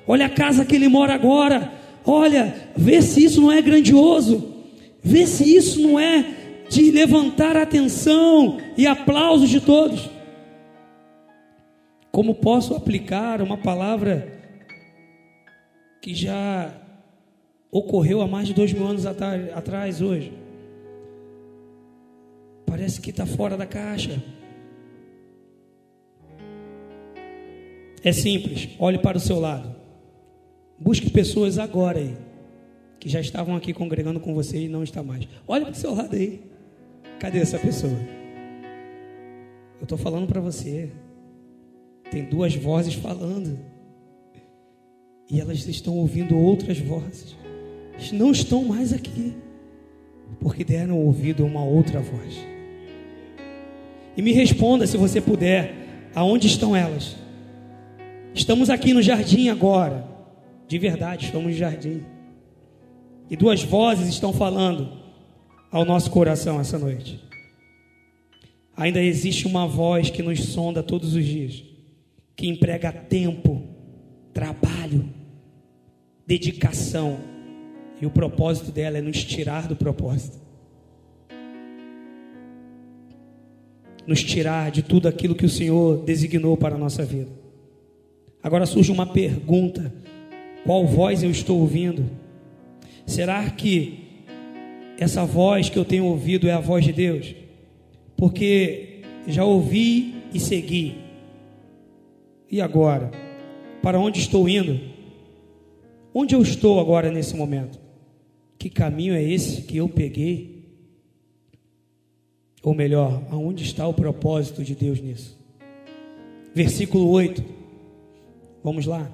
Olha 0.05 0.25
a 0.25 0.29
casa 0.29 0.65
que 0.65 0.75
ele 0.75 0.89
mora 0.89 1.13
agora. 1.13 1.71
Olha, 2.05 2.53
vê 2.75 3.01
se 3.01 3.23
isso 3.23 3.41
não 3.41 3.51
é 3.51 3.61
grandioso. 3.61 4.53
Vê 5.01 5.25
se 5.25 5.55
isso 5.55 5.81
não 5.81 5.99
é 5.99 6.36
de 6.69 6.91
levantar 6.91 7.55
a 7.55 7.63
atenção 7.63 8.57
e 8.77 8.85
aplausos 8.85 9.49
de 9.49 9.61
todos. 9.61 10.09
Como 12.11 12.35
posso 12.35 12.75
aplicar 12.75 13.41
uma 13.41 13.57
palavra 13.57 14.33
que 16.01 16.15
já 16.15 16.73
ocorreu 17.71 18.21
há 18.21 18.27
mais 18.27 18.47
de 18.47 18.53
dois 18.53 18.73
mil 18.73 18.87
anos 18.87 19.05
atrás, 19.05 20.01
hoje? 20.01 20.33
Parece 22.65 22.99
que 22.99 23.11
está 23.11 23.25
fora 23.25 23.55
da 23.55 23.65
caixa. 23.65 24.21
É 28.03 28.11
simples, 28.11 28.69
olhe 28.79 28.99
para 28.99 29.17
o 29.17 29.21
seu 29.21 29.39
lado. 29.39 29.75
Busque 30.79 31.09
pessoas 31.09 31.57
agora 31.57 31.99
aí, 31.99 32.15
que 32.99 33.09
já 33.09 33.19
estavam 33.19 33.55
aqui 33.55 33.73
congregando 33.73 34.19
com 34.19 34.33
você 34.33 34.61
e 34.61 34.69
não 34.69 34.83
está 34.83 35.03
mais. 35.03 35.27
Olhe 35.47 35.65
para 35.65 35.73
o 35.73 35.75
seu 35.75 35.93
lado 35.93 36.15
aí. 36.15 36.41
Cadê 37.19 37.39
essa 37.39 37.57
pessoa? 37.57 37.97
Eu 39.79 39.83
estou 39.83 39.97
falando 39.97 40.27
para 40.27 40.39
você. 40.39 40.89
Tem 42.11 42.23
duas 42.23 42.55
vozes 42.55 42.93
falando. 42.93 43.59
E 45.29 45.41
elas 45.41 45.67
estão 45.67 45.95
ouvindo 45.95 46.37
outras 46.37 46.79
vozes. 46.79 47.35
Não 48.13 48.31
estão 48.31 48.63
mais 48.63 48.93
aqui. 48.93 49.35
Porque 50.39 50.63
deram 50.63 50.99
ouvido 50.99 51.43
a 51.43 51.45
uma 51.47 51.63
outra 51.63 51.99
voz. 51.99 52.37
E 54.15 54.21
me 54.21 54.31
responda, 54.31 54.85
se 54.85 54.97
você 54.97 55.19
puder, 55.19 55.73
aonde 56.13 56.47
estão 56.47 56.75
elas? 56.75 57.15
Estamos 58.33 58.69
aqui 58.69 58.93
no 58.93 59.01
jardim 59.01 59.49
agora. 59.49 60.07
De 60.67 60.77
verdade, 60.77 61.25
estamos 61.25 61.47
no 61.47 61.57
jardim. 61.57 62.03
E 63.29 63.35
duas 63.35 63.63
vozes 63.63 64.07
estão 64.07 64.31
falando 64.31 65.06
ao 65.71 65.85
nosso 65.85 66.09
coração 66.11 66.59
essa 66.59 66.77
noite. 66.77 67.19
Ainda 68.75 69.01
existe 69.01 69.47
uma 69.47 69.67
voz 69.67 70.09
que 70.09 70.21
nos 70.21 70.39
sonda 70.45 70.83
todos 70.83 71.15
os 71.15 71.25
dias, 71.25 71.63
que 72.35 72.47
emprega 72.47 72.91
tempo, 72.91 73.63
trabalho, 74.33 75.09
dedicação, 76.25 77.19
e 77.99 78.05
o 78.05 78.11
propósito 78.11 78.71
dela 78.71 78.99
é 78.99 79.01
nos 79.01 79.23
tirar 79.23 79.67
do 79.67 79.75
propósito. 79.75 80.37
Nos 84.05 84.23
tirar 84.23 84.71
de 84.71 84.83
tudo 84.83 85.07
aquilo 85.07 85.35
que 85.35 85.45
o 85.45 85.49
Senhor 85.49 86.03
designou 86.03 86.55
para 86.55 86.75
a 86.75 86.77
nossa 86.77 87.03
vida. 87.03 87.31
Agora 88.41 88.65
surge 88.65 88.91
uma 88.91 89.07
pergunta: 89.07 89.91
qual 90.63 90.85
voz 90.85 91.23
eu 91.23 91.31
estou 91.31 91.59
ouvindo? 91.59 92.05
Será 93.05 93.49
que 93.49 94.06
essa 94.97 95.25
voz 95.25 95.69
que 95.69 95.77
eu 95.77 95.85
tenho 95.85 96.05
ouvido 96.05 96.47
é 96.47 96.53
a 96.53 96.59
voz 96.59 96.83
de 96.83 96.91
Deus? 96.91 97.35
Porque 98.15 99.01
já 99.27 99.43
ouvi 99.43 100.15
e 100.33 100.39
segui. 100.39 100.95
E 102.49 102.61
agora? 102.61 103.11
Para 103.81 103.99
onde 103.99 104.19
estou 104.19 104.47
indo? 104.49 104.79
Onde 106.13 106.33
eu 106.33 106.41
estou 106.41 106.79
agora 106.79 107.11
nesse 107.11 107.35
momento? 107.35 107.79
Que 108.57 108.69
caminho 108.69 109.13
é 109.13 109.21
esse 109.21 109.61
que 109.61 109.77
eu 109.77 109.87
peguei? 109.87 110.57
Ou 112.63 112.73
melhor, 112.73 113.23
aonde 113.29 113.63
está 113.63 113.87
o 113.87 113.93
propósito 113.93 114.63
de 114.63 114.73
Deus 114.73 114.99
nisso? 114.99 115.37
Versículo 116.55 117.07
8. 117.09 117.43
Vamos 118.63 118.85
lá. 118.87 119.11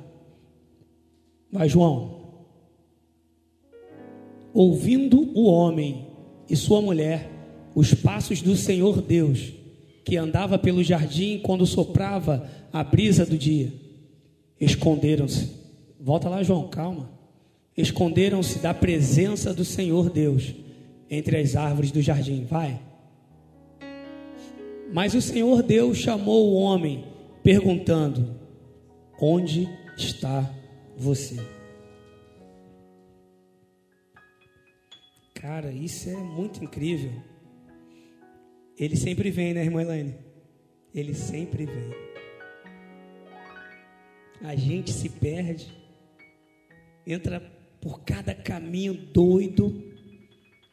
Vai, 1.52 1.68
João. 1.68 2.23
Ouvindo 4.54 5.32
o 5.34 5.46
homem 5.46 6.08
e 6.50 6.56
sua 6.56 6.82
mulher 6.82 7.30
os 7.76 7.94
passos 7.94 8.42
do 8.42 8.56
Senhor 8.56 9.02
Deus, 9.02 9.52
que 10.06 10.16
andava 10.16 10.60
pelo 10.60 10.84
jardim 10.84 11.40
quando 11.40 11.66
soprava 11.66 12.48
a 12.72 12.84
brisa 12.84 13.26
do 13.26 13.38
dia, 13.38 13.74
esconderam-se. 14.60 15.50
Volta 16.00 16.30
lá, 16.30 16.44
João, 16.44 16.68
calma. 16.68 17.10
Esconderam-se 17.76 18.60
da 18.60 18.74
presença 18.74 19.54
do 19.54 19.66
Senhor 19.66 20.10
Deus 20.10 20.54
entre 21.10 21.38
as 21.38 21.56
árvores 21.56 21.92
do 21.92 22.02
jardim. 22.02 22.46
Vai. 22.46 22.80
Mas 24.92 25.16
o 25.16 25.22
Senhor 25.22 25.64
Deus 25.64 25.98
chamou 25.98 26.52
o 26.52 26.56
homem, 26.56 27.04
perguntando: 27.42 28.36
Onde 29.20 29.68
está 29.98 30.48
você? 30.96 31.40
Cara, 35.44 35.74
isso 35.74 36.10
é 36.10 36.16
muito 36.16 36.64
incrível. 36.64 37.12
Ele 38.80 38.96
sempre 38.96 39.30
vem, 39.30 39.54
né, 39.54 39.62
irmã 39.62 39.82
Elaine? 39.82 40.16
Ele 40.96 41.14
sempre 41.14 41.66
vem. 41.66 41.92
A 44.42 44.56
gente 44.56 44.94
se 44.94 45.10
perde, 45.10 45.68
entra 47.06 47.42
por 47.82 48.06
cada 48.06 48.34
caminho 48.34 48.94
doido, 48.94 49.84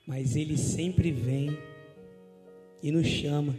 mas 0.06 0.36
ele 0.36 0.56
sempre 0.56 1.10
vem 1.10 1.58
e 2.80 2.92
nos 2.92 3.08
chama. 3.08 3.58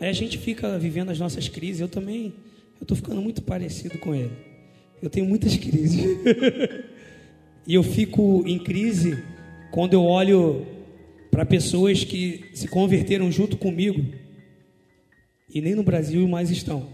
Aí 0.00 0.08
a 0.08 0.12
gente 0.12 0.36
fica 0.36 0.76
vivendo 0.80 1.10
as 1.10 1.20
nossas 1.20 1.48
crises. 1.48 1.80
Eu 1.80 1.88
também, 1.88 2.34
eu 2.80 2.82
estou 2.82 2.96
ficando 2.96 3.22
muito 3.22 3.40
parecido 3.40 3.96
com 3.98 4.12
ele. 4.12 4.36
Eu 5.00 5.08
tenho 5.08 5.26
muitas 5.26 5.56
crises. 5.56 6.04
e 7.66 7.74
eu 7.74 7.82
fico 7.82 8.42
em 8.46 8.58
crise 8.58 9.22
quando 9.70 9.94
eu 9.94 10.04
olho 10.04 10.66
para 11.30 11.44
pessoas 11.44 12.04
que 12.04 12.44
se 12.54 12.68
converteram 12.68 13.30
junto 13.30 13.56
comigo 13.56 14.04
e 15.52 15.60
nem 15.60 15.74
no 15.74 15.82
Brasil 15.82 16.26
mais 16.28 16.50
estão. 16.50 16.88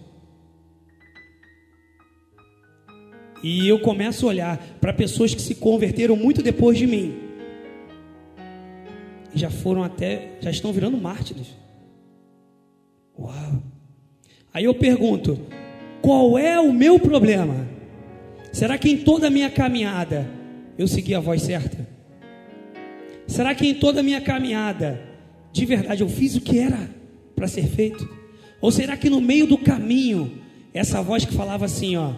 E 3.43 3.69
eu 3.69 3.81
começo 3.81 4.25
a 4.27 4.29
olhar 4.29 4.59
para 4.81 4.93
pessoas 4.93 5.35
que 5.35 5.43
se 5.43 5.57
converteram 5.57 6.17
muito 6.17 6.43
depois 6.43 6.79
de 6.79 6.87
mim. 6.87 7.15
E 9.35 9.39
já 9.39 9.51
foram 9.51 9.83
até, 9.83 10.39
já 10.41 10.51
estão 10.51 10.73
virando 10.73 10.97
mártires. 10.97 11.49
Uau! 13.19 13.63
Aí 14.55 14.65
eu 14.65 14.75
pergunto: 14.75 15.39
qual 16.01 16.39
é 16.39 16.61
o 16.61 16.73
meu 16.73 17.01
problema? 17.01 17.67
Será 18.53 18.79
que 18.79 18.91
em 18.91 18.99
toda 18.99 19.27
a 19.27 19.31
minha 19.31 19.51
caminhada 19.51 20.42
eu 20.79 20.89
segui 20.89 21.15
a 21.15 21.21
voz 21.21 21.43
certa? 21.43 21.87
Será 23.27 23.55
que 23.55 23.67
em 23.67 23.75
toda 23.75 24.01
a 24.01 24.03
minha 24.03 24.21
caminhada, 24.21 25.01
de 25.53 25.65
verdade, 25.65 26.03
eu 26.03 26.09
fiz 26.09 26.37
o 26.37 26.41
que 26.41 26.59
era 26.59 26.91
para 27.35 27.49
ser 27.49 27.67
feito? 27.67 28.09
Ou 28.61 28.71
será 28.71 28.97
que 28.97 29.11
no 29.11 29.21
meio 29.21 29.47
do 29.47 29.59
caminho, 29.59 30.41
essa 30.73 31.03
voz 31.03 31.25
que 31.25 31.35
falava 31.35 31.65
assim, 31.65 31.97
ó, 31.97 32.15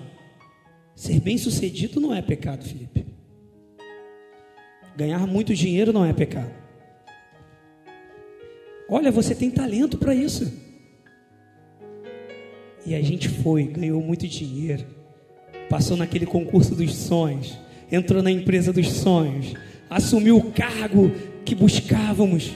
ser 0.95 1.21
bem 1.21 1.39
sucedido 1.39 2.01
não 2.01 2.15
é 2.15 2.21
pecado, 2.21 2.65
Felipe. 2.65 3.07
Ganhar 4.97 5.27
muito 5.27 5.55
dinheiro 5.55 5.93
não 5.93 6.05
é 6.05 6.13
pecado. 6.13 6.53
Olha, 8.89 9.11
você 9.11 9.35
tem 9.35 9.51
talento 9.51 9.99
para 9.99 10.15
isso. 10.15 10.53
E 12.87 12.95
a 12.95 13.03
gente 13.03 13.29
foi, 13.29 13.65
ganhou 13.65 14.03
muito 14.03 14.29
dinheiro, 14.29 14.85
passou 15.71 15.97
naquele 15.97 16.27
concurso 16.27 16.75
dos 16.75 16.95
sonhos, 16.95 17.59
entrou 17.91 18.23
na 18.23 18.31
empresa 18.31 18.73
dos 18.73 18.89
sonhos, 18.89 19.55
assumiu 19.89 20.37
o 20.37 20.53
cargo 20.53 21.11
que 21.45 21.55
buscávamos. 21.55 22.53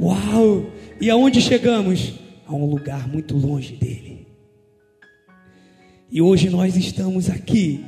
Uau! 0.00 0.66
E 1.00 1.10
aonde 1.10 1.40
chegamos? 1.40 2.14
A 2.46 2.54
um 2.54 2.66
lugar 2.66 3.08
muito 3.08 3.36
longe 3.36 3.74
dele. 3.74 4.26
E 6.10 6.20
hoje 6.20 6.50
nós 6.50 6.76
estamos 6.76 7.30
aqui. 7.30 7.84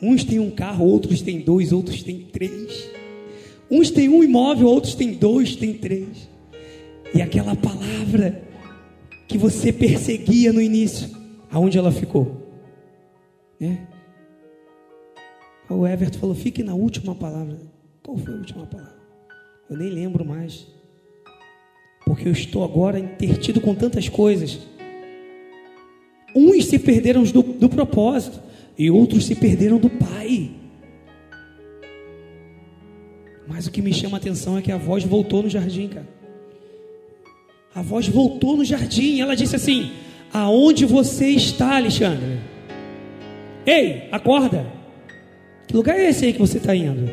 Uns 0.00 0.24
têm 0.24 0.38
um 0.38 0.50
carro, 0.50 0.86
outros 0.86 1.20
têm 1.20 1.40
dois, 1.40 1.72
outros 1.72 2.02
têm 2.02 2.20
três. 2.20 2.88
Uns 3.70 3.90
têm 3.90 4.08
um 4.08 4.22
imóvel, 4.22 4.68
outros 4.68 4.94
têm 4.94 5.12
dois, 5.14 5.56
têm 5.56 5.74
três. 5.74 6.28
E 7.14 7.20
aquela 7.20 7.56
palavra 7.56 8.42
que 9.26 9.36
você 9.36 9.72
perseguia 9.72 10.52
no 10.52 10.60
início, 10.60 11.10
aonde 11.50 11.76
ela 11.76 11.90
ficou? 11.90 12.42
Né? 13.58 13.86
O 15.68 15.86
Everton 15.86 16.18
falou: 16.18 16.34
fique 16.34 16.62
na 16.62 16.74
última 16.74 17.14
palavra. 17.14 17.58
Qual 18.02 18.16
foi 18.16 18.34
a 18.34 18.36
última 18.36 18.66
palavra? 18.66 18.96
Eu 19.68 19.76
nem 19.76 19.90
lembro 19.90 20.24
mais. 20.24 20.66
Porque 22.04 22.28
eu 22.28 22.32
estou 22.32 22.62
agora 22.62 22.98
intertido 22.98 23.60
com 23.60 23.74
tantas 23.74 24.08
coisas. 24.08 24.60
Uns 26.34 26.66
se 26.66 26.78
perderam 26.78 27.24
do, 27.24 27.42
do 27.42 27.68
propósito 27.68 28.40
e 28.78 28.90
outros 28.90 29.26
se 29.26 29.34
perderam 29.34 29.78
do 29.78 29.90
Pai. 29.90 30.50
Mas 33.48 33.66
o 33.66 33.70
que 33.70 33.82
me 33.82 33.92
chama 33.92 34.18
a 34.18 34.20
atenção 34.20 34.56
é 34.58 34.62
que 34.62 34.70
a 34.70 34.76
voz 34.76 35.02
voltou 35.02 35.42
no 35.42 35.48
jardim, 35.48 35.88
cara. 35.88 36.06
A 37.74 37.82
voz 37.82 38.06
voltou 38.06 38.56
no 38.56 38.64
jardim. 38.64 39.20
Ela 39.20 39.34
disse 39.34 39.56
assim: 39.56 39.90
Aonde 40.32 40.84
você 40.84 41.28
está, 41.28 41.76
Alexandre? 41.76 42.38
Ei, 43.64 44.08
acorda. 44.12 44.75
Que 45.66 45.76
lugar 45.76 45.98
é 45.98 46.08
esse 46.08 46.24
aí 46.24 46.32
que 46.32 46.38
você 46.38 46.58
está 46.58 46.74
indo? 46.74 47.10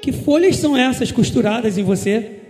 Que 0.00 0.12
folhas 0.12 0.56
são 0.56 0.76
essas 0.76 1.12
costuradas 1.12 1.78
em 1.78 1.82
você? 1.82 2.40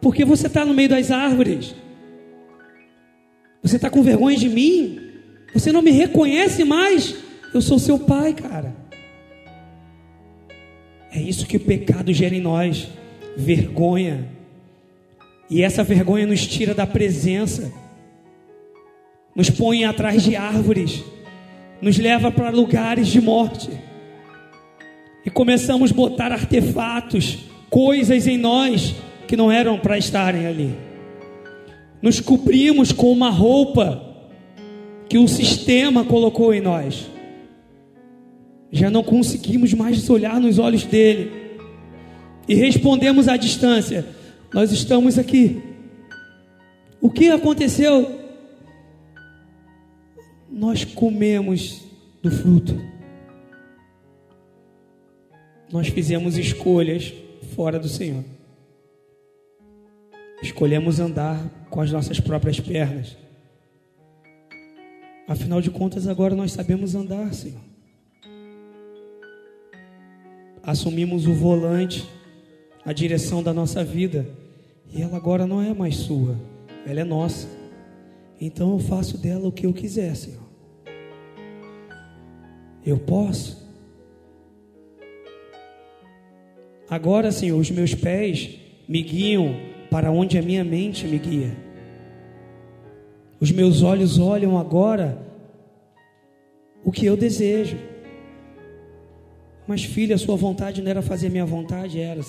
Porque 0.00 0.24
você 0.24 0.46
está 0.46 0.64
no 0.64 0.72
meio 0.72 0.88
das 0.88 1.10
árvores. 1.10 1.74
Você 3.62 3.76
está 3.76 3.90
com 3.90 4.02
vergonha 4.02 4.36
de 4.36 4.48
mim? 4.48 5.00
Você 5.52 5.72
não 5.72 5.82
me 5.82 5.90
reconhece 5.90 6.64
mais? 6.64 7.16
Eu 7.52 7.60
sou 7.60 7.78
seu 7.78 7.98
pai, 7.98 8.32
cara. 8.32 8.74
É 11.10 11.20
isso 11.20 11.46
que 11.46 11.56
o 11.56 11.60
pecado 11.60 12.12
gera 12.12 12.34
em 12.34 12.40
nós: 12.40 12.88
vergonha. 13.36 14.28
E 15.50 15.62
essa 15.62 15.82
vergonha 15.82 16.26
nos 16.26 16.46
tira 16.46 16.74
da 16.74 16.86
presença, 16.86 17.72
nos 19.34 19.48
põe 19.48 19.84
atrás 19.84 20.22
de 20.22 20.36
árvores, 20.36 21.02
nos 21.80 21.98
leva 21.98 22.30
para 22.30 22.50
lugares 22.50 23.08
de 23.08 23.20
morte. 23.20 23.70
E 25.24 25.30
começamos 25.30 25.90
a 25.90 25.94
botar 25.94 26.32
artefatos, 26.32 27.38
coisas 27.70 28.26
em 28.26 28.38
nós 28.38 28.94
que 29.26 29.36
não 29.36 29.52
eram 29.52 29.78
para 29.78 29.98
estarem 29.98 30.46
ali. 30.46 30.74
Nos 32.00 32.20
cobrimos 32.20 32.92
com 32.92 33.12
uma 33.12 33.30
roupa 33.30 34.02
que 35.08 35.18
o 35.18 35.28
sistema 35.28 36.04
colocou 36.04 36.52
em 36.54 36.60
nós. 36.60 37.08
Já 38.70 38.90
não 38.90 39.02
conseguimos 39.02 39.72
mais 39.72 40.08
olhar 40.10 40.40
nos 40.40 40.58
olhos 40.58 40.84
dele 40.84 41.30
e 42.46 42.54
respondemos 42.54 43.28
à 43.28 43.36
distância: 43.36 44.06
Nós 44.52 44.72
estamos 44.72 45.18
aqui. 45.18 45.62
O 47.00 47.10
que 47.10 47.30
aconteceu? 47.30 48.17
Nós 50.50 50.84
comemos 50.84 51.82
do 52.22 52.30
fruto. 52.30 52.74
Nós 55.70 55.88
fizemos 55.88 56.38
escolhas 56.38 57.12
fora 57.54 57.78
do 57.78 57.88
Senhor. 57.88 58.24
Escolhemos 60.42 61.00
andar 61.00 61.66
com 61.68 61.80
as 61.80 61.92
nossas 61.92 62.20
próprias 62.20 62.58
pernas. 62.60 63.16
Afinal 65.26 65.60
de 65.60 65.70
contas, 65.70 66.06
agora 66.06 66.34
nós 66.34 66.52
sabemos 66.52 66.94
andar, 66.94 67.34
Senhor. 67.34 67.60
Assumimos 70.62 71.26
o 71.26 71.34
volante, 71.34 72.08
a 72.84 72.92
direção 72.92 73.42
da 73.42 73.52
nossa 73.52 73.84
vida, 73.84 74.26
e 74.90 75.02
ela 75.02 75.16
agora 75.16 75.46
não 75.46 75.60
é 75.60 75.74
mais 75.74 75.96
sua, 75.96 76.36
ela 76.86 77.00
é 77.00 77.04
nossa. 77.04 77.57
Então 78.40 78.72
eu 78.72 78.78
faço 78.78 79.18
dela 79.18 79.48
o 79.48 79.52
que 79.52 79.66
eu 79.66 79.72
quiser, 79.72 80.14
Senhor. 80.14 80.48
Eu 82.84 82.98
posso. 82.98 83.66
Agora, 86.88 87.30
Senhor, 87.30 87.58
os 87.58 87.70
meus 87.70 87.94
pés 87.94 88.58
me 88.88 89.02
guiam 89.02 89.54
para 89.90 90.10
onde 90.10 90.38
a 90.38 90.42
minha 90.42 90.64
mente 90.64 91.06
me 91.06 91.18
guia. 91.18 91.56
Os 93.40 93.52
meus 93.52 93.82
olhos 93.82 94.18
olham 94.18 94.58
agora 94.58 95.20
o 96.84 96.90
que 96.90 97.04
eu 97.04 97.16
desejo. 97.16 97.76
Mas, 99.66 99.84
filha, 99.84 100.14
a 100.14 100.18
sua 100.18 100.36
vontade 100.36 100.80
não 100.80 100.90
era 100.90 101.02
fazer 101.02 101.28
minha 101.28 101.44
vontade, 101.44 102.00
era. 102.00 102.22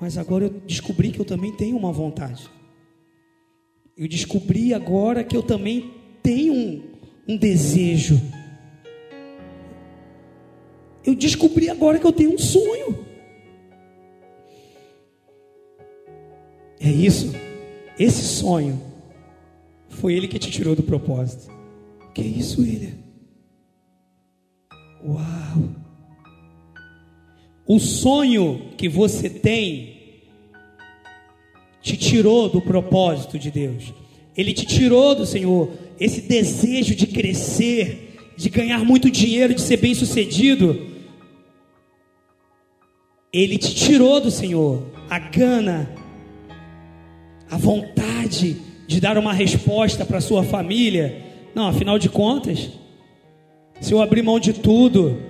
Mas 0.00 0.18
agora 0.18 0.46
eu 0.46 0.50
descobri 0.66 1.10
que 1.10 1.20
eu 1.20 1.24
também 1.24 1.52
tenho 1.52 1.76
uma 1.76 1.92
vontade. 1.92 2.50
Eu 3.98 4.06
descobri 4.06 4.72
agora 4.72 5.24
que 5.24 5.36
eu 5.36 5.42
também 5.42 5.92
tenho 6.22 6.54
um, 6.54 6.82
um 7.26 7.36
desejo. 7.36 8.20
Eu 11.04 11.16
descobri 11.16 11.68
agora 11.68 11.98
que 11.98 12.06
eu 12.06 12.12
tenho 12.12 12.32
um 12.32 12.38
sonho. 12.38 13.04
É 16.78 16.88
isso. 16.88 17.34
Esse 17.98 18.22
sonho 18.22 18.80
foi 19.88 20.14
ele 20.14 20.28
que 20.28 20.38
te 20.38 20.48
tirou 20.48 20.76
do 20.76 20.82
propósito. 20.84 21.52
Que 22.14 22.22
é 22.22 22.24
isso, 22.24 22.62
ele? 22.62 22.94
Uau! 25.04 25.70
O 27.66 27.80
sonho 27.80 28.70
que 28.76 28.88
você 28.88 29.28
tem 29.28 29.97
te 31.82 31.96
tirou 31.96 32.48
do 32.48 32.60
propósito 32.60 33.38
de 33.38 33.50
Deus. 33.50 33.92
Ele 34.36 34.52
te 34.52 34.66
tirou 34.66 35.14
do 35.14 35.26
Senhor 35.26 35.70
esse 35.98 36.20
desejo 36.20 36.94
de 36.94 37.06
crescer, 37.06 38.32
de 38.36 38.48
ganhar 38.48 38.84
muito 38.84 39.10
dinheiro, 39.10 39.54
de 39.54 39.60
ser 39.60 39.78
bem-sucedido. 39.78 40.86
Ele 43.32 43.58
te 43.58 43.74
tirou 43.74 44.20
do 44.20 44.30
Senhor 44.30 44.84
a 45.10 45.18
gana, 45.18 45.90
a 47.50 47.56
vontade 47.56 48.56
de 48.86 49.00
dar 49.00 49.18
uma 49.18 49.32
resposta 49.32 50.04
para 50.04 50.20
sua 50.20 50.44
família. 50.44 51.24
Não, 51.54 51.66
afinal 51.66 51.98
de 51.98 52.08
contas, 52.08 52.70
se 53.80 53.92
eu 53.92 54.00
abrir 54.00 54.22
mão 54.22 54.38
de 54.38 54.52
tudo 54.52 55.20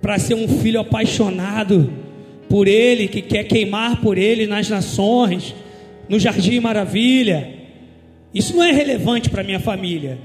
para 0.00 0.18
ser 0.18 0.34
um 0.34 0.48
filho 0.48 0.80
apaixonado 0.80 2.05
por 2.48 2.68
Ele, 2.68 3.08
que 3.08 3.22
quer 3.22 3.44
queimar 3.44 4.00
por 4.00 4.18
Ele 4.18 4.46
nas 4.46 4.68
nações, 4.68 5.54
no 6.08 6.18
Jardim 6.18 6.60
Maravilha, 6.60 7.56
isso 8.32 8.54
não 8.54 8.62
é 8.62 8.70
relevante 8.70 9.30
para 9.30 9.42
minha 9.42 9.58
família. 9.58 10.18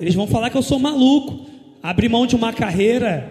Eles 0.00 0.14
vão 0.14 0.26
falar 0.26 0.50
que 0.50 0.56
eu 0.56 0.62
sou 0.62 0.78
maluco. 0.78 1.46
Abrir 1.82 2.08
mão 2.08 2.26
de 2.26 2.34
uma 2.34 2.52
carreira, 2.52 3.30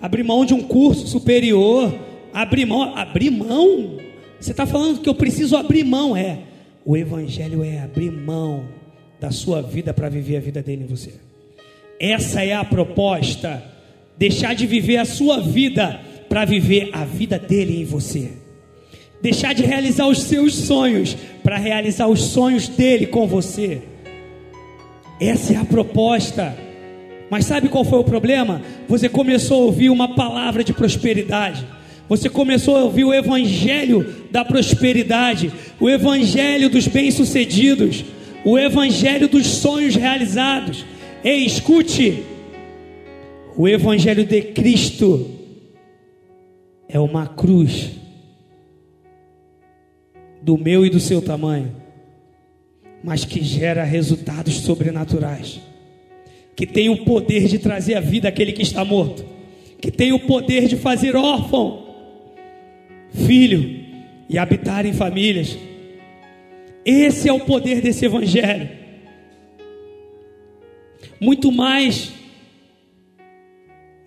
abrir 0.00 0.22
mão 0.22 0.44
de 0.44 0.54
um 0.54 0.60
curso 0.60 1.06
superior, 1.06 1.92
abrir 2.32 2.64
mão, 2.64 2.96
abrir 2.96 3.30
mão. 3.30 3.98
Você 4.38 4.50
está 4.50 4.66
falando 4.66 5.00
que 5.00 5.08
eu 5.08 5.14
preciso 5.14 5.56
abrir 5.56 5.84
mão, 5.84 6.16
é. 6.16 6.38
O 6.84 6.96
Evangelho 6.96 7.62
é 7.62 7.80
abrir 7.80 8.10
mão 8.10 8.64
da 9.20 9.30
sua 9.30 9.62
vida 9.62 9.94
para 9.94 10.08
viver 10.08 10.36
a 10.36 10.40
vida 10.40 10.62
dele 10.62 10.82
em 10.82 10.86
você. 10.86 11.12
Essa 12.00 12.44
é 12.44 12.52
a 12.52 12.64
proposta. 12.64 13.62
Deixar 14.18 14.54
de 14.54 14.66
viver 14.66 14.96
a 14.96 15.04
sua 15.04 15.40
vida 15.40 16.00
para 16.32 16.46
viver 16.46 16.88
a 16.94 17.04
vida 17.04 17.38
dele 17.38 17.82
em 17.82 17.84
você. 17.84 18.30
Deixar 19.20 19.52
de 19.52 19.62
realizar 19.64 20.06
os 20.06 20.22
seus 20.22 20.54
sonhos 20.54 21.14
para 21.44 21.58
realizar 21.58 22.08
os 22.08 22.22
sonhos 22.22 22.68
dele 22.68 23.06
com 23.06 23.26
você. 23.26 23.82
Essa 25.20 25.52
é 25.52 25.56
a 25.58 25.64
proposta. 25.66 26.56
Mas 27.30 27.44
sabe 27.44 27.68
qual 27.68 27.84
foi 27.84 27.98
o 27.98 28.04
problema? 28.04 28.62
Você 28.88 29.10
começou 29.10 29.62
a 29.62 29.66
ouvir 29.66 29.90
uma 29.90 30.14
palavra 30.14 30.64
de 30.64 30.72
prosperidade 30.72 31.66
você 32.08 32.28
começou 32.28 32.76
a 32.76 32.84
ouvir 32.84 33.04
o 33.04 33.14
evangelho 33.14 34.04
da 34.30 34.44
prosperidade, 34.44 35.50
o 35.80 35.88
evangelho 35.88 36.68
dos 36.68 36.86
bem-sucedidos, 36.86 38.04
o 38.44 38.58
evangelho 38.58 39.28
dos 39.28 39.46
sonhos 39.46 39.96
realizados. 39.96 40.84
Ei, 41.24 41.46
escute! 41.46 42.22
O 43.56 43.66
evangelho 43.66 44.26
de 44.26 44.42
Cristo 44.42 45.41
é 46.92 47.00
uma 47.00 47.26
cruz 47.26 47.92
do 50.42 50.58
meu 50.58 50.84
e 50.84 50.90
do 50.90 51.00
seu 51.00 51.22
tamanho, 51.22 51.74
mas 53.02 53.24
que 53.24 53.42
gera 53.42 53.82
resultados 53.82 54.56
sobrenaturais, 54.56 55.58
que 56.54 56.66
tem 56.66 56.90
o 56.90 57.02
poder 57.04 57.48
de 57.48 57.58
trazer 57.58 57.94
a 57.94 58.00
vida 58.00 58.28
àquele 58.28 58.52
que 58.52 58.60
está 58.60 58.84
morto, 58.84 59.24
que 59.80 59.90
tem 59.90 60.12
o 60.12 60.20
poder 60.20 60.68
de 60.68 60.76
fazer 60.76 61.16
órfão 61.16 61.82
filho 63.10 63.84
e 64.28 64.36
habitar 64.36 64.84
em 64.84 64.92
famílias. 64.92 65.56
Esse 66.84 67.28
é 67.28 67.32
o 67.32 67.40
poder 67.40 67.80
desse 67.80 68.04
evangelho. 68.04 68.68
Muito 71.18 71.50
mais 71.50 72.12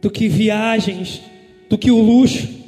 do 0.02 0.12
que 0.12 0.28
viagens, 0.28 1.22
do 1.68 1.78
que 1.78 1.90
o 1.90 2.00
luxo. 2.00 2.65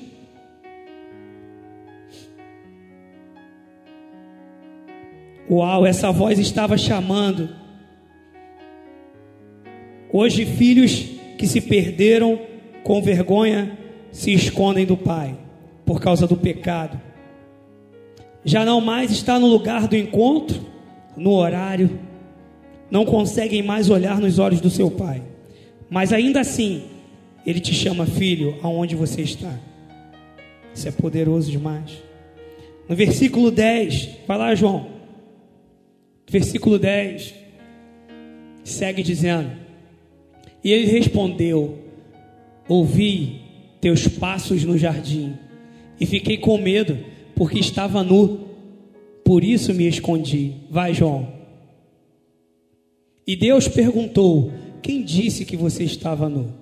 Uau, 5.50 5.86
essa 5.86 6.12
voz 6.12 6.38
estava 6.40 6.78
chamando. 6.78 7.50
Hoje, 10.12 10.46
filhos 10.46 11.06
que 11.38 11.48
se 11.48 11.62
perderam 11.62 12.40
com 12.84 13.02
vergonha 13.02 13.78
se 14.12 14.34
escondem 14.34 14.86
do 14.86 14.98
Pai 14.98 15.38
por 15.86 16.02
causa 16.02 16.28
do 16.28 16.36
pecado. 16.36 17.00
Já 18.44 18.66
não 18.66 18.82
mais 18.82 19.12
está 19.12 19.40
no 19.40 19.48
lugar 19.48 19.88
do 19.88 19.96
encontro, 19.96 20.62
no 21.16 21.32
horário, 21.32 22.00
não 22.90 23.06
conseguem 23.06 23.62
mais 23.62 23.90
olhar 23.90 24.20
nos 24.20 24.40
olhos 24.40 24.62
do 24.62 24.70
seu 24.70 24.90
pai. 24.90 25.22
Mas 25.90 26.14
ainda 26.14 26.42
assim, 26.42 26.84
Ele 27.46 27.60
te 27.60 27.74
chama, 27.74 28.06
filho, 28.06 28.58
aonde 28.62 28.96
você 28.96 29.22
está. 29.22 29.54
Isso 30.74 30.88
é 30.88 30.92
poderoso 30.92 31.52
demais. 31.52 31.92
No 32.88 32.96
versículo 32.96 33.52
10, 33.52 34.10
vai 34.28 34.38
lá, 34.38 34.56
João. 34.56 34.97
Versículo 36.30 36.78
10, 36.78 37.34
segue 38.64 39.02
dizendo: 39.02 39.50
E 40.64 40.72
ele 40.72 40.86
respondeu: 40.88 41.78
Ouvi 42.68 43.42
teus 43.80 44.08
passos 44.08 44.64
no 44.64 44.78
jardim, 44.78 45.38
e 46.00 46.06
fiquei 46.06 46.38
com 46.38 46.58
medo, 46.58 46.98
porque 47.34 47.60
estava 47.60 48.04
nu, 48.04 48.48
por 49.24 49.44
isso 49.44 49.74
me 49.74 49.88
escondi. 49.88 50.56
Vai, 50.70 50.94
João. 50.94 51.32
E 53.26 53.36
Deus 53.36 53.68
perguntou: 53.68 54.52
Quem 54.82 55.04
disse 55.04 55.46
que 55.46 55.56
você 55.56 55.84
estava 55.84 56.28
nu? 56.28 56.54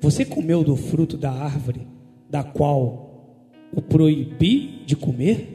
Você 0.00 0.24
comeu 0.24 0.62
do 0.62 0.76
fruto 0.76 1.16
da 1.16 1.32
árvore 1.32 1.86
da 2.28 2.42
qual 2.42 3.48
o 3.72 3.80
proibi 3.80 4.82
de 4.84 4.94
comer? 4.94 5.53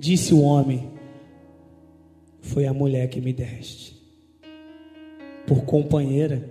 Disse 0.00 0.32
o 0.32 0.40
homem: 0.40 0.90
Foi 2.40 2.64
a 2.64 2.72
mulher 2.72 3.10
que 3.10 3.20
me 3.20 3.34
deste, 3.34 4.02
por 5.46 5.66
companheira 5.66 6.50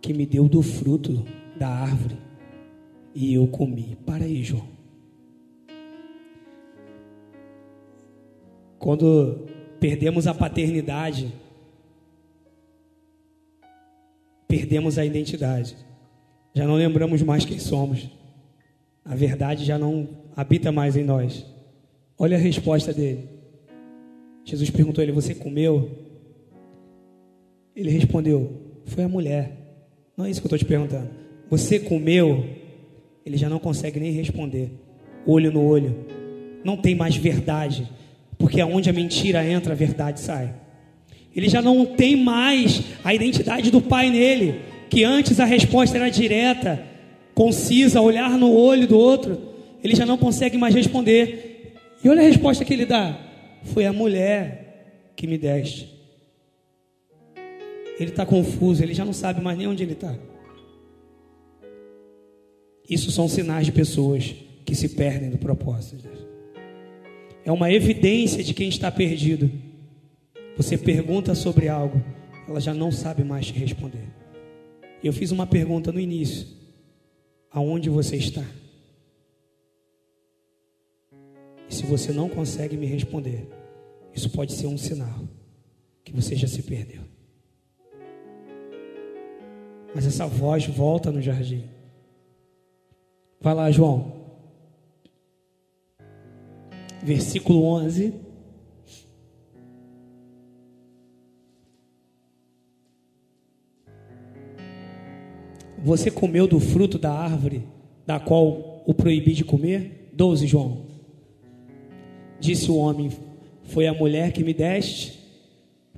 que 0.00 0.14
me 0.14 0.24
deu 0.24 0.48
do 0.48 0.62
fruto 0.62 1.24
da 1.58 1.68
árvore 1.68 2.16
e 3.12 3.34
eu 3.34 3.48
comi. 3.48 3.98
Para 4.06 4.26
aí, 4.26 4.44
João. 4.44 4.68
Quando 8.78 9.44
perdemos 9.80 10.28
a 10.28 10.34
paternidade, 10.34 11.34
perdemos 14.46 14.98
a 14.98 15.04
identidade. 15.04 15.76
Já 16.54 16.64
não 16.64 16.76
lembramos 16.76 17.22
mais 17.22 17.44
quem 17.44 17.58
somos. 17.58 18.08
A 19.04 19.16
verdade 19.16 19.64
já 19.64 19.76
não 19.76 20.08
habita 20.36 20.70
mais 20.70 20.96
em 20.96 21.02
nós. 21.02 21.51
Olha 22.22 22.36
a 22.36 22.40
resposta 22.40 22.92
dele. 22.92 23.28
Jesus 24.44 24.70
perguntou 24.70 25.02
a 25.02 25.04
ele: 25.04 25.10
Você 25.10 25.34
comeu? 25.34 25.90
Ele 27.74 27.90
respondeu: 27.90 28.62
Foi 28.86 29.02
a 29.02 29.08
mulher. 29.08 29.50
Não 30.16 30.24
é 30.24 30.30
isso 30.30 30.40
que 30.40 30.46
eu 30.46 30.48
estou 30.48 30.58
te 30.58 30.64
perguntando. 30.64 31.10
Você 31.50 31.80
comeu? 31.80 32.46
Ele 33.26 33.36
já 33.36 33.48
não 33.48 33.58
consegue 33.58 33.98
nem 33.98 34.12
responder. 34.12 34.70
Olho 35.26 35.50
no 35.50 35.64
olho. 35.66 35.96
Não 36.62 36.76
tem 36.76 36.94
mais 36.94 37.16
verdade. 37.16 37.90
Porque 38.38 38.60
aonde 38.60 38.88
a 38.88 38.92
mentira 38.92 39.44
entra, 39.44 39.72
a 39.72 39.76
verdade 39.76 40.20
sai. 40.20 40.54
Ele 41.34 41.48
já 41.48 41.60
não 41.60 41.84
tem 41.84 42.14
mais 42.14 42.84
a 43.02 43.12
identidade 43.12 43.68
do 43.68 43.80
pai 43.80 44.10
nele. 44.10 44.60
Que 44.88 45.02
antes 45.02 45.40
a 45.40 45.44
resposta 45.44 45.96
era 45.96 46.08
direta, 46.08 46.84
concisa, 47.34 48.00
olhar 48.00 48.38
no 48.38 48.54
olho 48.54 48.86
do 48.86 48.96
outro. 48.96 49.40
Ele 49.82 49.96
já 49.96 50.06
não 50.06 50.16
consegue 50.16 50.56
mais 50.56 50.72
responder. 50.72 51.51
E 52.04 52.08
olha 52.08 52.20
a 52.20 52.24
resposta 52.24 52.64
que 52.64 52.72
ele 52.72 52.86
dá: 52.86 53.18
Foi 53.64 53.86
a 53.86 53.92
mulher 53.92 55.12
que 55.14 55.26
me 55.26 55.38
deste. 55.38 55.92
Ele 57.98 58.10
está 58.10 58.26
confuso, 58.26 58.82
ele 58.82 58.94
já 58.94 59.04
não 59.04 59.12
sabe 59.12 59.40
mais 59.40 59.56
nem 59.56 59.66
onde 59.66 59.82
ele 59.82 59.92
está. 59.92 60.16
Isso 62.88 63.10
são 63.10 63.28
sinais 63.28 63.66
de 63.66 63.72
pessoas 63.72 64.34
que 64.64 64.74
se 64.74 64.88
perdem 64.90 65.30
do 65.30 65.38
propósito. 65.38 66.08
É 67.44 67.52
uma 67.52 67.70
evidência 67.70 68.42
de 68.42 68.54
quem 68.54 68.68
está 68.68 68.90
perdido. 68.90 69.50
Você 70.56 70.76
pergunta 70.76 71.34
sobre 71.34 71.68
algo, 71.68 72.02
ela 72.48 72.60
já 72.60 72.74
não 72.74 72.90
sabe 72.90 73.24
mais 73.24 73.46
te 73.46 73.52
responder. 73.52 74.08
Eu 75.02 75.12
fiz 75.12 75.30
uma 75.30 75.46
pergunta 75.46 75.92
no 75.92 76.00
início: 76.00 76.46
aonde 77.50 77.88
você 77.88 78.16
está? 78.16 78.44
Se 81.72 81.86
você 81.86 82.12
não 82.12 82.28
consegue 82.28 82.76
me 82.76 82.84
responder, 82.84 83.48
isso 84.14 84.28
pode 84.28 84.52
ser 84.52 84.66
um 84.66 84.76
sinal 84.76 85.26
que 86.04 86.12
você 86.12 86.36
já 86.36 86.46
se 86.46 86.62
perdeu. 86.62 87.00
Mas 89.94 90.06
essa 90.06 90.26
voz 90.26 90.66
volta 90.66 91.10
no 91.10 91.22
jardim. 91.22 91.64
Vai 93.40 93.54
lá, 93.54 93.70
João. 93.70 94.12
Versículo 97.02 97.64
11. 97.64 98.20
Você 105.82 106.10
comeu 106.10 106.46
do 106.46 106.60
fruto 106.60 106.98
da 106.98 107.14
árvore 107.14 107.66
da 108.06 108.20
qual 108.20 108.82
o 108.86 108.92
proibi 108.92 109.32
de 109.32 109.42
comer? 109.42 110.10
12, 110.12 110.46
João. 110.46 110.91
Disse 112.42 112.72
o 112.72 112.76
homem: 112.76 113.08
Foi 113.62 113.86
a 113.86 113.94
mulher 113.94 114.32
que 114.32 114.42
me 114.42 114.52
deste 114.52 115.16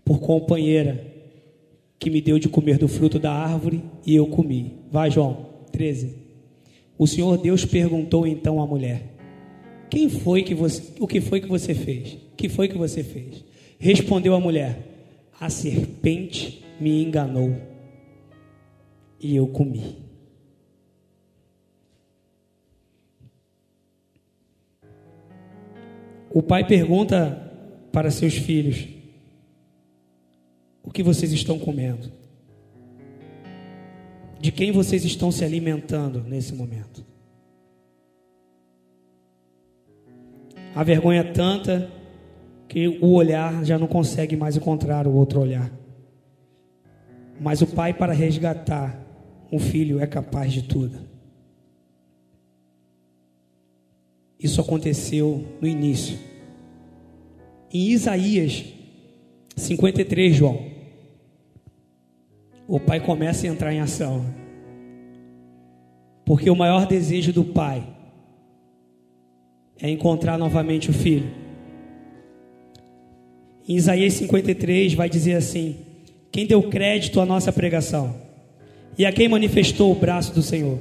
por 0.04 0.20
companheira 0.20 1.12
que 1.98 2.10
me 2.10 2.20
deu 2.20 2.38
de 2.38 2.50
comer 2.50 2.76
do 2.76 2.86
fruto 2.86 3.18
da 3.18 3.32
árvore 3.32 3.82
e 4.04 4.14
eu 4.14 4.26
comi. 4.26 4.74
Vai, 4.92 5.10
João, 5.10 5.46
13. 5.72 6.14
O 6.98 7.06
Senhor 7.06 7.38
Deus 7.38 7.64
perguntou 7.64 8.26
então 8.26 8.60
à 8.60 8.66
mulher: 8.66 9.16
Quem 9.88 10.10
foi 10.10 10.42
que 10.42 10.54
você, 10.54 10.82
o 11.00 11.06
que 11.06 11.18
foi 11.18 11.40
que 11.40 11.48
você 11.48 11.74
fez? 11.74 12.18
Que 12.36 12.50
foi 12.50 12.68
que 12.68 12.76
você 12.76 13.02
fez? 13.02 13.42
Respondeu 13.78 14.34
a 14.34 14.40
mulher: 14.40 14.78
A 15.40 15.48
serpente 15.48 16.62
me 16.78 17.02
enganou 17.02 17.56
e 19.18 19.34
eu 19.34 19.46
comi. 19.46 20.03
O 26.34 26.42
pai 26.42 26.66
pergunta 26.66 27.40
para 27.92 28.10
seus 28.10 28.34
filhos: 28.34 28.88
o 30.82 30.90
que 30.90 31.00
vocês 31.00 31.32
estão 31.32 31.60
comendo? 31.60 32.10
De 34.40 34.50
quem 34.50 34.72
vocês 34.72 35.04
estão 35.04 35.30
se 35.30 35.44
alimentando 35.44 36.24
nesse 36.24 36.52
momento? 36.52 37.06
A 40.74 40.82
vergonha 40.82 41.20
é 41.20 41.32
tanta 41.32 41.88
que 42.66 42.88
o 42.88 43.12
olhar 43.12 43.64
já 43.64 43.78
não 43.78 43.86
consegue 43.86 44.36
mais 44.36 44.56
encontrar 44.56 45.06
o 45.06 45.14
outro 45.14 45.40
olhar. 45.40 45.70
Mas 47.40 47.62
o 47.62 47.66
pai, 47.68 47.94
para 47.94 48.12
resgatar 48.12 49.00
um 49.52 49.60
filho, 49.60 50.00
é 50.00 50.06
capaz 50.06 50.52
de 50.52 50.62
tudo. 50.62 51.13
Isso 54.44 54.60
aconteceu 54.60 55.42
no 55.58 55.66
início. 55.66 56.18
Em 57.72 57.88
Isaías 57.88 58.62
53, 59.56 60.36
João 60.36 60.74
o 62.68 62.78
pai 62.78 63.00
começa 63.00 63.46
a 63.46 63.50
entrar 63.50 63.72
em 63.72 63.80
ação. 63.80 64.22
Porque 66.26 66.50
o 66.50 66.56
maior 66.56 66.86
desejo 66.86 67.32
do 67.32 67.42
pai 67.42 67.86
é 69.80 69.88
encontrar 69.88 70.36
novamente 70.36 70.90
o 70.90 70.92
filho. 70.92 71.30
Em 73.66 73.76
Isaías 73.76 74.12
53 74.12 74.92
vai 74.92 75.08
dizer 75.08 75.36
assim: 75.36 75.76
Quem 76.30 76.46
deu 76.46 76.62
crédito 76.64 77.18
à 77.18 77.24
nossa 77.24 77.50
pregação 77.50 78.14
e 78.98 79.06
a 79.06 79.12
quem 79.12 79.26
manifestou 79.26 79.90
o 79.90 79.94
braço 79.94 80.34
do 80.34 80.42
Senhor, 80.42 80.78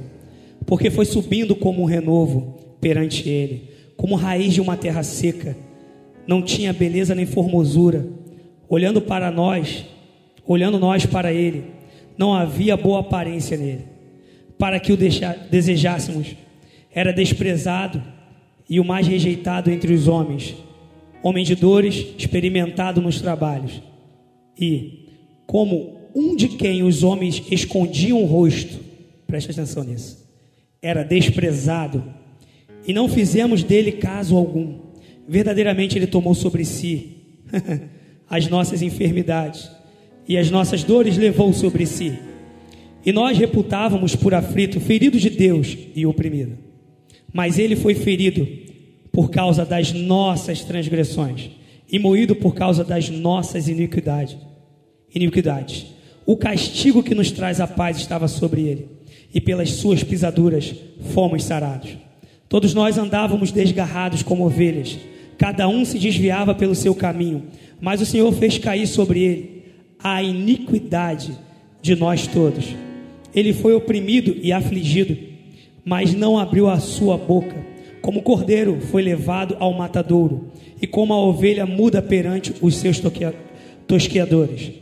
porque 0.66 0.90
foi 0.90 1.06
subindo 1.06 1.56
como 1.56 1.80
um 1.80 1.86
renovo 1.86 2.53
perante 2.84 3.26
ele, 3.26 3.70
como 3.96 4.14
raiz 4.14 4.52
de 4.52 4.60
uma 4.60 4.76
terra 4.76 5.02
seca, 5.02 5.56
não 6.26 6.42
tinha 6.42 6.70
beleza 6.70 7.14
nem 7.14 7.24
formosura, 7.24 8.06
olhando 8.68 9.00
para 9.00 9.30
nós, 9.30 9.86
olhando 10.46 10.78
nós 10.78 11.06
para 11.06 11.32
ele, 11.32 11.64
não 12.18 12.34
havia 12.34 12.76
boa 12.76 13.00
aparência 13.00 13.56
nele, 13.56 13.86
para 14.58 14.78
que 14.78 14.92
o 14.92 14.98
desejássemos. 15.50 16.36
Era 16.92 17.10
desprezado 17.10 18.02
e 18.68 18.78
o 18.78 18.84
mais 18.84 19.06
rejeitado 19.06 19.70
entre 19.70 19.94
os 19.94 20.06
homens, 20.06 20.54
homem 21.22 21.42
de 21.42 21.54
dores, 21.54 22.06
experimentado 22.18 23.00
nos 23.00 23.18
trabalhos. 23.18 23.82
E, 24.60 25.08
como 25.46 26.10
um 26.14 26.36
de 26.36 26.48
quem 26.48 26.82
os 26.82 27.02
homens 27.02 27.42
escondiam 27.50 28.22
o 28.22 28.26
rosto, 28.26 28.78
preste 29.26 29.50
atenção 29.50 29.84
nisso, 29.84 30.22
era 30.82 31.02
desprezado, 31.02 32.13
e 32.86 32.92
não 32.92 33.08
fizemos 33.08 33.62
dele 33.62 33.92
caso 33.92 34.36
algum. 34.36 34.78
Verdadeiramente 35.26 35.96
ele 35.96 36.06
tomou 36.06 36.34
sobre 36.34 36.64
si 36.64 37.16
as 38.28 38.48
nossas 38.48 38.82
enfermidades 38.82 39.70
e 40.28 40.36
as 40.36 40.50
nossas 40.50 40.82
dores 40.82 41.16
levou 41.16 41.52
sobre 41.52 41.86
si. 41.86 42.18
E 43.04 43.12
nós 43.12 43.36
reputávamos 43.36 44.16
por 44.16 44.34
aflito, 44.34 44.80
ferido 44.80 45.18
de 45.18 45.28
Deus 45.28 45.76
e 45.94 46.06
oprimido. 46.06 46.56
Mas 47.32 47.58
ele 47.58 47.76
foi 47.76 47.94
ferido 47.94 48.46
por 49.12 49.30
causa 49.30 49.64
das 49.64 49.92
nossas 49.92 50.62
transgressões 50.62 51.50
e 51.90 51.98
moído 51.98 52.34
por 52.34 52.54
causa 52.54 52.82
das 52.82 53.08
nossas 53.10 53.68
iniquidades. 53.68 54.36
Iniquidades. 55.14 55.86
O 56.26 56.36
castigo 56.36 57.02
que 57.02 57.14
nos 57.14 57.30
traz 57.30 57.60
a 57.60 57.66
paz 57.66 57.98
estava 57.98 58.26
sobre 58.26 58.62
ele, 58.62 58.88
e 59.32 59.40
pelas 59.40 59.70
suas 59.70 60.02
pisaduras 60.02 60.74
fomos 61.12 61.44
sarados. 61.44 61.96
Todos 62.48 62.74
nós 62.74 62.98
andávamos 62.98 63.50
desgarrados 63.50 64.22
como 64.22 64.44
ovelhas, 64.44 64.98
cada 65.38 65.68
um 65.68 65.84
se 65.84 65.98
desviava 65.98 66.54
pelo 66.54 66.74
seu 66.74 66.94
caminho, 66.94 67.44
mas 67.80 68.00
o 68.00 68.06
Senhor 68.06 68.32
fez 68.32 68.58
cair 68.58 68.86
sobre 68.86 69.22
ele 69.22 69.54
a 70.02 70.22
iniquidade 70.22 71.36
de 71.80 71.96
nós 71.96 72.26
todos. 72.26 72.74
Ele 73.34 73.52
foi 73.52 73.74
oprimido 73.74 74.36
e 74.42 74.52
afligido, 74.52 75.16
mas 75.84 76.14
não 76.14 76.38
abriu 76.38 76.68
a 76.68 76.78
sua 76.78 77.16
boca. 77.16 77.56
Como 78.00 78.22
cordeiro 78.22 78.80
foi 78.80 79.02
levado 79.02 79.56
ao 79.58 79.72
matadouro, 79.72 80.50
e 80.80 80.86
como 80.86 81.14
a 81.14 81.18
ovelha 81.18 81.64
muda 81.64 82.02
perante 82.02 82.54
os 82.60 82.76
seus 82.76 83.00
tosqueadores. 83.86 84.72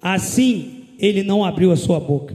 Assim 0.00 0.86
ele 0.98 1.22
não 1.22 1.44
abriu 1.44 1.70
a 1.70 1.76
sua 1.76 2.00
boca. 2.00 2.34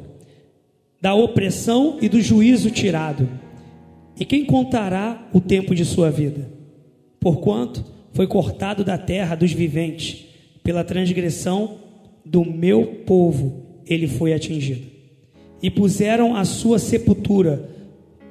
Da 1.02 1.16
opressão 1.16 1.98
e 2.02 2.08
do 2.08 2.22
juízo 2.22 2.70
tirado. 2.70 3.28
E 4.20 4.26
quem 4.26 4.46
contará 4.46 5.28
o 5.34 5.40
tempo 5.40 5.76
de 5.76 5.86
sua 5.86 6.10
vida? 6.10 6.50
Porquanto 7.20 7.86
foi 8.14 8.28
cortado 8.28 8.84
da 8.84 8.98
terra 8.98 9.36
dos 9.36 9.52
viventes, 9.52 10.26
pela 10.64 10.84
transgressão 10.84 11.78
do 12.26 12.44
meu 12.44 12.86
povo 13.06 13.64
ele 13.86 14.08
foi 14.08 14.34
atingido. 14.34 14.88
E 15.62 15.70
puseram 15.70 16.36
a 16.36 16.46
sua 16.46 16.80
sepultura 16.80 17.70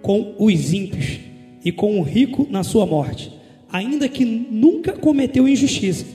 com 0.03 0.35
os 0.39 0.73
ímpios 0.73 1.21
e 1.65 1.73
com 1.73 1.99
o 1.99 2.03
rico 2.03 2.47
na 2.51 2.63
sua 2.63 2.87
morte, 2.87 3.33
ainda 3.71 4.09
que 4.09 4.25
nunca 4.25 4.93
cometeu 4.93 5.49
injustiça, 5.49 6.07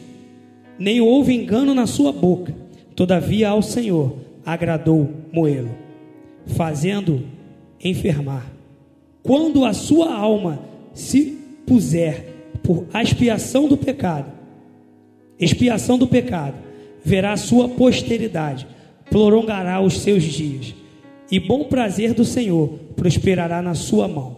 nem 0.80 1.02
houve 1.02 1.34
engano 1.34 1.74
na 1.74 1.86
sua 1.86 2.12
boca 2.12 2.62
Todavia 2.96 3.50
ao 3.50 3.62
Senhor 3.62 4.16
agradou 4.46 5.10
moê-lo, 5.32 5.72
fazendo 6.46 7.24
enfermar. 7.84 8.46
Quando 9.24 9.66
a 9.66 9.74
sua 9.74 10.14
alma 10.14 10.60
se 10.94 11.38
puser 11.66 12.26
por 12.64 12.86
expiação 12.94 13.68
do 13.68 13.78
pecado, 13.78 14.32
expiação 15.40 15.98
do 15.98 16.08
pecado, 16.08 16.56
verá 17.04 17.34
a 17.34 17.38
sua 17.38 17.70
posteridade, 17.70 18.68
prolongará 19.10 19.82
os 19.82 20.00
seus 20.00 20.24
dias, 20.24 20.74
e 21.32 21.40
bom 21.40 21.66
prazer 21.66 22.14
do 22.14 22.26
Senhor 22.26 22.80
prosperará 22.96 23.62
na 23.62 23.74
sua 23.74 24.08
mão. 24.08 24.38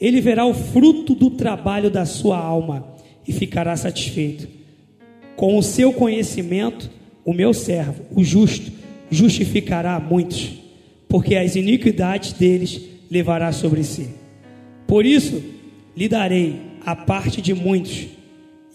Ele 0.00 0.20
verá 0.20 0.44
o 0.44 0.54
fruto 0.54 1.14
do 1.14 1.30
trabalho 1.30 1.90
da 1.90 2.04
sua 2.04 2.38
alma 2.38 2.94
e 3.26 3.32
ficará 3.32 3.76
satisfeito. 3.76 4.48
Com 5.36 5.58
o 5.58 5.62
seu 5.62 5.92
conhecimento, 5.92 6.90
o 7.24 7.32
meu 7.32 7.52
servo, 7.52 8.04
o 8.14 8.22
justo, 8.22 8.72
justificará 9.10 9.98
muitos, 10.00 10.52
porque 11.08 11.36
as 11.36 11.56
iniquidades 11.56 12.32
deles 12.32 12.93
levará 13.10 13.52
sobre 13.52 13.82
si. 13.84 14.08
Por 14.86 15.04
isso, 15.06 15.42
lhe 15.96 16.08
darei 16.08 16.56
a 16.84 16.94
parte 16.94 17.40
de 17.40 17.54
muitos, 17.54 18.06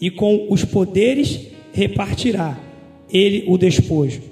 e 0.00 0.10
com 0.10 0.46
os 0.50 0.64
poderes 0.64 1.48
repartirá 1.72 2.58
ele 3.12 3.44
o 3.46 3.58
despojo. 3.58 4.22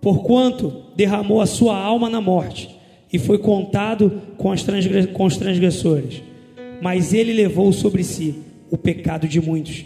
Porquanto 0.00 0.72
derramou 0.96 1.40
a 1.40 1.46
sua 1.46 1.76
alma 1.76 2.08
na 2.08 2.20
morte, 2.20 2.74
e 3.12 3.18
foi 3.18 3.38
contado 3.38 4.22
com, 4.36 4.52
com 5.12 5.24
os 5.24 5.36
transgressores, 5.36 6.22
mas 6.82 7.14
ele 7.14 7.32
levou 7.32 7.72
sobre 7.72 8.02
si 8.02 8.34
o 8.70 8.76
pecado 8.76 9.28
de 9.28 9.40
muitos, 9.40 9.84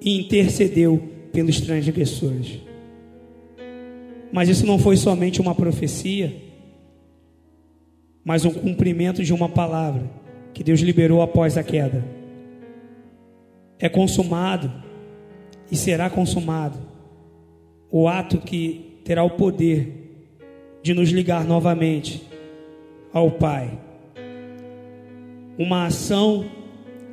e 0.00 0.18
intercedeu 0.18 1.02
pelos 1.32 1.60
transgressores. 1.60 2.60
Mas 4.32 4.48
isso 4.48 4.66
não 4.66 4.78
foi 4.78 4.96
somente 4.96 5.40
uma 5.40 5.54
profecia, 5.54 6.49
mas 8.30 8.44
um 8.44 8.52
cumprimento 8.52 9.24
de 9.24 9.34
uma 9.34 9.48
palavra 9.48 10.08
que 10.54 10.62
Deus 10.62 10.78
liberou 10.78 11.20
após 11.20 11.58
a 11.58 11.64
queda. 11.64 12.04
É 13.76 13.88
consumado 13.88 14.72
e 15.68 15.76
será 15.76 16.08
consumado 16.08 16.78
o 17.90 18.06
ato 18.06 18.38
que 18.38 19.00
terá 19.04 19.24
o 19.24 19.30
poder 19.30 20.28
de 20.80 20.94
nos 20.94 21.08
ligar 21.10 21.44
novamente 21.44 22.24
ao 23.12 23.32
Pai. 23.32 23.76
Uma 25.58 25.86
ação 25.86 26.46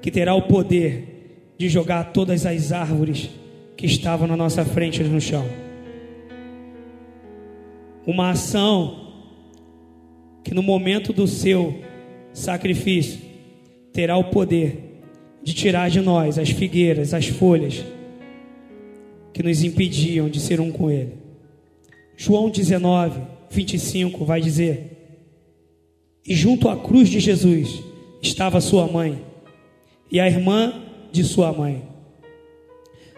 que 0.03 0.11
terá 0.11 0.35
o 0.35 0.43
poder 0.43 1.55
de 1.57 1.67
jogar 1.67 2.11
todas 2.13 2.45
as 2.45 2.71
árvores 2.71 3.31
que 3.75 3.87
estavam 3.87 4.27
na 4.27 4.37
nossa 4.37 4.63
frente 4.63 5.01
no 5.01 5.19
chão. 5.19 5.47
Uma 8.05 8.29
ação 8.29 9.06
que 10.47 10.53
no 10.53 10.63
momento 10.63 11.11
do 11.11 11.27
seu 11.27 11.77
sacrifício 12.31 13.19
terá 13.91 14.15
o 14.15 14.29
poder 14.31 15.01
de 15.43 15.53
tirar 15.53 15.89
de 15.89 15.99
nós 15.99 16.39
as 16.39 16.49
figueiras, 16.49 17.13
as 17.13 17.27
folhas 17.27 17.83
que 19.33 19.43
nos 19.43 19.61
impediam 19.61 20.29
de 20.29 20.39
ser 20.39 20.61
um 20.61 20.71
com 20.71 20.89
Ele. 20.89 21.15
João 22.15 22.49
19, 22.49 23.19
25 23.49 24.23
vai 24.23 24.39
dizer: 24.39 25.19
E 26.25 26.33
junto 26.33 26.69
à 26.69 26.77
cruz 26.77 27.09
de 27.09 27.19
Jesus 27.19 27.83
estava 28.21 28.61
sua 28.61 28.87
mãe 28.87 29.21
e 30.09 30.17
a 30.17 30.27
irmã 30.27 30.81
de 31.11 31.25
sua 31.25 31.51
mãe 31.51 31.83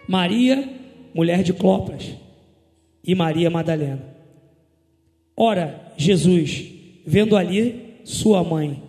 Maria, 0.07 0.67
mulher 1.13 1.43
de 1.43 1.53
Clopas, 1.53 2.11
e 3.03 3.13
Maria 3.13 3.51
Madalena. 3.51 4.03
Ora, 5.37 5.93
Jesus, 5.95 6.78
vendo 7.09 7.35
ali 7.35 8.01
sua 8.03 8.43
mãe, 8.43 8.83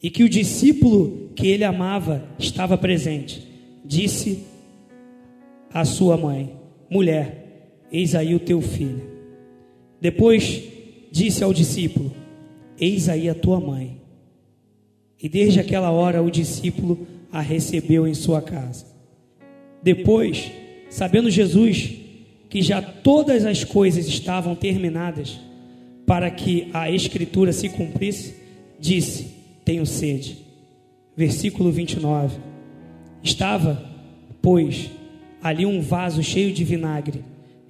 e 0.00 0.08
que 0.10 0.22
o 0.22 0.28
discípulo 0.28 1.30
que 1.34 1.48
ele 1.48 1.64
amava 1.64 2.24
estava 2.38 2.78
presente, 2.78 3.44
disse 3.84 4.44
à 5.68 5.84
sua 5.84 6.16
mãe: 6.16 6.54
Mulher, 6.88 7.82
eis 7.90 8.14
aí 8.14 8.32
o 8.32 8.38
teu 8.38 8.60
filho. 8.60 9.02
Depois 10.00 10.62
disse 11.10 11.42
ao 11.42 11.52
discípulo: 11.52 12.14
Eis 12.78 13.08
aí 13.08 13.28
a 13.28 13.34
tua 13.34 13.58
mãe. 13.58 14.00
E 15.20 15.28
desde 15.28 15.58
aquela 15.58 15.90
hora 15.90 16.22
o 16.22 16.30
discípulo 16.30 17.08
a 17.32 17.40
recebeu 17.40 18.06
em 18.06 18.14
sua 18.14 18.40
casa. 18.40 18.86
Depois, 19.82 20.52
sabendo 20.88 21.28
Jesus 21.28 21.90
que 22.48 22.62
já 22.62 22.80
todas 22.80 23.44
as 23.44 23.64
coisas 23.64 24.06
estavam 24.06 24.54
terminadas 24.54 25.40
para 26.08 26.30
que 26.30 26.70
a 26.72 26.90
Escritura 26.90 27.52
se 27.52 27.68
cumprisse, 27.68 28.34
disse: 28.80 29.26
Tenho 29.62 29.84
sede. 29.84 30.38
Versículo 31.14 31.70
29. 31.70 32.38
Estava, 33.22 33.84
pois, 34.40 34.90
ali 35.42 35.66
um 35.66 35.82
vaso 35.82 36.22
cheio 36.22 36.54
de 36.54 36.64
vinagre, 36.64 37.22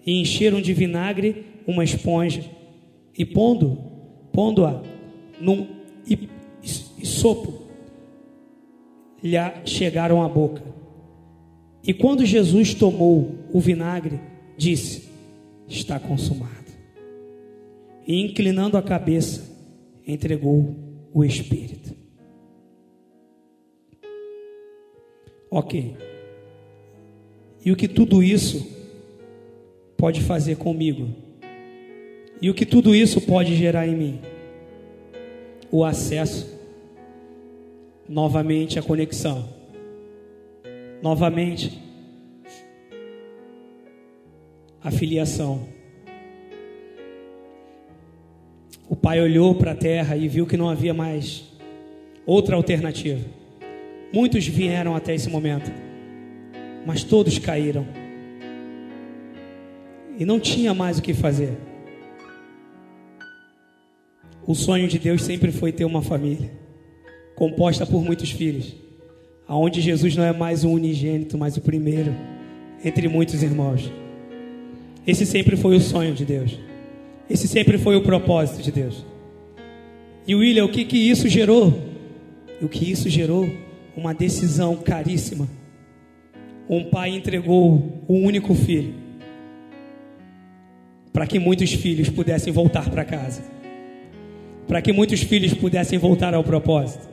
e 0.06 0.20
encheram 0.20 0.60
de 0.60 0.72
vinagre 0.72 1.46
uma 1.66 1.82
esponja, 1.82 2.44
e 3.16 3.24
pondo, 3.24 3.76
pondo-a 4.32 4.82
num 5.40 5.66
sopo, 7.02 7.66
lhe 9.20 9.36
chegaram 9.64 10.22
à 10.22 10.28
boca. 10.28 10.62
E 11.82 11.92
quando 11.92 12.24
Jesus 12.24 12.72
tomou 12.72 13.34
o 13.52 13.58
vinagre, 13.58 14.20
disse: 14.56 15.08
Está 15.68 15.98
consumado. 15.98 16.57
E 18.08 18.20
inclinando 18.20 18.76
a 18.76 18.82
cabeça, 18.82 19.48
entregou 20.04 20.74
o 21.14 21.22
Espírito. 21.22 21.94
Ok. 25.50 25.96
E 27.64 27.70
o 27.70 27.76
que 27.76 27.86
tudo 27.86 28.22
isso 28.22 28.66
pode 29.96 30.22
fazer 30.22 30.56
comigo? 30.56 31.08
E 32.42 32.50
o 32.50 32.54
que 32.54 32.66
tudo 32.66 32.94
isso 32.94 33.20
pode 33.20 33.54
gerar 33.54 33.86
em 33.86 33.94
mim? 33.94 34.20
O 35.70 35.84
acesso, 35.84 36.58
novamente 38.08 38.78
a 38.78 38.82
conexão 38.82 39.58
novamente 41.02 41.80
a 44.82 44.90
filiação. 44.90 45.77
O 48.88 48.96
pai 48.96 49.20
olhou 49.20 49.54
para 49.54 49.72
a 49.72 49.76
terra 49.76 50.16
e 50.16 50.26
viu 50.28 50.46
que 50.46 50.56
não 50.56 50.68
havia 50.68 50.94
mais 50.94 51.44
outra 52.24 52.56
alternativa. 52.56 53.24
Muitos 54.12 54.46
vieram 54.46 54.96
até 54.96 55.14
esse 55.14 55.28
momento, 55.28 55.70
mas 56.86 57.04
todos 57.04 57.38
caíram. 57.38 57.86
E 60.18 60.24
não 60.24 60.40
tinha 60.40 60.72
mais 60.72 60.98
o 60.98 61.02
que 61.02 61.12
fazer. 61.12 61.56
O 64.46 64.54
sonho 64.54 64.88
de 64.88 64.98
Deus 64.98 65.22
sempre 65.22 65.52
foi 65.52 65.72
ter 65.72 65.84
uma 65.84 66.02
família 66.02 66.50
composta 67.36 67.86
por 67.86 68.02
muitos 68.02 68.30
filhos 68.30 68.74
aonde 69.48 69.80
Jesus 69.80 70.14
não 70.14 70.24
é 70.24 70.32
mais 70.32 70.62
o 70.62 70.68
unigênito, 70.68 71.38
mas 71.38 71.56
o 71.56 71.62
primeiro 71.62 72.14
entre 72.84 73.08
muitos 73.08 73.42
irmãos. 73.42 73.90
Esse 75.06 75.24
sempre 75.24 75.56
foi 75.56 75.74
o 75.74 75.80
sonho 75.80 76.14
de 76.14 76.24
Deus. 76.26 76.58
Esse 77.28 77.46
sempre 77.46 77.78
foi 77.78 77.96
o 77.96 78.02
propósito 78.02 78.62
de 78.62 78.72
Deus. 78.72 79.04
E 80.26 80.34
William, 80.34 80.64
o 80.64 80.70
que, 80.70 80.84
que 80.84 80.96
isso 80.96 81.28
gerou? 81.28 81.72
O 82.60 82.68
que 82.68 82.90
isso 82.90 83.08
gerou? 83.08 83.48
Uma 83.96 84.14
decisão 84.14 84.76
caríssima. 84.76 85.48
Um 86.68 86.84
pai 86.84 87.10
entregou 87.10 88.02
o 88.06 88.14
único 88.14 88.54
filho 88.54 88.94
para 91.18 91.26
que 91.26 91.38
muitos 91.38 91.72
filhos 91.72 92.08
pudessem 92.08 92.52
voltar 92.52 92.88
para 92.90 93.04
casa, 93.04 93.42
para 94.68 94.80
que 94.80 94.92
muitos 94.92 95.20
filhos 95.20 95.52
pudessem 95.52 95.98
voltar 95.98 96.32
ao 96.32 96.44
propósito. 96.44 97.08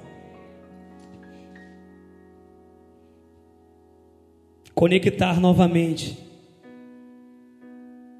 Conectar 4.76 5.39
novamente 5.39 6.20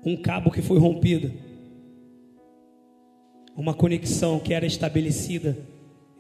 um 0.04 0.16
cabo 0.16 0.50
que 0.50 0.62
foi 0.62 0.80
rompido, 0.80 1.32
uma 3.56 3.74
conexão 3.74 4.40
que 4.40 4.54
era 4.54 4.66
estabelecida 4.66 5.58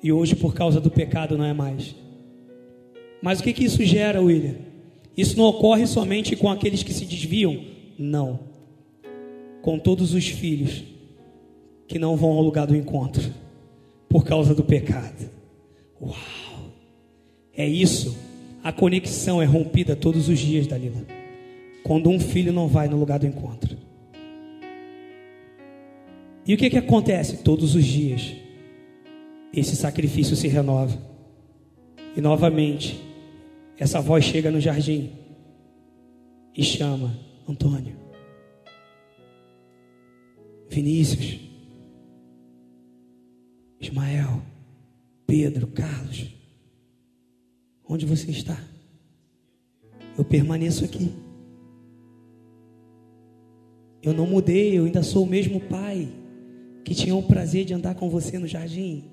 e 0.02 0.12
hoje, 0.12 0.36
por 0.36 0.54
causa 0.54 0.80
do 0.80 0.92
pecado, 0.92 1.38
não 1.38 1.46
é 1.46 1.54
mais. 1.54 1.96
Mas 3.22 3.40
o 3.40 3.44
que, 3.44 3.54
que 3.54 3.66
isso 3.66 3.84
gera, 3.84 4.22
William? 4.22 4.56
Isso 5.18 5.38
não 5.38 5.46
ocorre 5.46 5.88
somente 5.88 6.36
com 6.36 6.50
aqueles 6.50 6.84
que 6.84 6.94
se 6.94 7.06
desviam, 7.06 7.60
não. 7.98 8.40
Com 9.62 9.80
todos 9.80 10.14
os 10.14 10.28
filhos 10.28 10.84
que 11.88 11.98
não 11.98 12.16
vão 12.16 12.32
ao 12.32 12.42
lugar 12.42 12.68
do 12.68 12.76
encontro 12.76 13.34
por 14.08 14.24
causa 14.24 14.54
do 14.54 14.64
pecado. 14.64 15.30
Uau! 16.02 16.16
É 17.56 17.68
isso. 17.68 18.18
A 18.64 18.72
conexão 18.72 19.42
é 19.42 19.46
rompida 19.46 19.96
todos 19.96 20.30
os 20.30 20.40
dias, 20.40 20.68
Dalila 20.68 21.06
quando 21.86 22.10
um 22.10 22.20
filho 22.20 22.52
não 22.52 22.68
vai 22.68 22.88
no 22.88 22.98
lugar 22.98 23.20
do 23.20 23.28
encontro. 23.28 23.78
E 26.46 26.54
o 26.54 26.58
que, 26.58 26.70
que 26.70 26.78
acontece? 26.78 27.38
Todos 27.38 27.74
os 27.74 27.84
dias, 27.84 28.36
esse 29.52 29.76
sacrifício 29.76 30.36
se 30.36 30.48
renova. 30.48 30.96
E 32.16 32.22
novamente, 32.22 33.02
essa 33.80 34.00
voz 34.00 34.24
chega 34.24 34.52
no 34.52 34.62
jardim 34.62 35.12
e 36.56 36.64
chama 36.64 37.18
Antônio, 37.50 37.96
Vinícius, 40.70 41.40
Ismael, 43.80 44.42
Pedro, 45.26 45.68
Carlos, 45.68 46.28
onde 47.90 48.06
você 48.06 48.30
está? 48.30 48.58
Eu 50.18 50.24
permaneço 50.24 50.86
aqui. 50.86 51.12
Eu 54.02 54.14
não 54.14 54.28
mudei, 54.28 54.78
eu 54.78 54.86
ainda 54.86 55.02
sou 55.02 55.24
o 55.24 55.28
mesmo 55.28 55.60
pai 55.60 56.08
que 56.86 56.94
tinha 56.94 57.16
o 57.16 57.24
prazer 57.24 57.66
de 57.66 57.74
andar 57.74 57.96
com 57.96 58.10
você 58.10 58.38
no 58.38 58.48
jardim. 58.48 59.06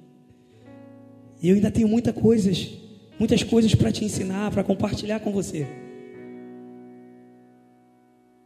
E 1.43 1.49
eu 1.49 1.55
ainda 1.55 1.71
tenho 1.71 1.89
muitas 1.89 2.15
coisas, 2.15 2.71
muitas 3.19 3.43
coisas 3.43 3.75
para 3.75 3.91
te 3.91 4.05
ensinar, 4.05 4.51
para 4.51 4.63
compartilhar 4.63 5.21
com 5.21 5.33
você. 5.33 5.67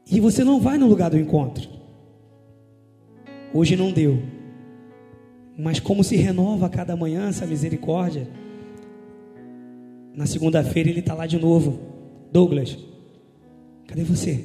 E 0.08 0.20
você 0.20 0.44
não 0.44 0.60
vai 0.60 0.78
no 0.78 0.86
lugar 0.86 1.10
do 1.10 1.18
encontro. 1.18 1.68
Hoje 3.52 3.74
não 3.74 3.90
deu. 3.90 4.22
Mas 5.58 5.80
como 5.80 6.04
se 6.04 6.14
renova 6.14 6.66
a 6.66 6.70
cada 6.70 6.94
manhã 6.94 7.28
essa 7.28 7.44
misericórdia, 7.44 8.28
na 10.14 10.24
segunda-feira 10.24 10.88
ele 10.88 11.00
está 11.00 11.14
lá 11.14 11.26
de 11.26 11.38
novo. 11.38 11.80
Douglas, 12.30 12.78
cadê 13.88 14.04
você? 14.04 14.44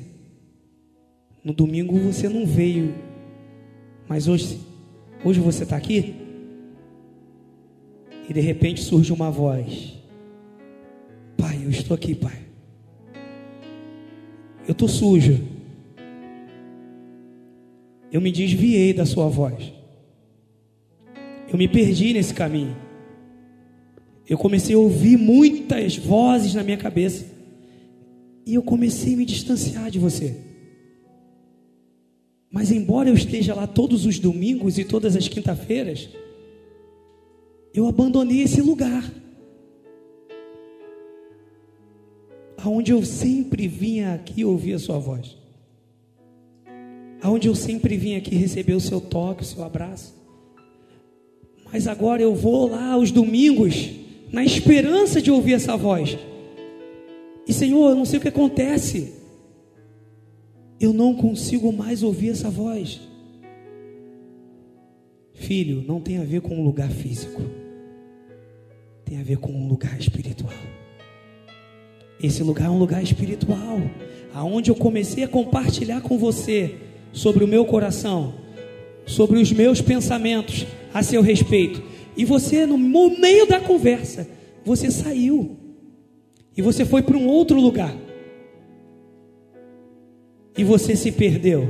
No 1.43 1.53
domingo 1.53 1.99
você 1.99 2.27
não 2.27 2.45
veio, 2.47 2.95
mas 4.07 4.27
hoje, 4.27 4.70
hoje 5.23 5.39
você 5.39 5.63
está 5.63 5.75
aqui? 5.75 6.15
E 8.29 8.33
de 8.33 8.39
repente 8.39 8.81
surge 8.81 9.11
uma 9.11 9.29
voz: 9.29 9.93
Pai, 11.37 11.59
eu 11.63 11.69
estou 11.69 11.95
aqui, 11.95 12.15
Pai. 12.15 12.39
Eu 14.67 14.73
estou 14.73 14.87
sujo. 14.87 15.39
Eu 18.11 18.21
me 18.21 18.31
desviei 18.31 18.93
da 18.93 19.05
Sua 19.05 19.27
voz. 19.27 19.73
Eu 21.51 21.57
me 21.57 21.67
perdi 21.67 22.13
nesse 22.13 22.33
caminho. 22.33 22.75
Eu 24.27 24.37
comecei 24.37 24.75
a 24.75 24.79
ouvir 24.79 25.17
muitas 25.17 25.97
vozes 25.97 26.53
na 26.53 26.63
minha 26.63 26.77
cabeça. 26.77 27.25
E 28.45 28.53
eu 28.53 28.63
comecei 28.63 29.13
a 29.13 29.17
me 29.17 29.25
distanciar 29.25 29.91
de 29.91 29.99
você. 29.99 30.50
Mas 32.51 32.69
embora 32.69 33.07
eu 33.07 33.15
esteja 33.15 33.55
lá 33.55 33.65
todos 33.65 34.05
os 34.05 34.19
domingos 34.19 34.77
e 34.77 34.83
todas 34.83 35.15
as 35.15 35.27
quinta-feiras, 35.27 36.09
eu 37.73 37.87
abandonei 37.87 38.41
esse 38.41 38.61
lugar. 38.61 39.09
Aonde 42.57 42.91
eu 42.91 43.03
sempre 43.05 43.67
vinha 43.67 44.13
aqui 44.13 44.43
ouvir 44.43 44.73
a 44.73 44.79
sua 44.79 44.99
voz. 44.99 45.37
Aonde 47.21 47.47
eu 47.47 47.55
sempre 47.55 47.95
vinha 47.95 48.17
aqui 48.17 48.35
receber 48.35 48.73
o 48.73 48.81
seu 48.81 48.99
toque, 48.99 49.43
o 49.43 49.45
seu 49.45 49.63
abraço. 49.63 50.13
Mas 51.71 51.87
agora 51.87 52.21
eu 52.21 52.35
vou 52.35 52.67
lá 52.67 52.91
aos 52.91 53.11
domingos 53.11 53.91
na 54.29 54.43
esperança 54.43 55.21
de 55.21 55.31
ouvir 55.31 55.53
essa 55.53 55.77
voz. 55.77 56.17
E 57.47 57.53
Senhor, 57.53 57.91
eu 57.91 57.95
não 57.95 58.05
sei 58.05 58.19
o 58.19 58.21
que 58.21 58.27
acontece 58.27 59.20
eu 60.81 60.91
não 60.91 61.13
consigo 61.13 61.71
mais 61.71 62.01
ouvir 62.01 62.31
essa 62.31 62.49
voz. 62.49 62.99
Filho, 65.31 65.83
não 65.87 66.01
tem 66.01 66.17
a 66.17 66.23
ver 66.23 66.41
com 66.41 66.55
um 66.55 66.63
lugar 66.63 66.89
físico, 66.89 67.39
tem 69.05 69.19
a 69.19 69.23
ver 69.23 69.37
com 69.37 69.51
um 69.51 69.67
lugar 69.67 69.99
espiritual. 69.99 70.53
Esse 72.21 72.41
lugar 72.41 72.65
é 72.65 72.69
um 72.71 72.79
lugar 72.79 73.03
espiritual, 73.03 73.79
aonde 74.33 74.71
eu 74.71 74.75
comecei 74.75 75.23
a 75.23 75.27
compartilhar 75.27 76.01
com 76.01 76.17
você 76.17 76.75
sobre 77.11 77.43
o 77.43 77.47
meu 77.47 77.63
coração, 77.63 78.33
sobre 79.05 79.39
os 79.39 79.51
meus 79.51 79.81
pensamentos 79.81 80.65
a 80.91 81.03
seu 81.03 81.21
respeito. 81.21 81.83
E 82.17 82.25
você, 82.25 82.65
no 82.65 82.77
meio 82.77 83.47
da 83.47 83.59
conversa, 83.59 84.27
você 84.65 84.89
saiu 84.89 85.57
e 86.57 86.61
você 86.61 86.85
foi 86.85 87.03
para 87.03 87.17
um 87.17 87.27
outro 87.27 87.59
lugar 87.59 87.95
e 90.57 90.63
você 90.63 90.95
se 90.95 91.11
perdeu. 91.11 91.69